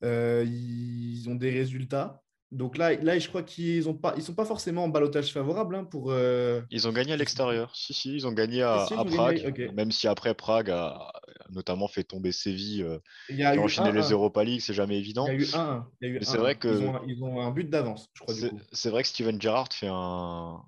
Euh, 0.04 0.46
ils 0.48 1.30
ont 1.30 1.36
des 1.36 1.52
résultats. 1.52 2.22
Donc 2.52 2.78
là, 2.78 2.94
là 2.96 3.18
je 3.18 3.30
crois 3.30 3.44
qu'ils 3.44 3.78
ne 3.78 4.18
ils 4.18 4.24
sont 4.24 4.34
pas 4.34 4.46
forcément 4.46 4.84
en 4.84 4.90
balotage 4.90 5.32
favorable. 5.32 5.76
Hein, 5.76 5.86
pour, 5.86 6.12
euh, 6.12 6.62
Ils 6.70 6.86
ont 6.88 6.92
gagné 6.92 7.14
à 7.14 7.18
l'extérieur. 7.18 7.74
Si, 7.74 7.94
si, 7.94 8.14
ils 8.14 8.28
ont 8.28 8.34
gagné 8.34 8.62
à, 8.62 8.88
Prague. 9.06 9.72
Même 9.74 9.92
si 9.92 10.08
après 10.08 10.34
Prague 10.34 10.70
a 10.70 11.14
notamment 11.50 11.88
fait 11.88 12.04
tomber 12.04 12.34
Séville, 12.34 12.84
euh, 12.84 13.00
qui 13.28 13.42
a 13.42 13.58
enchaîné 13.58 13.94
les 13.94 14.10
Europa 14.10 14.44
League, 14.44 14.62
c'est 14.62 14.74
jamais 14.74 14.98
évident. 14.98 15.28
Il 15.28 15.42
y 15.42 15.46
a 15.46 15.48
eu 15.48 15.56
un. 15.56 15.88
C'est 16.22 16.38
vrai 16.38 16.56
que 16.56 16.68
ils 16.68 16.86
ont, 16.86 17.02
ils 17.08 17.24
ont, 17.24 17.42
un 17.42 17.52
but 17.52 17.70
d'avance, 17.70 18.10
je 18.14 18.22
crois. 18.22 18.36
C'est 18.74 18.90
vrai 18.90 19.04
que 19.04 19.08
Steven 19.08 19.42
Gerrard 19.42 19.72
fait 19.72 19.90
un, 19.90 20.62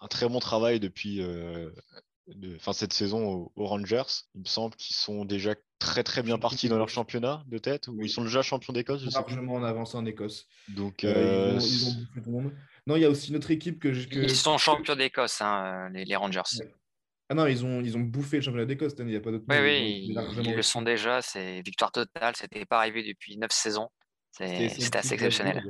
un 0.00 0.06
très 0.08 0.28
bon 0.28 0.40
travail 0.40 0.80
depuis 0.80 1.22
de, 2.34 2.58
cette 2.72 2.92
saison 2.92 3.50
aux, 3.54 3.66
Rangers. 3.66 4.02
Il 4.34 4.42
me 4.42 4.46
semble 4.46 4.74
qu'ils 4.76 4.96
sont 4.96 5.24
déjà 5.24 5.54
très 5.78 6.02
très 6.02 6.22
bien 6.22 6.38
partis 6.38 6.68
dans 6.68 6.78
leur 6.78 6.88
championnat 6.88 7.44
de 7.46 7.58
tête, 7.58 7.88
ou 7.88 8.02
ils 8.02 8.10
sont 8.10 8.24
déjà 8.24 8.42
champions 8.42 8.72
d'Écosse. 8.72 9.04
Largement 9.12 9.54
en 9.54 9.62
avance 9.62 9.94
en 9.94 10.04
Écosse. 10.04 10.46
Donc, 10.68 11.04
euh, 11.04 11.58
ils, 11.60 11.86
ont, 11.86 11.92
bouffé 11.92 12.20
tout 12.22 12.30
le 12.30 12.32
monde. 12.32 12.52
Non, 12.86 12.96
il 12.96 13.02
y 13.02 13.04
a 13.04 13.10
aussi 13.10 13.32
notre 13.32 13.50
équipe 13.50 13.78
que. 13.78 13.88
Ils 13.88 14.30
sont 14.30 14.58
champions 14.58 14.96
d'Écosse, 14.96 15.40
hein, 15.40 15.90
les, 15.92 16.16
Rangers. 16.16 16.42
Ah 17.30 17.34
non, 17.34 17.46
ils 17.46 17.64
ont, 17.64 17.80
ils 17.82 17.96
ont 17.96 18.00
bouffé 18.00 18.36
le 18.36 18.42
championnat 18.42 18.66
d'Écosse, 18.66 18.94
il 18.98 19.06
n'y 19.06 19.16
a 19.16 19.20
pas 19.20 19.30
d'autre. 19.30 19.44
Oui, 19.48 19.56
oui, 19.60 20.06
ils, 20.08 20.54
le 20.54 20.62
sont 20.62 20.82
déjà, 20.82 21.20
c'est 21.20 21.60
victoire 21.62 21.92
totale, 21.92 22.34
c'était 22.36 22.64
pas 22.64 22.78
arrivé 22.78 23.02
depuis 23.02 23.36
neuf 23.36 23.52
saisons. 23.52 23.88
C'était 24.30 24.96
assez 24.96 25.14
exceptionnel. 25.14 25.62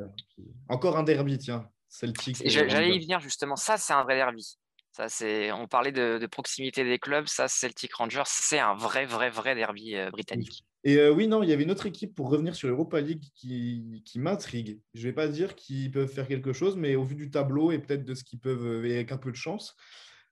Encore 0.68 0.96
un 0.96 1.02
derby, 1.02 1.38
tiens. 1.38 1.68
Celtic. 1.88 2.36
J'allais 2.48 2.94
y 2.94 3.00
venir 3.00 3.18
justement, 3.18 3.56
ça 3.56 3.76
c'est 3.78 3.94
un 3.94 4.04
vrai 4.04 4.16
derby. 4.16 4.58
Ça, 4.98 5.08
c'est, 5.08 5.52
on 5.52 5.68
parlait 5.68 5.92
de, 5.92 6.26
proximité 6.26 6.82
des 6.82 6.98
clubs, 6.98 7.28
ça, 7.28 7.46
Celtic 7.46 7.94
Rangers, 7.94 8.24
c'est 8.26 8.58
un 8.58 8.74
vrai, 8.74 9.06
vrai, 9.06 9.30
vrai 9.30 9.54
derby 9.54 9.94
euh, 9.94 10.10
britannique. 10.10 10.64
Et 10.82 10.96
euh, 10.96 11.12
oui, 11.12 11.28
non, 11.28 11.44
il 11.44 11.48
y 11.48 11.52
avait 11.52 11.62
une 11.62 11.70
autre 11.70 11.86
équipe 11.86 12.16
pour 12.16 12.28
revenir 12.28 12.56
sur 12.56 12.66
l'Europa 12.66 13.00
League 13.00 13.22
qui, 13.36 14.02
qui 14.04 14.18
m'intrigue. 14.18 14.80
Je 14.94 15.02
ne 15.02 15.04
vais 15.04 15.12
pas 15.12 15.28
dire 15.28 15.54
qu'ils 15.54 15.92
peuvent 15.92 16.10
faire 16.10 16.26
quelque 16.26 16.52
chose, 16.52 16.76
mais 16.76 16.96
au 16.96 17.04
vu 17.04 17.14
du 17.14 17.30
tableau 17.30 17.70
et 17.70 17.78
peut-être 17.78 18.04
de 18.04 18.12
ce 18.12 18.24
qu'ils 18.24 18.40
peuvent, 18.40 18.66
euh, 18.66 18.80
avec 18.80 19.12
un 19.12 19.18
peu 19.18 19.30
de 19.30 19.36
chance, 19.36 19.76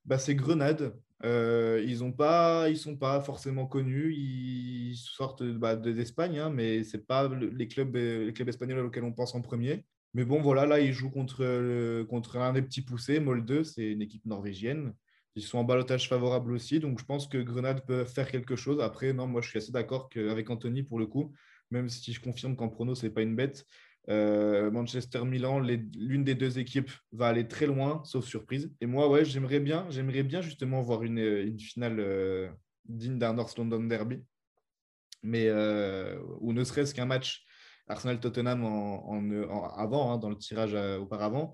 bah, 0.04 0.18
c'est 0.18 0.34
Grenade. 0.34 0.98
ils 1.22 1.28
ne 1.28 2.10
pas, 2.10 2.68
ils 2.68 2.76
sont 2.76 2.96
pas 2.96 3.20
forcément 3.20 3.66
connus. 3.68 4.14
Ils 4.16 4.96
sortent 4.96 5.44
bah, 5.44 5.76
d'Espagne, 5.76 6.40
hein, 6.40 6.50
mais 6.50 6.82
ce 6.82 6.96
pas 6.96 7.28
les 7.28 7.68
clubs, 7.68 7.94
les 7.94 8.32
clubs 8.32 8.48
espagnols 8.48 8.84
auxquels 8.84 9.04
on 9.04 9.12
pense 9.12 9.36
en 9.36 9.42
premier. 9.42 9.84
Mais 10.16 10.24
bon, 10.24 10.40
voilà, 10.40 10.64
là, 10.64 10.80
ils 10.80 10.94
jouent 10.94 11.10
contre, 11.10 11.44
euh, 11.44 12.02
contre 12.06 12.38
un 12.38 12.54
des 12.54 12.62
petits 12.62 12.80
poussés, 12.80 13.20
Molde, 13.20 13.64
c'est 13.64 13.92
une 13.92 14.00
équipe 14.00 14.24
norvégienne. 14.24 14.94
Ils 15.34 15.42
sont 15.42 15.58
en 15.58 15.64
balotage 15.64 16.08
favorable 16.08 16.52
aussi, 16.52 16.80
donc 16.80 16.98
je 16.98 17.04
pense 17.04 17.28
que 17.28 17.36
Grenade 17.36 17.84
peut 17.84 18.06
faire 18.06 18.30
quelque 18.30 18.56
chose. 18.56 18.80
Après, 18.80 19.12
non, 19.12 19.26
moi, 19.26 19.42
je 19.42 19.50
suis 19.50 19.58
assez 19.58 19.72
d'accord 19.72 20.08
avec 20.16 20.48
Anthony 20.48 20.82
pour 20.82 20.98
le 20.98 21.06
coup, 21.06 21.34
même 21.70 21.90
si 21.90 22.14
je 22.14 22.20
confirme 22.22 22.56
qu'en 22.56 22.70
prono, 22.70 22.94
ce 22.94 23.04
n'est 23.04 23.12
pas 23.12 23.20
une 23.20 23.36
bête. 23.36 23.66
Euh, 24.08 24.70
Manchester-Milan, 24.70 25.60
l'une 25.60 26.24
des 26.24 26.34
deux 26.34 26.58
équipes 26.58 26.92
va 27.12 27.26
aller 27.26 27.46
très 27.46 27.66
loin, 27.66 28.00
sauf 28.06 28.24
surprise. 28.24 28.72
Et 28.80 28.86
moi, 28.86 29.10
ouais, 29.10 29.26
j'aimerais 29.26 29.60
bien, 29.60 29.86
j'aimerais 29.90 30.22
bien 30.22 30.40
justement 30.40 30.80
voir 30.80 31.02
une, 31.02 31.18
une 31.18 31.60
finale 31.60 32.00
euh, 32.00 32.48
digne 32.86 33.18
d'un 33.18 33.34
North 33.34 33.58
London 33.58 33.84
Derby, 33.84 34.24
mais 35.22 35.50
ou 36.40 36.54
ne 36.54 36.64
serait-ce 36.64 36.94
qu'un 36.94 37.04
match 37.04 37.45
Arsenal-Tottenham 37.88 38.64
en, 38.64 39.70
avant, 39.76 40.12
hein, 40.12 40.18
dans 40.18 40.30
le 40.30 40.36
tirage 40.36 40.74
euh, 40.74 40.98
auparavant. 40.98 41.52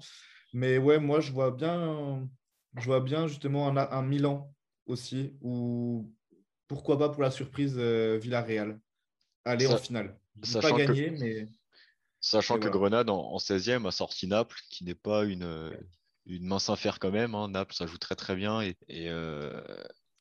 Mais 0.53 0.79
ouais, 0.79 0.99
moi, 0.99 1.21
je 1.21 1.33
vois 1.33 1.51
bien, 1.51 2.29
je 2.77 2.85
vois 2.85 3.01
bien 3.01 3.27
justement 3.27 3.69
un, 3.69 4.03
Milan 4.03 4.55
aussi, 4.87 5.35
ou 5.41 6.13
pourquoi 6.69 6.99
pas 6.99 7.09
pour 7.09 7.23
la 7.23 7.31
surprise 7.31 7.75
euh, 7.79 8.19
Villarreal, 8.21 8.81
aller 9.45 9.67
en 9.67 9.79
finale. 9.79 10.19
Pas 10.61 10.73
gagner, 10.73 11.11
mais. 11.11 11.49
Sachant 12.21 12.59
que 12.59 12.69
Grenade 12.69 13.11
en, 13.11 13.37
16e 13.37 13.87
a 13.87 13.91
sorti 13.91 14.29
Naples, 14.29 14.61
qui 14.71 14.85
n'est 14.85 14.95
pas 14.95 15.25
une, 15.25 15.73
une 16.27 16.47
mince 16.47 16.71
affaire 16.71 16.99
quand 16.99 17.11
même. 17.11 17.35
Hein. 17.35 17.49
Naples, 17.49 17.75
ça 17.75 17.87
joue 17.87 17.99
très 17.99 18.15
très 18.15 18.37
bien. 18.37 18.61
Et, 18.61 18.77
euh, 18.91 19.61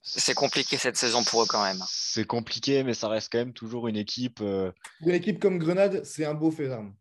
c'est 0.01 0.33
compliqué 0.33 0.77
cette 0.77 0.97
saison 0.97 1.23
pour 1.23 1.43
eux 1.43 1.45
quand 1.47 1.63
même. 1.63 1.81
C'est 1.87 2.25
compliqué, 2.25 2.83
mais 2.83 2.93
ça 2.93 3.07
reste 3.07 3.31
quand 3.31 3.37
même 3.37 3.53
toujours 3.53 3.87
une 3.87 3.97
équipe. 3.97 4.39
Euh, 4.41 4.71
une 5.01 5.11
équipe 5.11 5.39
comme 5.39 5.57
Grenade, 5.57 6.03
c'est 6.03 6.25
un 6.25 6.33
beau 6.33 6.51
fait 6.51 6.67
d'armes. 6.67 6.93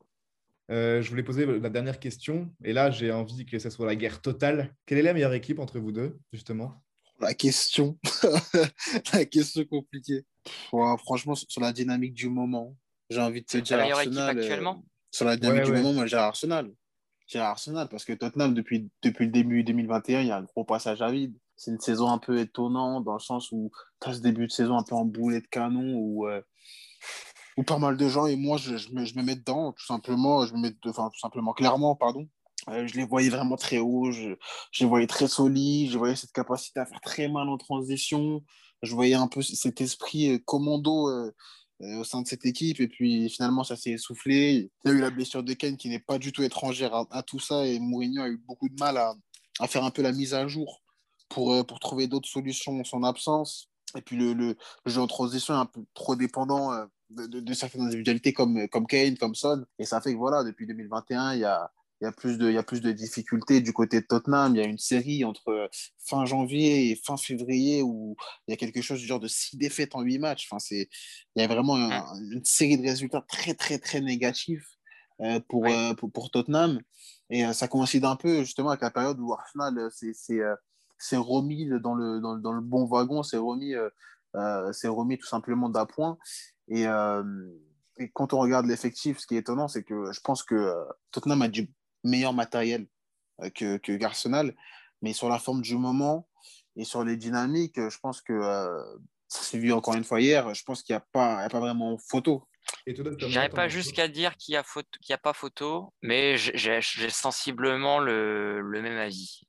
Euh, 0.70 1.03
je 1.03 1.11
voulais 1.11 1.22
poser 1.22 1.46
la 1.46 1.68
dernière 1.68 1.98
question, 1.98 2.48
et 2.62 2.72
là 2.72 2.90
j'ai 2.90 3.11
envie 3.11 3.44
que 3.44 3.59
ce 3.59 3.70
soit 3.70 3.86
la 3.86 3.96
guerre 3.96 4.20
totale. 4.20 4.74
Quelle 4.86 4.98
est 4.98 5.03
la 5.03 5.12
meilleure 5.12 5.34
équipe 5.34 5.59
entre 5.59 5.78
vous 5.78 5.90
deux, 5.90 6.18
justement? 6.32 6.82
La 7.18 7.34
question, 7.34 7.98
la 9.12 9.24
question 9.24 9.64
compliquée. 9.64 10.24
franchement, 10.70 11.34
sur 11.34 11.61
la 11.61 11.72
dynamique 11.72 12.14
du 12.14 12.28
moment, 12.28 12.76
j'ai 13.11 13.20
envie 13.20 13.40
de 13.42 13.46
te 13.46 13.59
dire 13.59 13.78
Arsenal. 13.78 14.38
actuellement? 14.38 14.84
sur 15.11 15.24
la 15.24 15.36
dynamique 15.36 15.64
du 15.64 15.72
moment, 15.72 15.92
moi 15.92 16.07
j'ai 16.07 16.16
Arsenal. 16.16 16.70
J'ai 17.26 17.38
Arsenal 17.38 17.88
parce 17.88 18.05
que 18.05 18.12
Tottenham, 18.12 18.55
depuis, 18.55 18.88
depuis 19.03 19.26
le 19.26 19.32
début 19.32 19.62
2021, 19.62 20.20
il 20.20 20.26
y 20.28 20.30
a 20.30 20.36
un 20.36 20.42
gros 20.42 20.64
passage 20.64 21.03
à 21.03 21.11
vide. 21.11 21.36
C'est 21.61 21.72
une 21.72 21.80
saison 21.80 22.08
un 22.08 22.16
peu 22.16 22.38
étonnante 22.38 23.04
dans 23.04 23.12
le 23.12 23.20
sens 23.20 23.52
où 23.52 23.70
tu 24.00 24.08
as 24.08 24.14
ce 24.14 24.20
début 24.20 24.46
de 24.46 24.50
saison 24.50 24.78
un 24.78 24.82
peu 24.82 24.94
en 24.94 25.04
boulet 25.04 25.42
de 25.42 25.46
canon 25.46 25.92
où, 25.94 26.26
où 27.58 27.62
pas 27.62 27.76
mal 27.76 27.98
de 27.98 28.08
gens, 28.08 28.24
et 28.24 28.36
moi 28.36 28.56
je, 28.56 28.78
je, 28.78 28.90
me, 28.92 29.04
je 29.04 29.14
me, 29.14 29.22
mets 29.22 29.36
dedans, 29.36 29.72
tout 29.72 29.84
simplement, 29.84 30.46
je 30.46 30.54
me 30.54 30.61
mets, 30.61 30.74
enfin, 30.86 31.11
tout 31.12 31.20
simplement, 31.20 31.52
clairement, 31.52 31.96
pardon. 31.96 32.26
je 32.66 32.94
les 32.94 33.04
voyais 33.04 33.28
vraiment 33.28 33.56
très 33.56 33.76
hauts, 33.76 34.11
je, 34.11 34.36
je, 34.72 34.84
les 34.84 34.88
voyais 34.88 35.06
très 35.06 35.28
solides, 35.28 35.90
je 35.90 35.98
voyais 35.98 36.16
cette 36.16 36.32
capacité 36.32 36.80
à 36.80 36.86
faire 36.86 37.02
très 37.02 37.28
mal 37.28 37.46
en 37.50 37.58
transition, 37.58 38.42
je 38.80 38.94
voyais 38.94 39.14
un 39.14 39.28
peu 39.28 39.42
cet 39.42 39.82
esprit 39.82 40.42
commando 40.46 41.11
euh, 41.11 41.30
au 41.98 42.04
sein 42.04 42.22
de 42.22 42.26
cette 42.26 42.46
équipe. 42.46 42.80
Et 42.80 42.88
puis 42.88 43.28
finalement, 43.28 43.64
ça 43.64 43.76
s'est 43.76 43.90
essoufflé. 43.90 44.70
Il 44.84 44.90
y 44.90 44.94
a 44.94 44.96
eu 44.96 45.00
la 45.00 45.11
blessure 45.11 45.42
de 45.42 45.52
Ken 45.52 45.76
qui 45.76 45.90
n'est 45.90 45.98
pas 45.98 46.18
du 46.18 46.32
tout 46.32 46.42
étrangère 46.42 47.06
à, 47.11 47.22
tout 47.22 47.38
ça. 47.38 47.66
Et 47.66 47.78
Mourinho 47.78 48.22
a 48.22 48.28
eu 48.28 48.38
beaucoup 48.38 48.70
de 48.70 48.76
mal 48.80 48.96
à, 48.96 49.14
à 49.58 49.66
faire 49.66 49.84
un 49.84 49.90
peu 49.90 50.00
la 50.00 50.12
mise 50.12 50.32
à 50.32 50.46
jour 50.46 50.80
pour, 51.31 51.55
euh, 51.55 51.62
pour 51.62 51.81
trouver 51.81 52.07
d'autres 52.07 52.28
solutions 52.28 52.78
en 52.78 52.85
son 52.85 53.03
absence. 53.03 53.70
Et 53.97 54.03
puis 54.03 54.16
le, 54.16 54.35
le, 54.35 54.57
jeu 54.87 55.01
en 55.01 55.07
transition 55.07 55.55
est 55.55 55.59
un 55.59 55.66
peu 55.66 55.83
trop 55.95 56.14
dépendant 56.14 56.72
euh, 56.72 56.85
de, 57.09 57.41
de, 57.41 57.55
certaines 57.55 57.83
individualités 57.83 58.33
comme, 58.33 58.68
comme 58.68 58.87
Kane, 58.87 59.16
comme 59.16 59.35
Son. 59.35 59.64
Et 59.78 59.85
ça 59.85 60.01
fait 60.01 60.12
que 60.12 60.18
voilà, 60.18 60.45
depuis 60.45 60.66
2021, 60.66 61.35
il 61.35 61.41
y 61.41 61.45
a, 61.45 61.72
il 62.01 62.05
y, 62.05 62.07
a 62.07 62.12
plus 62.12 62.39
de, 62.39 62.49
il 62.49 62.55
y 62.55 62.59
a 62.59 62.62
plus 62.62 62.81
de 62.81 62.93
difficultés 62.93 63.61
du 63.61 63.72
côté 63.72 64.01
de 64.01 64.07
Tottenham. 64.07 64.55
Il 64.55 64.59
y 64.59 64.64
a 64.64 64.66
une 64.66 64.78
série 64.78 65.24
entre 65.24 65.68
fin 65.99 66.24
janvier 66.24 66.91
et 66.91 66.97
fin 66.97 67.16
février 67.16 67.83
où 67.83 68.16
il 68.47 68.53
y 68.53 68.55
a 68.55 68.57
quelque 68.57 68.81
chose 68.81 69.01
du 69.01 69.07
genre 69.07 69.20
de 69.20 69.28
six 69.28 69.57
défaites 69.57 69.95
en 69.97 70.03
huit 70.03 70.18
matchs. 70.18 70.47
Enfin, 70.49 70.61
c'est, 70.61 70.89
il 71.35 71.43
y 71.43 71.45
a 71.45 71.49
vraiment 71.49 71.76
une 71.76 72.45
série 72.45 72.78
de 72.78 72.83
résultats 72.83 73.24
très, 73.28 73.55
très, 73.55 73.78
très 73.78 74.01
négatifs 74.01 74.78
euh, 75.22 75.39
pour, 75.49 75.66
euh, 75.66 75.93
pour, 75.95 76.11
pour, 76.11 76.31
Tottenham. 76.31 76.81
Et 77.28 77.45
euh, 77.45 77.53
ça 77.53 77.68
coïncide 77.68 78.07
un 78.07 78.16
peu 78.16 78.43
justement 78.43 78.70
avec 78.70 78.81
la 78.81 78.91
période 78.91 79.20
où 79.20 79.35
Arsenal 79.35 79.91
s'est 81.01 81.16
remis 81.16 81.68
dans 81.80 81.94
le, 81.94 82.20
dans, 82.20 82.36
dans, 82.36 82.53
le 82.53 82.61
bon 82.61 82.84
wagon, 82.84 83.22
s'est 83.22 83.36
remis, 83.36 83.74
s'est 84.72 84.88
remis 84.88 85.18
tout 85.18 85.26
simplement 85.26 85.68
d'appoint. 85.68 86.18
Et, 86.68 86.84
et 86.84 88.11
quand 88.12 88.32
on 88.32 88.38
regarde 88.38 88.66
l'effectif, 88.66 89.18
ce 89.18 89.26
qui 89.26 89.36
est 89.36 89.40
étonnant, 89.40 89.68
c'est 89.68 89.82
que 89.82 90.12
je 90.12 90.20
pense 90.20 90.42
que 90.42 90.74
Tottenham 91.11 91.42
a 91.42 91.48
du 91.48 91.72
meilleur 92.05 92.32
matériel 92.32 92.86
euh, 93.42 93.51
que, 93.51 93.76
que 93.78 94.03
Arsenal. 94.05 94.55
Mais 95.03 95.12
sur 95.12 95.28
la 95.28 95.38
forme 95.38 95.62
du 95.62 95.76
moment 95.76 96.28
et 96.76 96.84
sur 96.84 97.05
les 97.05 97.16
dynamiques, 97.16 97.76
je 97.76 97.98
pense 98.01 98.20
que 98.20 98.32
euh, 98.32 98.82
ça 99.28 99.42
s'est 99.42 99.59
vu 99.59 99.72
encore 99.72 99.94
une 99.94 100.05
fois 100.05 100.20
hier. 100.20 100.53
Je 100.55 100.62
pense 100.64 100.82
qu'il 100.82 100.94
n'y 100.94 100.98
a, 100.98 101.07
pas, 101.12 101.38
a 101.38 101.48
pas 101.48 101.61
vraiment 101.61 101.96
photo. 101.98 102.46
Je 102.86 103.26
n'irai 103.26 103.48
pas 103.48 103.68
jusqu'à 103.68 104.09
dire 104.09 104.36
qu'il 104.36 104.53
n'y 104.53 104.57
a, 104.57 105.14
a, 105.14 105.18
pas 105.18 105.32
photo, 105.32 105.92
mais 106.03 106.36
j'ai 106.36 106.80
sensiblement 107.11 107.98
le, 107.98 108.61
le, 108.61 108.82
même 108.82 108.98
avis. 108.98 109.40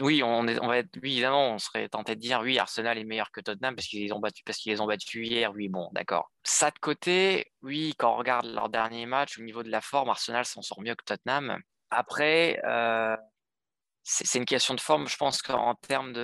Oui, 0.00 0.22
on, 0.22 0.44
va 0.44 0.78
être, 0.78 0.96
évidemment, 1.02 1.52
on 1.54 1.58
serait 1.58 1.88
tenté 1.88 2.14
de 2.14 2.20
dire 2.20 2.40
oui, 2.40 2.58
Arsenal 2.58 2.98
est 2.98 3.04
meilleur 3.04 3.30
que 3.30 3.40
Tottenham 3.40 3.74
parce 3.74 3.88
qu'ils 3.88 4.12
ont 4.14 4.20
battu, 4.20 4.42
parce 4.44 4.58
qu'ils 4.58 4.72
les 4.72 4.80
ont 4.80 4.86
battus 4.86 5.28
hier. 5.28 5.52
Oui, 5.52 5.68
bon, 5.68 5.88
d'accord. 5.92 6.30
Ça 6.44 6.70
de 6.70 6.78
côté, 6.78 7.52
oui, 7.62 7.94
quand 7.98 8.14
on 8.14 8.16
regarde 8.16 8.46
leur 8.46 8.68
dernier 8.68 9.06
match, 9.06 9.38
au 9.38 9.42
niveau 9.42 9.62
de 9.62 9.70
la 9.70 9.80
forme, 9.80 10.08
Arsenal 10.08 10.44
s'en 10.44 10.62
sort 10.62 10.80
mieux 10.80 10.94
que 10.94 11.04
Tottenham. 11.04 11.58
Après, 11.90 12.60
euh, 12.64 13.16
c'est 14.04 14.38
une 14.38 14.44
question 14.44 14.74
de 14.74 14.80
forme. 14.80 15.08
Je 15.08 15.16
pense 15.16 15.42
qu'en 15.42 15.74
termes 15.74 16.14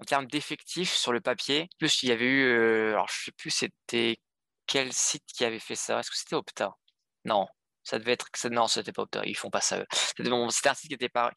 en 0.00 0.04
termes 0.04 0.26
d'effectifs 0.26 0.92
sur 0.92 1.12
le 1.12 1.20
papier, 1.20 1.68
plus 1.78 2.02
il 2.02 2.08
y 2.08 2.12
avait 2.12 2.26
eu, 2.26 2.44
euh, 2.44 2.94
alors 2.94 3.08
je 3.08 3.26
sais 3.26 3.32
plus 3.32 3.50
c'était 3.50 4.18
quel 4.66 4.92
site 4.92 5.24
qui 5.26 5.44
avait 5.44 5.60
fait 5.60 5.76
ça. 5.76 6.00
Est-ce 6.00 6.10
que 6.10 6.16
c'était 6.16 6.34
Opta? 6.34 6.76
Non, 7.24 7.46
ça 7.84 7.98
devait 7.98 8.12
être 8.12 8.28
non, 8.50 8.68
c'était 8.68 8.92
pas. 8.92 9.06
Ils 9.24 9.36
font 9.36 9.50
pas 9.50 9.60
ça. 9.60 9.84
C'était 10.16 10.30
un 10.30 10.50
site 10.50 10.88
qui 10.88 10.94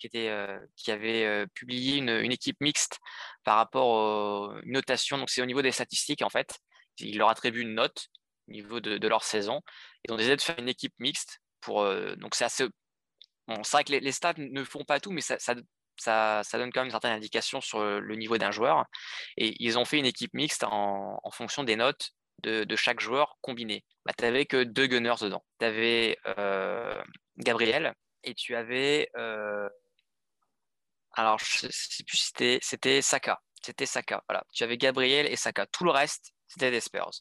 était 0.08 0.30
euh, 0.30 0.60
qui 0.76 0.92
avait 0.92 1.46
publié 1.54 1.98
une, 1.98 2.10
une, 2.10 2.32
équipe 2.32 2.58
mixte 2.62 3.00
par 3.44 3.58
rapport 3.58 3.88
aux 3.88 4.62
notations. 4.64 5.18
Donc 5.18 5.30
c'est 5.30 5.42
au 5.42 5.46
niveau 5.46 5.62
des 5.62 5.72
statistiques 5.72 6.22
en 6.22 6.30
fait. 6.30 6.60
Ils 7.00 7.18
leur 7.18 7.30
attribuent 7.30 7.62
une 7.62 7.74
note 7.74 8.08
au 8.48 8.52
niveau 8.52 8.80
de, 8.80 8.98
de 8.98 9.08
leur 9.08 9.24
saison. 9.24 9.62
Et 10.04 10.12
ont 10.12 10.18
décidé 10.18 10.36
de 10.36 10.42
faire 10.42 10.60
une 10.60 10.70
équipe 10.70 10.94
mixte 11.00 11.40
pour. 11.62 11.84
donc 12.18 12.36
c'est 12.36 12.46
assez 12.46 12.66
c'est 13.48 13.72
vrai 13.72 13.84
que 13.84 13.92
les, 13.92 14.12
stats 14.12 14.34
ne 14.38 14.64
font 14.64 14.84
pas 14.86 15.00
tout, 15.00 15.12
mais 15.12 15.22
ça, 15.22 15.38
ça, 15.38 15.54
ça, 15.98 16.58
donne 16.58 16.72
quand 16.72 16.80
même 16.80 16.88
une 16.88 16.92
certaine 16.92 17.12
indication 17.12 17.62
sur 17.62 17.80
le 17.80 18.16
niveau 18.16 18.40
d'un 18.40 18.50
joueur. 18.50 18.86
Et 19.38 19.56
ils 19.64 19.78
ont 19.78 19.86
fait 19.86 20.00
une 20.00 20.08
équipe 20.08 20.34
mixte 20.34 20.64
en, 20.64 21.20
en 21.22 21.32
fonction 21.32 21.64
des 21.64 21.76
notes 21.76 22.12
de, 22.44 22.76
chaque 22.76 23.00
joueur 23.00 23.38
combiné. 23.42 23.84
Bah, 24.06 24.14
tu 24.18 24.24
n'avais 24.24 24.46
que 24.46 24.64
deux 24.64 24.88
gunners 24.88 25.16
dedans. 25.22 25.44
Tu 25.60 25.66
avais 25.66 26.18
euh, 26.38 27.02
Gabriel 27.38 27.94
et 28.24 28.34
tu 28.36 28.56
avais. 28.56 29.10
Euh, 29.18 29.70
alors, 31.14 31.40
je 31.40 31.68
sais 31.72 32.04
plus 32.04 32.18
si 32.18 32.28
c'était, 32.28 32.60
c'était 32.62 33.02
Saka. 33.02 33.42
C'était 33.64 33.86
Saka. 33.86 34.24
Voilà. 34.28 34.44
Tu 34.54 34.64
avais 34.64 34.78
Gabriel 34.78 35.26
et 35.28 35.36
Saka. 35.36 35.66
Tout 35.68 35.86
le 35.86 35.92
reste, 35.92 36.34
c'était 36.48 36.72
des 36.72 36.82
Spurs. 36.82 37.12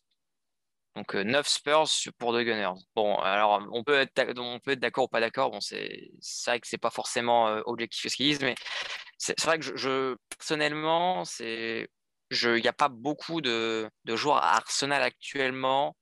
Donc 0.97 1.15
9 1.15 1.35
euh, 1.35 1.43
Spurs 1.45 2.13
pour 2.19 2.33
deux 2.33 2.45
Gunners. 2.45 2.81
Bon, 2.95 3.17
alors 3.17 3.67
on 3.73 3.83
peut 3.83 3.99
être, 3.99 4.17
être 4.19 4.79
d'accord 4.79 5.05
ou 5.05 5.09
pas 5.09 5.21
d'accord. 5.21 5.51
Bon, 5.51 5.61
c'est 5.61 6.11
vrai 6.47 6.61
que 6.61 6.69
c'est 6.69 6.79
pas 6.79 6.91
forcément 6.91 7.49
euh, 7.49 7.63
objectif 7.67 8.11
ce 8.11 8.17
qu'ils 8.17 8.27
disent, 8.27 8.43
mais 8.43 8.55
c'est 9.19 9.41
vrai 9.45 9.59
que 9.59 9.77
je, 9.77 10.17
personnellement, 10.29 11.25
c'est 11.25 11.89
il 12.43 12.63
n'y 12.63 12.69
a 12.69 12.73
pas 12.73 12.89
beaucoup 12.89 13.41
de, 13.41 13.89
de, 14.05 14.17
joueurs 14.17 14.37
à 14.37 14.57
Arsenal 14.57 15.03
actuellement 15.03 15.97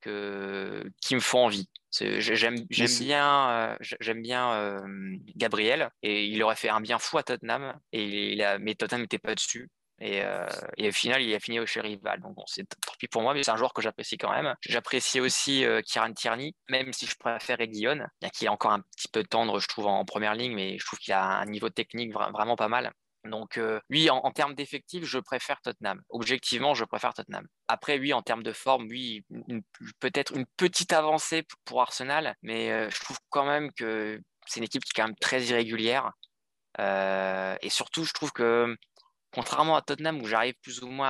que, 0.00 0.84
qui 1.00 1.14
me 1.14 1.20
font 1.20 1.46
envie. 1.46 1.68
J'aime 1.90 2.64
bien, 3.00 3.50
euh, 3.50 3.76
j'aime 4.00 4.22
bien 4.22 4.84
Gabriel 5.36 5.90
et 6.02 6.24
il 6.26 6.42
aurait 6.42 6.56
fait 6.56 6.70
un 6.70 6.80
bien 6.80 6.98
fou 6.98 7.18
à 7.18 7.22
Tottenham 7.22 7.78
et 7.92 8.32
il 8.32 8.42
a, 8.42 8.58
mais 8.58 8.74
Tottenham 8.74 9.02
n'était 9.02 9.18
pas 9.18 9.34
dessus. 9.34 9.68
Euh, 10.02 10.46
et, 10.76 10.88
au 10.88 10.92
final, 10.92 11.22
il 11.22 11.34
a 11.34 11.40
fini 11.40 11.64
chez 11.66 11.80
Rival. 11.80 12.20
Donc, 12.20 12.34
bon, 12.34 12.44
c'est 12.46 12.64
tant 12.64 12.92
pis 12.98 13.08
pour 13.08 13.22
moi, 13.22 13.34
mais 13.34 13.42
c'est 13.42 13.50
un 13.50 13.56
joueur 13.56 13.72
que 13.72 13.82
j'apprécie 13.82 14.18
quand 14.18 14.32
même. 14.32 14.54
J'apprécie 14.66 15.20
aussi 15.20 15.64
euh, 15.64 15.80
Kieran 15.82 16.12
Tierney, 16.12 16.54
même 16.68 16.92
si 16.92 17.06
je 17.06 17.16
préfère 17.16 17.58
Guillaume, 17.58 18.06
qui 18.32 18.46
est 18.46 18.48
encore 18.48 18.72
un 18.72 18.80
petit 18.80 19.08
peu 19.08 19.22
tendre, 19.22 19.60
je 19.60 19.68
trouve, 19.68 19.86
en 19.86 20.04
première 20.04 20.34
ligne, 20.34 20.54
mais 20.54 20.78
je 20.78 20.84
trouve 20.84 20.98
qu'il 20.98 21.14
a 21.14 21.24
un 21.24 21.46
niveau 21.46 21.70
technique 21.70 22.12
vraiment 22.12 22.56
pas 22.56 22.68
mal. 22.68 22.92
Donc, 23.24 23.56
euh, 23.56 23.78
oui, 23.88 24.10
en, 24.10 24.30
termes 24.32 24.54
d'effectifs, 24.54 25.04
je 25.04 25.18
préfère 25.18 25.60
Tottenham. 25.60 26.02
Objectivement, 26.08 26.74
je 26.74 26.84
préfère 26.84 27.14
Tottenham. 27.14 27.46
Après, 27.68 27.98
oui, 27.98 28.12
en 28.12 28.22
termes 28.22 28.42
de 28.42 28.52
forme, 28.52 28.86
oui, 28.88 29.24
peut-être 30.00 30.36
une 30.36 30.46
petite 30.56 30.92
avancée 30.92 31.46
pour 31.64 31.82
Arsenal, 31.82 32.34
mais 32.42 32.90
je 32.90 33.00
trouve 33.00 33.18
quand 33.30 33.44
même 33.44 33.70
que 33.72 34.20
c'est 34.46 34.58
une 34.58 34.64
équipe 34.64 34.82
qui 34.84 34.90
est 34.90 35.00
quand 35.00 35.06
même 35.06 35.18
très 35.20 35.42
irrégulière. 35.44 36.10
et 36.78 37.70
surtout, 37.70 38.04
je 38.04 38.12
trouve 38.12 38.32
que 38.32 38.76
Contrairement 39.32 39.76
à 39.76 39.82
Tottenham, 39.82 40.20
où 40.20 40.26
j'arrive 40.26 40.54
plus 40.62 40.82
ou 40.82 40.88
moins 40.88 41.08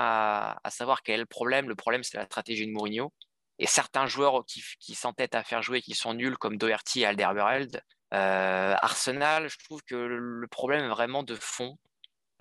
à, 0.62 0.70
savoir 0.70 1.02
quel 1.02 1.16
est 1.16 1.18
le 1.18 1.26
problème, 1.26 1.68
le 1.68 1.74
problème, 1.74 2.04
c'est 2.04 2.16
la 2.16 2.24
stratégie 2.26 2.66
de 2.66 2.72
Mourinho. 2.72 3.12
Et 3.58 3.66
certains 3.66 4.06
joueurs 4.06 4.44
qui, 4.46 4.94
s'entêtent 4.94 5.34
à 5.34 5.42
faire 5.42 5.62
jouer, 5.62 5.82
qui 5.82 5.94
sont 5.94 6.14
nuls, 6.14 6.38
comme 6.38 6.56
Doherty 6.56 7.00
et 7.00 7.06
Alderweireld, 7.06 7.82
euh, 8.14 8.74
Arsenal, 8.80 9.48
je 9.48 9.58
trouve 9.64 9.82
que 9.82 9.96
le 9.96 10.46
problème 10.48 10.84
est 10.84 10.88
vraiment 10.88 11.24
de 11.24 11.34
fond. 11.34 11.78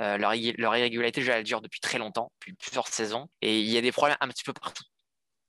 Euh, 0.02 0.18
leur, 0.18 0.34
leur, 0.58 0.76
irrégularité, 0.76 1.22
elle 1.22 1.44
dure 1.44 1.62
depuis 1.62 1.80
très 1.80 2.00
longtemps, 2.00 2.32
depuis 2.40 2.54
plusieurs 2.54 2.88
saisons. 2.88 3.28
Et 3.42 3.60
il 3.60 3.70
y 3.70 3.78
a 3.78 3.82
des 3.82 3.92
problèmes 3.92 4.18
un 4.20 4.28
petit 4.28 4.44
peu 4.44 4.54
partout. 4.54 4.84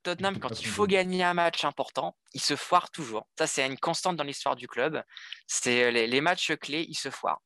Tottenham, 0.03 0.38
quand 0.38 0.61
il 0.61 0.66
faut 0.66 0.86
gagner 0.86 1.22
un 1.22 1.32
match 1.32 1.64
important, 1.64 2.16
il 2.34 2.40
se 2.40 2.57
foire 2.57 2.90
toujours. 2.90 3.28
Ça, 3.38 3.46
c'est 3.46 3.66
une 3.66 3.78
constante 3.78 4.16
dans 4.16 4.24
l'histoire 4.24 4.57
du 4.57 4.66
club. 4.66 5.03
C'est 5.46 5.90
les, 5.92 6.07
les, 6.07 6.20
matchs 6.20 6.53
clés, 6.57 6.84
ils 6.88 6.96
se 6.96 7.09
foirent. 7.09 7.40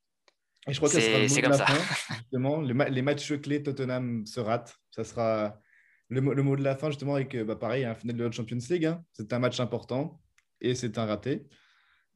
Et 0.66 0.72
je 0.72 0.78
crois 0.78 0.88
que 0.88 0.98
ça 0.98 1.40
mot 1.40 1.46
de 1.46 1.58
la 1.58 1.66
fin, 1.66 2.14
justement. 2.14 2.60
Les, 2.60 3.02
matchs 3.02 3.32
clés, 3.40 3.62
Tottenham 3.62 4.26
se 4.26 4.40
rate. 4.40 4.74
Ça 4.90 5.04
sera 5.04 5.60
le, 6.08 6.20
mot 6.20 6.56
de 6.56 6.62
la 6.62 6.74
fin, 6.76 6.88
justement, 6.88 7.14
avec, 7.14 7.36
bah, 7.36 7.56
pareil, 7.56 7.84
un 7.84 7.94
final 7.94 8.16
de 8.16 8.24
la 8.24 8.32
Champions 8.32 8.58
League. 8.70 8.86
Hein. 8.86 9.04
C'est 9.12 9.32
un 9.32 9.38
match 9.38 9.60
important 9.60 10.20
et 10.60 10.74
c'est 10.74 10.98
un 10.98 11.04
raté. 11.04 11.46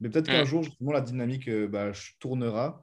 Mais 0.01 0.09
peut-être 0.09 0.27
qu'un 0.27 0.43
mm. 0.43 0.47
jour, 0.47 0.63
justement, 0.63 0.93
la 0.93 1.03
dynamique 1.03 1.49
euh, 1.49 1.69
bah, 1.69 1.93
tournera. 2.19 2.83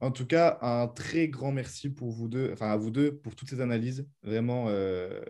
En 0.00 0.10
tout 0.10 0.26
cas, 0.26 0.58
un 0.62 0.86
très 0.88 1.28
grand 1.28 1.52
merci 1.52 1.90
pour 1.90 2.10
vous 2.10 2.28
deux, 2.28 2.50
enfin 2.52 2.70
à 2.70 2.76
vous 2.76 2.90
deux, 2.90 3.16
pour 3.16 3.34
toutes 3.34 3.48
ces 3.48 3.60
analyses. 3.60 4.06
Vraiment, 4.22 4.66
euh, 4.68 5.20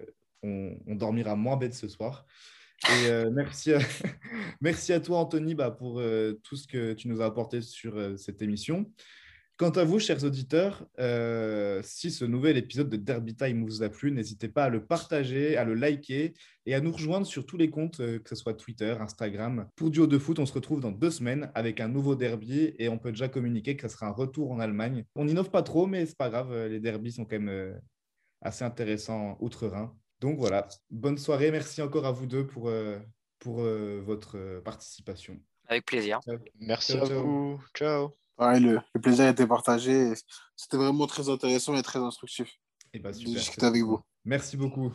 on, 0.42 0.76
dormira 0.86 1.36
moins 1.36 1.56
bête 1.56 1.74
ce 1.74 1.88
soir. 1.88 2.26
Et 2.84 3.06
euh, 3.06 3.30
merci, 3.32 3.72
à, 3.72 3.78
merci 4.60 4.92
à 4.92 5.00
toi, 5.00 5.18
Anthony, 5.18 5.54
bah, 5.54 5.70
pour 5.70 6.02
tout 6.42 6.56
ce 6.56 6.66
que 6.66 6.92
tu 6.92 7.08
nous 7.08 7.20
as 7.22 7.26
apporté 7.26 7.62
sur 7.62 8.18
cette 8.18 8.42
émission. 8.42 8.90
Quant 9.58 9.70
à 9.70 9.82
vous, 9.82 9.98
chers 9.98 10.22
auditeurs, 10.22 10.86
euh, 11.00 11.80
si 11.82 12.12
ce 12.12 12.24
nouvel 12.24 12.56
épisode 12.56 12.88
de 12.88 12.96
Derby 12.96 13.34
Time 13.34 13.64
vous 13.64 13.82
a 13.82 13.88
plu, 13.88 14.12
n'hésitez 14.12 14.48
pas 14.48 14.62
à 14.62 14.68
le 14.68 14.86
partager, 14.86 15.56
à 15.56 15.64
le 15.64 15.74
liker 15.74 16.32
et 16.64 16.74
à 16.76 16.80
nous 16.80 16.92
rejoindre 16.92 17.26
sur 17.26 17.44
tous 17.44 17.56
les 17.56 17.68
comptes, 17.68 17.98
euh, 17.98 18.20
que 18.20 18.28
ce 18.28 18.36
soit 18.36 18.54
Twitter, 18.54 18.94
Instagram. 19.00 19.68
Pour 19.74 19.90
Duo 19.90 20.06
de 20.06 20.16
foot, 20.16 20.38
on 20.38 20.46
se 20.46 20.52
retrouve 20.52 20.80
dans 20.80 20.92
deux 20.92 21.10
semaines 21.10 21.50
avec 21.56 21.80
un 21.80 21.88
nouveau 21.88 22.14
derby 22.14 22.72
et 22.78 22.88
on 22.88 22.98
peut 22.98 23.10
déjà 23.10 23.26
communiquer 23.26 23.76
que 23.76 23.88
ce 23.88 23.96
sera 23.96 24.06
un 24.06 24.12
retour 24.12 24.52
en 24.52 24.60
Allemagne. 24.60 25.04
On 25.16 25.24
n'innove 25.24 25.50
pas 25.50 25.64
trop, 25.64 25.88
mais 25.88 26.06
c'est 26.06 26.16
pas 26.16 26.30
grave, 26.30 26.52
euh, 26.52 26.68
les 26.68 26.78
derbys 26.78 27.10
sont 27.10 27.24
quand 27.24 27.40
même 27.40 27.80
assez 28.40 28.62
intéressants 28.62 29.38
outre-Rhin. 29.40 29.92
Donc 30.20 30.38
voilà, 30.38 30.68
bonne 30.88 31.18
soirée, 31.18 31.50
merci 31.50 31.82
encore 31.82 32.06
à 32.06 32.12
vous 32.12 32.26
deux 32.26 32.46
pour, 32.46 32.70
pour 33.40 33.62
euh, 33.62 34.00
votre 34.04 34.60
participation. 34.64 35.40
Avec 35.66 35.84
plaisir. 35.84 36.20
Merci 36.60 36.92
Ciao, 36.92 37.02
à 37.02 37.06
ciao. 37.08 37.22
vous. 37.24 37.60
Ciao. 37.74 38.27
Ouais, 38.38 38.60
le, 38.60 38.80
le 38.94 39.00
plaisir 39.00 39.24
a 39.26 39.30
été 39.30 39.46
partagé. 39.46 40.12
C'était 40.56 40.76
vraiment 40.76 41.06
très 41.06 41.28
intéressant 41.28 41.74
et 41.76 41.82
très 41.82 41.98
instructif 41.98 42.48
Et 42.92 42.98
bah, 43.00 43.10
de 43.10 43.16
super. 43.16 43.32
discuter 43.34 43.66
avec 43.66 43.82
vous. 43.82 44.00
Merci 44.24 44.56
beaucoup. 44.56 44.92